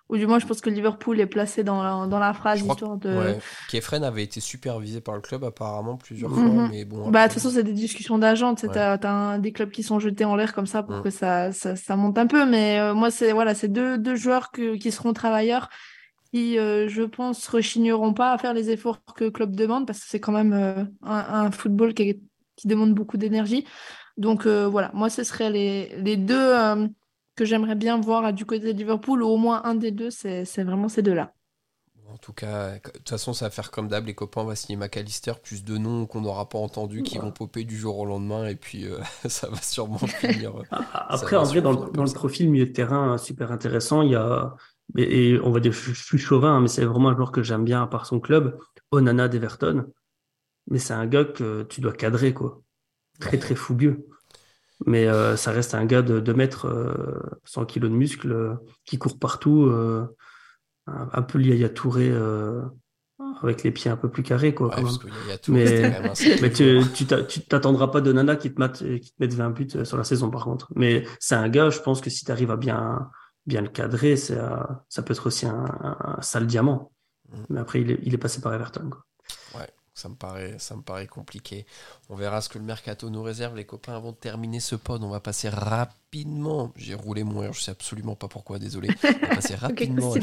ou 0.10 0.18
du 0.18 0.28
moins 0.28 0.40
je 0.40 0.46
pense 0.46 0.62
que 0.62 0.70
Liverpool 0.70 1.20
est 1.20 1.26
placé 1.26 1.64
dans 1.64 1.82
la, 1.82 2.08
dans 2.08 2.20
la 2.20 2.34
phrase 2.34 2.62
histoire 2.62 2.98
de. 2.98 3.10
Ouais. 3.10 3.40
Kefren 3.70 4.04
avait 4.04 4.24
été 4.24 4.40
supervisé 4.40 5.02
par 5.02 5.16
le 5.16 5.22
club 5.22 5.44
apparemment 5.44 5.98
plusieurs 5.98 6.30
mhm. 6.30 6.54
fois, 6.54 6.68
mais 6.70 6.86
bon. 6.86 7.10
Bah 7.10 7.28
de 7.28 7.34
toute 7.34 7.42
façon 7.42 7.54
c'est 7.54 7.64
des 7.64 7.74
discussions 7.74 8.20
d'agents, 8.20 8.54
tu 8.54 8.68
as, 8.68 9.38
des 9.40 9.52
clubs 9.52 9.72
qui 9.72 9.84
sont 9.84 10.00
jetés 10.00 10.26
en 10.26 10.36
l'air 10.36 10.54
comme 10.54 10.68
ça 10.68 10.84
pour 10.84 10.98
mm. 10.98 11.04
que 11.04 11.10
ça, 11.10 11.52
ça, 11.52 11.76
ça, 11.76 11.96
monte 11.96 12.18
un 12.18 12.28
peu, 12.28 12.46
mais 12.46 12.80
euh, 12.80 12.94
moi 12.94 13.10
c'est 13.10 13.32
voilà 13.34 13.56
c'est 13.56 13.68
deux, 13.68 13.98
deux 13.98 14.16
joueurs 14.16 14.52
que, 14.52 14.76
qui 14.76 14.92
seront 14.92 15.14
travailleurs 15.14 15.70
qui 16.32 16.60
euh, 16.60 16.88
je 16.88 17.04
pense 17.04 17.48
rechigneront 17.48 18.14
pas 18.14 18.32
à 18.34 18.38
faire 18.38 18.54
les 18.54 18.70
efforts 18.70 19.00
que 19.16 19.24
le 19.24 19.32
club 19.32 19.56
demande 19.56 19.88
parce 19.88 20.00
que 20.00 20.06
c'est 20.08 20.20
quand 20.20 20.34
même 20.34 20.54
euh, 20.54 20.84
un, 21.02 21.46
un, 21.46 21.52
football 21.52 21.94
qui, 21.94 22.22
qui 22.56 22.68
demande 22.68 22.94
beaucoup 22.94 23.18
d'énergie. 23.18 23.66
Donc 24.18 24.48
voilà, 24.48 24.92
moi 24.94 25.10
ce 25.10 25.24
serait 25.26 25.50
les, 25.50 25.94
les 25.98 26.16
deux 26.16 26.54
que 27.36 27.46
j'aimerais 27.46 27.76
bien 27.76 28.00
voir 28.00 28.34
du 28.34 28.46
côté 28.46 28.74
de 28.74 28.78
Liverpool, 28.78 29.22
ou 29.22 29.28
au 29.28 29.38
moins 29.38 29.64
un 29.66 29.76
des 29.76 29.92
deux, 29.92 30.10
c'est 30.10 30.64
vraiment 30.64 30.90
ces 30.90 31.02
deux-là. 31.02 31.34
En 32.08 32.18
tout 32.18 32.34
cas, 32.34 32.76
de 32.76 32.92
toute 32.92 33.10
façon, 33.10 33.34
ça 33.34 33.46
va 33.46 33.52
faire 33.52 33.72
comme 33.72 33.88
d'hab, 33.88 34.06
les 34.06 34.14
copains, 34.14 34.42
on 34.42 34.46
va 34.46 34.56
signer 34.56 34.78
McAllister, 34.78 35.34
plus 35.44 35.64
de 35.64 35.78
noms 35.78 36.06
qu'on 36.06 36.22
n'aura 36.22 36.48
pas 36.48 36.60
entendus, 36.60 37.02
qui 37.02 37.18
vont 37.18 37.32
popper 37.32 37.64
du 37.66 37.78
jour 37.78 37.98
au 37.98 38.06
lendemain, 38.06 38.48
et 38.48 38.56
puis 38.56 38.86
euh, 38.86 39.00
ça 39.28 39.50
va 39.50 39.58
sûrement 39.58 39.98
finir. 39.98 40.56
Euh, 40.56 40.64
après, 40.94 41.36
en 41.36 41.44
vrai, 41.44 41.62
dans, 41.62 41.74
le 41.74 42.14
profil 42.14 42.50
milieu 42.50 42.68
de 42.68 42.72
terrain 42.72 43.18
super 43.18 43.52
intéressant, 43.52 44.02
il 44.02 44.12
y 44.12 44.16
a, 44.16 44.56
et, 44.98 45.40
on 45.44 45.52
va 45.52 45.60
dire, 45.60 45.74
je, 45.74 45.94
suis 45.94 46.18
chauvin, 46.18 46.56
hein, 46.56 46.62
mais 46.62 46.68
c'est 46.68 46.86
vraiment 46.86 47.10
un 47.10 47.16
joueur 47.16 47.32
que 47.32 47.44
j'aime 47.44 47.66
bien 47.66 47.82
à 47.82 47.88
part 47.88 48.06
son 48.06 48.20
club, 48.20 48.58
Onana 48.92 49.28
d'Everton. 49.28 49.92
Mais 50.68 50.80
c'est 50.80 50.94
un 50.94 51.08
gars 51.08 51.26
que 51.26 51.64
tu 51.64 51.82
dois 51.82 51.94
cadrer, 51.94 52.34
quoi. 52.34 52.62
Très, 53.20 53.38
très 53.38 53.56
fougueux. 53.56 54.08
Mais 54.86 55.08
euh, 55.08 55.38
ça 55.38 55.52
reste 55.52 55.74
un 55.74 55.86
gars 55.86 56.02
de 56.02 56.20
2 56.20 56.34
mètres, 56.34 56.68
100 57.46 57.62
euh, 57.62 57.66
kilos 57.66 57.90
de 57.90 57.96
muscles, 57.96 58.32
euh, 58.32 58.56
qui 58.86 58.98
court 58.98 59.18
partout, 59.18 59.72
un 60.88 61.22
peu 61.22 61.42
Yaya 61.42 61.70
Touré 61.70 62.12
avec 63.42 63.64
les 63.64 63.72
pieds 63.72 63.90
un 63.90 63.98
peu 63.98 64.10
plus 64.10 64.24
carrés. 64.24 64.54
Quoi, 64.54 64.76
mais, 65.48 65.94
mais 66.42 66.52
tu 66.52 67.42
t'attendras 67.48 67.88
pas 67.88 68.02
de 68.02 68.12
Nana 68.12 68.36
qui 68.36 68.54
te, 68.54 68.60
mette, 68.60 68.80
qui 69.00 69.12
te 69.12 69.16
mette 69.20 69.34
20 69.34 69.50
buts 69.52 69.86
sur 69.86 69.98
la 69.98 70.04
saison 70.04 70.30
par 70.30 70.44
contre. 70.44 70.72
Mais 70.76 71.06
c'est 71.20 71.36
un 71.36 71.48
gars, 71.50 71.70
je 71.70 71.80
pense 71.80 72.02
que 72.02 72.10
si 72.10 72.26
tu 72.26 72.32
arrives 72.32 72.52
à 72.52 72.58
bien, 72.58 73.10
bien 73.46 73.62
le 73.62 73.70
cadrer, 73.70 74.18
ça 74.18 75.02
peut 75.06 75.14
être 75.14 75.28
aussi 75.28 75.46
un, 75.46 75.66
un, 75.82 76.22
sale 76.22 76.48
diamant. 76.48 76.92
Mm. 77.30 77.38
Mais 77.50 77.60
après, 77.60 77.82
il 77.82 77.92
est, 77.92 78.00
il 78.04 78.14
est 78.14 78.18
passé 78.18 78.42
par 78.42 78.54
Everton. 78.54 78.90
Quoi. 78.90 79.06
Ça 79.96 80.10
me 80.10 80.16
paraît, 80.16 80.58
ça 80.60 80.76
me 80.76 80.82
paraît 80.82 81.08
compliqué. 81.08 81.66
On 82.10 82.18
verra 82.18 82.42
ce 82.42 82.50
que 82.50 82.58
le 82.58 82.66
mercato 82.66 83.10
nous 83.10 83.24
réserve. 83.24 83.56
Les 83.56 83.64
copains, 83.64 83.96
avant 83.96 84.12
de 84.12 84.18
terminer 84.18 84.60
ce 84.60 84.76
pod, 84.76 85.02
on 85.02 85.08
va 85.08 85.22
passer 85.22 85.48
rapidement. 85.48 86.74
J'ai 86.76 86.96
roulé 86.96 87.24
mon 87.24 87.42
air, 87.42 87.54
je 87.54 87.62
sais 87.62 87.72
absolument 87.72 88.18
pas 88.18 88.28
pourquoi, 88.28 88.60
désolé. 88.60 88.90
On 89.06 89.08
va 89.08 89.36
passer 89.36 89.56
rapidement 89.56 90.14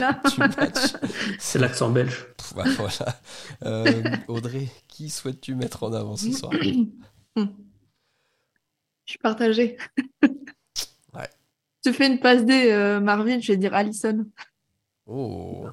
C'est 1.39 1.59
l'accent 1.59 1.89
belge. 1.89 2.27
Bah, 2.55 2.65
voilà. 2.77 3.19
Euh, 3.63 4.03
Audrey, 4.29 4.69
qui 4.89 5.09
souhaites-tu 5.09 5.55
mettre 5.55 5.85
en 5.85 5.95
avant 5.95 6.17
ce 6.17 6.33
soir? 6.33 6.53
Je 6.53 7.47
suis 9.07 9.19
partagée. 9.21 9.79
ouais. 11.15 11.31
Tu 11.83 11.95
fais 11.95 12.09
une 12.09 12.21
passe 12.21 12.45
D, 12.45 12.71
euh, 12.71 13.01
Marvin, 13.01 13.41
je 13.41 13.53
vais 13.53 13.57
dire 13.57 13.73
Allison. 13.73 14.27
Oh, 15.07 15.67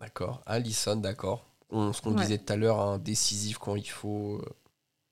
d'accord. 0.00 0.42
Allison, 0.46 0.96
d'accord 0.96 1.51
ce 1.92 2.02
qu'on 2.02 2.12
disait 2.12 2.38
tout 2.38 2.52
à 2.52 2.56
l'heure, 2.56 2.80
un 2.80 2.98
décisif 2.98 3.58
quand 3.58 3.76
il 3.76 3.88
faut. 3.88 4.40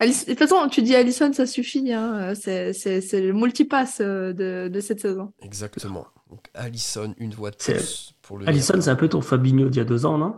Euh. 0.00 0.06
de 0.06 0.24
toute 0.26 0.38
façon, 0.38 0.68
tu 0.68 0.82
dis 0.82 0.94
Allison, 0.94 1.32
ça 1.32 1.46
suffit. 1.46 1.92
Hein. 1.92 2.34
C'est 2.34 3.20
le 3.20 3.32
multipass 3.32 4.00
euh, 4.00 4.32
de, 4.32 4.68
de, 4.68 4.80
cette 4.80 5.00
saison. 5.00 5.32
Exactement. 5.42 6.06
Donc 6.28 6.46
Allison, 6.54 7.14
une 7.18 7.34
voix 7.34 7.50
de 7.50 7.56
plus 7.56 8.14
pour 8.22 8.38
le. 8.38 8.48
Allison, 8.48 8.80
c'est 8.80 8.90
un 8.90 8.96
peu 8.96 9.08
ton 9.08 9.20
Fabinho 9.20 9.68
d'il 9.68 9.78
y 9.78 9.82
a 9.82 9.84
deux 9.84 10.06
ans, 10.06 10.18
non? 10.18 10.36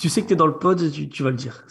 Tu 0.00 0.08
sais 0.08 0.22
que 0.22 0.26
tu 0.26 0.32
es 0.32 0.36
dans 0.36 0.46
le 0.46 0.58
pod, 0.58 0.90
tu, 0.90 1.08
tu 1.08 1.22
vas 1.22 1.30
le 1.30 1.36
dire. 1.36 1.64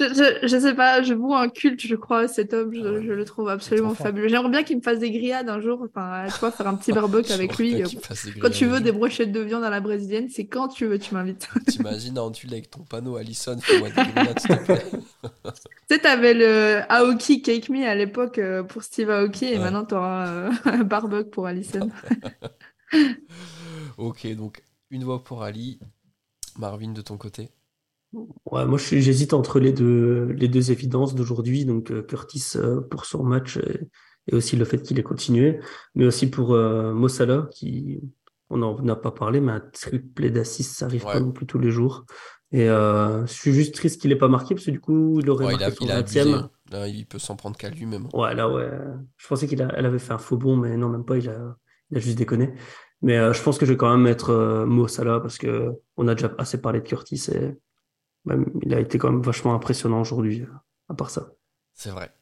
Je, 0.00 0.46
je, 0.46 0.58
sais 0.58 0.74
pas, 0.74 1.02
je 1.02 1.12
vois 1.12 1.40
un 1.40 1.48
culte, 1.48 1.80
je 1.80 1.96
crois, 1.96 2.28
cet 2.28 2.54
homme, 2.54 2.72
je, 2.72 2.80
ah 2.80 3.00
le 3.00 3.24
trouve 3.24 3.48
absolument 3.48 3.94
fabuleux. 3.94 4.28
J'aimerais 4.28 4.50
bien 4.50 4.62
qu'il 4.62 4.76
me 4.76 4.82
fasse 4.82 5.00
des 5.00 5.10
grillades 5.10 5.48
un 5.48 5.60
jour, 5.60 5.82
enfin, 5.82 6.26
tu 6.26 6.38
vois, 6.38 6.52
faire 6.52 6.68
un 6.68 6.76
petit 6.76 6.92
barbecue 6.94 7.32
avec 7.32 7.58
lui. 7.58 7.82
Quand 8.40 8.50
tu 8.50 8.66
veux 8.66 8.80
des 8.80 8.92
brochettes 8.92 9.32
de 9.32 9.40
viande 9.40 9.64
à 9.64 9.70
la 9.70 9.80
brésilienne, 9.80 10.28
c'est 10.30 10.46
quand 10.46 10.68
tu 10.68 10.86
veux, 10.86 11.00
tu 11.00 11.14
m'invites. 11.14 11.48
T'imagines 11.66 12.16
en 12.18 12.30
tu 12.30 12.46
avec 12.46 12.70
ton 12.70 12.84
panneau 12.84 13.16
Allison, 13.16 13.58
fais-moi 13.60 13.88
des 13.88 14.12
grillades, 14.12 14.38
s'il 14.38 14.56
te 14.56 14.64
plaît. 14.64 14.86
tu 15.22 15.50
sais, 15.90 15.98
t'avais 15.98 16.34
le 16.34 16.80
Aoki 16.88 17.42
Cake 17.42 17.68
Me 17.68 17.84
à 17.84 17.96
l'époque 17.96 18.38
euh, 18.38 18.62
pour 18.62 18.84
Steve 18.84 19.10
Aoki, 19.10 19.46
et 19.46 19.58
maintenant 19.58 19.84
t'auras 19.84 20.28
euh, 20.28 20.50
un 20.64 20.84
barbecue 20.84 21.30
pour 21.30 21.46
Allison. 21.48 21.90
ok, 23.96 24.32
donc 24.36 24.62
une 24.90 25.02
voix 25.02 25.24
pour 25.24 25.42
Ali. 25.42 25.80
Marvin, 26.56 26.92
de 26.92 27.02
ton 27.02 27.16
côté 27.16 27.50
Ouais, 28.12 28.64
moi 28.64 28.78
j'hésite 28.78 29.34
entre 29.34 29.60
les 29.60 29.72
deux, 29.72 30.32
les 30.32 30.48
deux 30.48 30.70
évidences 30.70 31.14
d'aujourd'hui, 31.14 31.66
donc 31.66 31.90
euh, 31.90 32.02
Curtis 32.02 32.52
euh, 32.56 32.80
pour 32.80 33.04
son 33.04 33.22
match 33.22 33.58
et, 33.58 34.34
aussi 34.34 34.56
le 34.56 34.64
fait 34.64 34.82
qu'il 34.82 34.98
ait 34.98 35.02
continué, 35.02 35.58
mais 35.94 36.04
aussi 36.04 36.28
pour 36.28 36.52
euh, 36.52 36.92
Mossala 36.92 37.48
qui, 37.50 38.00
on 38.50 38.58
n'en 38.58 38.86
a 38.88 38.96
pas 38.96 39.10
parlé, 39.10 39.40
mais 39.40 39.52
un 39.52 39.60
triplé 39.60 40.30
d'assists, 40.30 40.76
ça 40.76 40.86
arrive 40.86 41.04
pas 41.04 41.20
non 41.20 41.32
plus 41.32 41.46
tous 41.46 41.58
les 41.58 41.70
jours. 41.70 42.04
Et 42.50 42.66
je 42.66 43.26
suis 43.26 43.52
juste 43.52 43.74
triste 43.74 44.00
qu'il 44.00 44.10
n'ait 44.10 44.16
pas 44.16 44.28
marqué 44.28 44.54
parce 44.54 44.66
que 44.66 44.70
du 44.70 44.80
coup, 44.80 45.20
il 45.20 45.28
aurait 45.28 45.56
marqué 45.56 45.76
il 45.82 45.90
a, 45.90 46.06
son 46.06 46.50
Là, 46.70 46.88
il 46.88 47.06
peut 47.06 47.18
s'en 47.18 47.36
prendre 47.36 47.56
qu'à 47.56 47.70
lui-même. 47.70 48.08
Ouais, 48.14 48.34
là, 48.34 48.50
ouais. 48.50 48.70
Je 49.16 49.26
pensais 49.26 49.46
qu'il 49.46 49.60
avait 49.62 49.98
fait 49.98 50.12
un 50.12 50.18
faux 50.18 50.36
bon, 50.36 50.56
mais 50.56 50.76
non, 50.76 50.88
même 50.88 51.04
pas. 51.04 51.18
Il 51.18 51.28
a, 51.28 51.56
il 51.90 51.98
a 51.98 52.00
juste 52.00 52.18
déconné. 52.18 52.54
Mais 53.00 53.16
je 53.32 53.42
pense 53.42 53.58
que 53.58 53.66
je 53.66 53.72
vais 53.72 53.78
quand 53.78 53.90
même 53.90 54.02
mettre 54.02 54.64
Mo 54.66 54.88
Salah 54.88 55.20
parce 55.20 55.36
que 55.38 55.72
on 55.98 56.08
a 56.08 56.14
déjà 56.14 56.34
assez 56.38 56.60
parlé 56.60 56.80
de 56.80 56.86
Curtis 56.86 57.26
et 57.32 57.54
même, 58.24 58.46
il 58.62 58.74
a 58.74 58.80
été 58.80 58.98
quand 58.98 59.10
même 59.10 59.22
vachement 59.22 59.54
impressionnant 59.54 60.00
aujourd'hui, 60.00 60.44
à 60.88 60.94
part 60.94 61.10
ça. 61.10 61.28
C'est 61.74 61.90
vrai. 61.90 62.12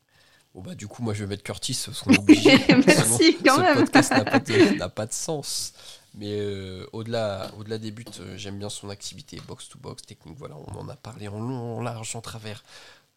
Bon 0.54 0.62
bah 0.62 0.74
du 0.74 0.86
coup 0.88 1.02
moi 1.02 1.12
je 1.12 1.22
vais 1.22 1.28
mettre 1.28 1.42
Curtis 1.42 1.78
parce 1.84 2.00
qu'on 2.00 2.12
est 2.12 2.18
obligé. 2.20 2.58
Merci 2.86 3.36
quand 3.44 3.56
ce 3.56 3.74
podcast 3.78 4.10
n'a 4.10 4.24
pas, 4.24 4.38
de, 4.38 4.88
pas 4.88 5.06
de 5.06 5.12
sens. 5.12 5.74
Mais 6.14 6.38
euh, 6.40 6.86
au-delà 6.94 7.50
au 7.58 7.62
-delà 7.62 7.78
des 7.78 7.90
buts, 7.90 8.06
euh, 8.20 8.38
j'aime 8.38 8.58
bien 8.58 8.70
son 8.70 8.88
activité 8.88 9.38
box-to-box, 9.46 10.02
technique, 10.04 10.38
voilà, 10.38 10.56
on 10.56 10.78
en 10.78 10.88
a 10.88 10.96
parlé 10.96 11.28
en 11.28 11.38
long, 11.38 11.76
en 11.76 11.82
large, 11.82 12.16
en 12.16 12.22
travers. 12.22 12.64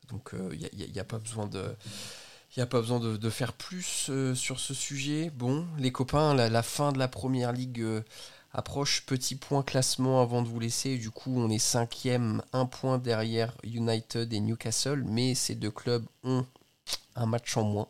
Donc 0.09 0.31
il 0.33 0.65
euh, 0.65 0.69
n'y 0.91 0.99
a, 0.99 1.01
a, 1.01 1.05
pas 1.05 1.17
besoin 1.17 1.47
de... 1.47 1.63
Il 2.57 2.61
a 2.61 2.65
pas 2.65 2.81
besoin 2.81 2.99
de, 2.99 3.15
de 3.15 3.29
faire 3.29 3.53
plus 3.53 4.11
sur 4.33 4.59
ce 4.59 4.73
sujet. 4.73 5.31
Bon, 5.33 5.65
les 5.77 5.91
copains, 5.91 6.33
la, 6.33 6.49
la 6.49 6.63
fin 6.63 6.91
de 6.91 6.97
la 6.99 7.07
première 7.07 7.53
ligue 7.53 7.85
approche. 8.51 9.05
Petit 9.05 9.35
point 9.35 9.63
classement 9.63 10.21
avant 10.21 10.41
de 10.41 10.47
vous 10.47 10.59
laisser. 10.59 10.97
Du 10.97 11.11
coup, 11.11 11.33
on 11.35 11.49
est 11.49 11.59
cinquième, 11.59 12.41
un 12.53 12.65
point 12.65 12.97
derrière 12.97 13.55
United 13.63 14.31
et 14.31 14.39
Newcastle. 14.39 15.03
Mais 15.05 15.35
ces 15.35 15.55
deux 15.55 15.71
clubs 15.71 16.05
ont 16.23 16.45
un 17.15 17.25
match 17.25 17.57
en 17.57 17.63
moins. 17.63 17.87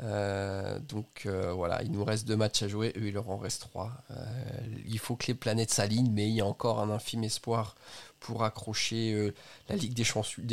Euh, 0.00 0.80
donc 0.80 1.22
euh, 1.26 1.52
voilà, 1.52 1.82
il 1.82 1.92
nous 1.92 2.04
reste 2.04 2.26
deux 2.26 2.36
matchs 2.36 2.64
à 2.64 2.68
jouer, 2.68 2.92
eux 2.96 3.06
il 3.06 3.14
leur 3.14 3.30
en 3.30 3.36
reste 3.36 3.62
trois. 3.62 3.92
Euh, 4.10 4.24
il 4.86 4.98
faut 4.98 5.14
que 5.14 5.26
les 5.28 5.34
planètes 5.34 5.70
s'alignent, 5.70 6.10
mais 6.10 6.28
il 6.28 6.34
y 6.34 6.40
a 6.40 6.46
encore 6.46 6.80
un 6.80 6.90
infime 6.90 7.24
espoir 7.24 7.76
pour 8.18 8.42
accrocher 8.42 9.32
la 9.68 9.76
Ligue 9.76 9.92
des, 9.92 10.04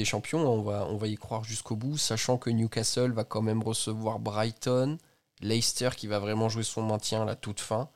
Champions. 0.06 0.46
On 0.46 0.62
va, 0.62 0.86
on 0.90 0.98
va 0.98 1.08
y 1.08 1.16
croire 1.16 1.44
jusqu'au 1.46 1.78
bout, 1.78 1.98
sachant 1.98 2.38
que 2.38 2.50
Newcastle 2.50 3.14
va 3.14 3.24
quand 3.24 3.42
même 3.42 3.64
recevoir 3.64 4.20
Brighton, 4.20 4.98
Leicester 5.40 5.90
qui 5.96 6.08
va 6.08 6.20
vraiment 6.20 6.50
jouer 6.50 6.64
son 6.64 6.84
maintien 6.84 7.22
à 7.22 7.26
la 7.26 7.38
toute 7.38 7.62
fin, 7.62 7.90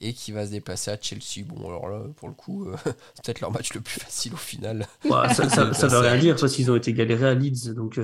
et 0.00 0.12
qui 0.12 0.32
va 0.32 0.46
se 0.46 0.50
déplacer 0.50 0.90
à 0.90 0.98
Chelsea. 1.00 1.44
Bon, 1.46 1.68
alors 1.68 1.88
là, 1.88 2.02
pour 2.16 2.28
le 2.28 2.34
coup, 2.34 2.66
c'est 2.84 3.24
peut-être 3.24 3.40
leur 3.40 3.52
match 3.52 3.72
le 3.74 3.80
plus 3.80 4.00
facile 4.00 4.34
au 4.34 4.38
final. 4.38 4.86
ça, 5.02 5.48
ça, 5.48 5.64
veut 5.88 5.98
rien 5.98 6.18
dire, 6.18 6.36
parce 6.36 6.54
qu'ils 6.54 6.70
ont 6.70 6.76
été 6.76 6.92
galérés 6.92 7.28
à 7.28 7.34
Leeds, 7.34 7.74
donc. 7.74 8.00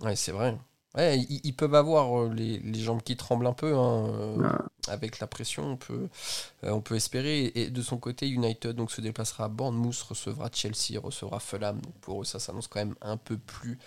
Ouais, 0.00 0.16
c'est 0.16 0.32
vrai. 0.32 0.56
Ouais, 0.94 1.18
ils, 1.20 1.54
peuvent 1.54 1.74
avoir 1.74 2.20
euh, 2.20 2.34
les, 2.34 2.58
les, 2.58 2.78
jambes 2.78 3.00
qui 3.02 3.16
tremblent 3.16 3.46
un 3.46 3.54
peu. 3.54 3.74
Hein, 3.74 4.08
euh, 4.10 4.48
avec 4.88 5.20
la 5.20 5.26
pression, 5.26 5.64
on 5.64 5.76
peut, 5.76 6.08
euh, 6.64 6.70
on 6.70 6.82
peut 6.82 6.96
espérer. 6.96 7.50
Et 7.54 7.70
de 7.70 7.80
son 7.80 7.96
côté, 7.96 8.28
United 8.28 8.72
donc, 8.76 8.90
se 8.90 9.00
déplacera 9.00 9.44
à 9.44 9.48
Bournemouth, 9.48 9.98
recevra 10.02 10.50
Chelsea, 10.52 11.00
recevra 11.02 11.40
Fulham. 11.40 11.80
Donc 11.80 11.94
pour 12.02 12.20
eux, 12.20 12.24
ça 12.24 12.38
s'annonce 12.38 12.68
quand 12.68 12.80
même 12.80 12.94
un 13.00 13.16
peu 13.16 13.38
plus 13.38 13.78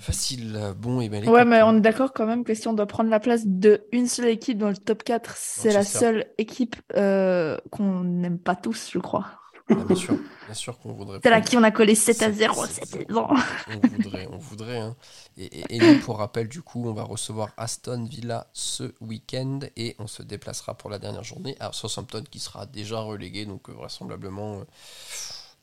facile. 0.00 0.74
Bon, 0.76 1.00
et 1.00 1.08
ben, 1.08 1.28
ouais, 1.28 1.44
mais 1.44 1.62
on 1.62 1.76
est 1.76 1.80
d'accord 1.80 2.12
quand 2.12 2.26
même 2.26 2.42
que 2.42 2.54
si 2.54 2.66
on 2.66 2.72
doit 2.72 2.86
prendre 2.86 3.10
la 3.10 3.20
place 3.20 3.46
d'une 3.46 4.08
seule 4.08 4.28
équipe 4.28 4.58
dans 4.58 4.70
le 4.70 4.76
top 4.76 5.04
4, 5.04 5.34
c'est 5.36 5.72
la 5.72 5.84
seule 5.84 6.26
équipe 6.36 6.74
qu'on 6.92 8.02
n'aime 8.02 8.38
pas 8.38 8.56
tous, 8.56 8.90
je 8.92 8.98
crois. 8.98 9.26
Ah, 9.70 9.84
bien 9.84 9.96
sûr, 9.96 10.14
bien 10.46 10.54
sûr 10.54 10.78
qu'on 10.78 10.92
voudrait. 10.92 11.20
C'est 11.22 11.30
là 11.30 11.40
qui 11.40 11.56
on 11.56 11.62
a 11.62 11.70
collé 11.70 11.94
7 11.94 12.22
à 12.22 12.32
0 12.32 12.66
cette 12.66 13.06
On 13.10 13.88
voudrait, 13.88 14.28
on 14.32 14.38
voudrait. 14.38 14.78
Hein. 14.78 14.96
Et, 15.36 15.78
nous, 15.78 16.00
pour 16.00 16.18
rappel, 16.18 16.48
du 16.48 16.62
coup, 16.62 16.88
on 16.88 16.92
va 16.92 17.04
recevoir 17.04 17.50
Aston 17.56 18.04
Villa 18.04 18.48
ce 18.52 18.92
week-end 19.00 19.60
et 19.76 19.96
on 19.98 20.06
se 20.06 20.22
déplacera 20.22 20.74
pour 20.74 20.90
la 20.90 20.98
dernière 20.98 21.24
journée 21.24 21.56
à 21.60 21.72
Southampton 21.72 22.24
qui 22.30 22.40
sera 22.40 22.66
déjà 22.66 23.00
relégué, 23.00 23.46
donc 23.46 23.68
euh, 23.68 23.72
vraisemblablement. 23.72 24.60
Euh, 24.60 24.64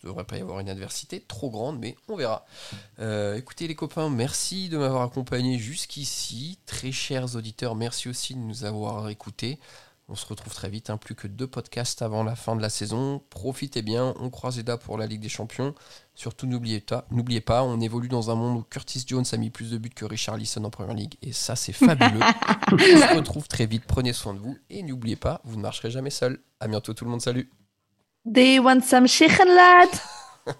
ne 0.03 0.09
devrait 0.09 0.25
pas 0.25 0.37
y 0.37 0.41
avoir 0.41 0.59
une 0.59 0.69
adversité 0.69 1.19
trop 1.19 1.49
grande, 1.49 1.79
mais 1.79 1.95
on 2.07 2.15
verra. 2.15 2.45
Euh, 2.99 3.35
écoutez 3.35 3.67
les 3.67 3.75
copains, 3.75 4.09
merci 4.09 4.69
de 4.69 4.77
m'avoir 4.77 5.01
accompagné 5.01 5.57
jusqu'ici. 5.57 6.59
Très 6.65 6.91
chers 6.91 7.35
auditeurs, 7.35 7.75
merci 7.75 8.07
aussi 8.07 8.35
de 8.35 8.39
nous 8.39 8.63
avoir 8.63 9.09
écoutés. 9.09 9.59
On 10.09 10.15
se 10.15 10.25
retrouve 10.25 10.53
très 10.53 10.69
vite, 10.69 10.89
hein. 10.89 10.95
plus 10.95 11.15
que 11.15 11.27
deux 11.27 11.47
podcasts 11.47 12.01
avant 12.01 12.23
la 12.23 12.37
fin 12.37 12.55
de 12.55 12.61
la 12.61 12.69
saison. 12.69 13.21
Profitez 13.29 13.81
bien, 13.81 14.13
on 14.21 14.29
croise 14.29 14.55
les 14.55 14.63
doigts 14.63 14.77
pour 14.77 14.97
la 14.97 15.05
Ligue 15.05 15.19
des 15.19 15.27
Champions. 15.27 15.75
Surtout 16.15 16.47
n'oubliez 16.47 16.79
pas, 16.79 17.05
n'oubliez 17.11 17.41
pas, 17.41 17.63
on 17.63 17.81
évolue 17.81 18.07
dans 18.07 18.31
un 18.31 18.35
monde 18.35 18.57
où 18.57 18.63
Curtis 18.63 19.03
Jones 19.05 19.25
a 19.29 19.37
mis 19.37 19.49
plus 19.49 19.71
de 19.71 19.77
buts 19.77 19.89
que 19.89 20.05
Richard 20.05 20.37
Lisson 20.37 20.63
en 20.63 20.69
Première 20.69 20.95
Ligue. 20.95 21.15
Et 21.21 21.33
ça, 21.33 21.57
c'est 21.57 21.73
fabuleux. 21.73 22.21
on 22.71 22.77
se 22.77 23.15
retrouve 23.15 23.49
très 23.49 23.65
vite, 23.65 23.83
prenez 23.85 24.13
soin 24.13 24.33
de 24.33 24.39
vous. 24.39 24.57
Et 24.69 24.81
n'oubliez 24.81 25.17
pas, 25.17 25.41
vous 25.43 25.57
ne 25.57 25.61
marcherez 25.61 25.91
jamais 25.91 26.09
seul. 26.09 26.39
À 26.61 26.69
bientôt 26.69 26.93
tout 26.93 27.03
le 27.03 27.11
monde, 27.11 27.21
salut. 27.21 27.51
They 28.33 28.59
want 28.59 28.81
some 28.81 29.07
chicken 29.07 29.47
lad 29.47 29.89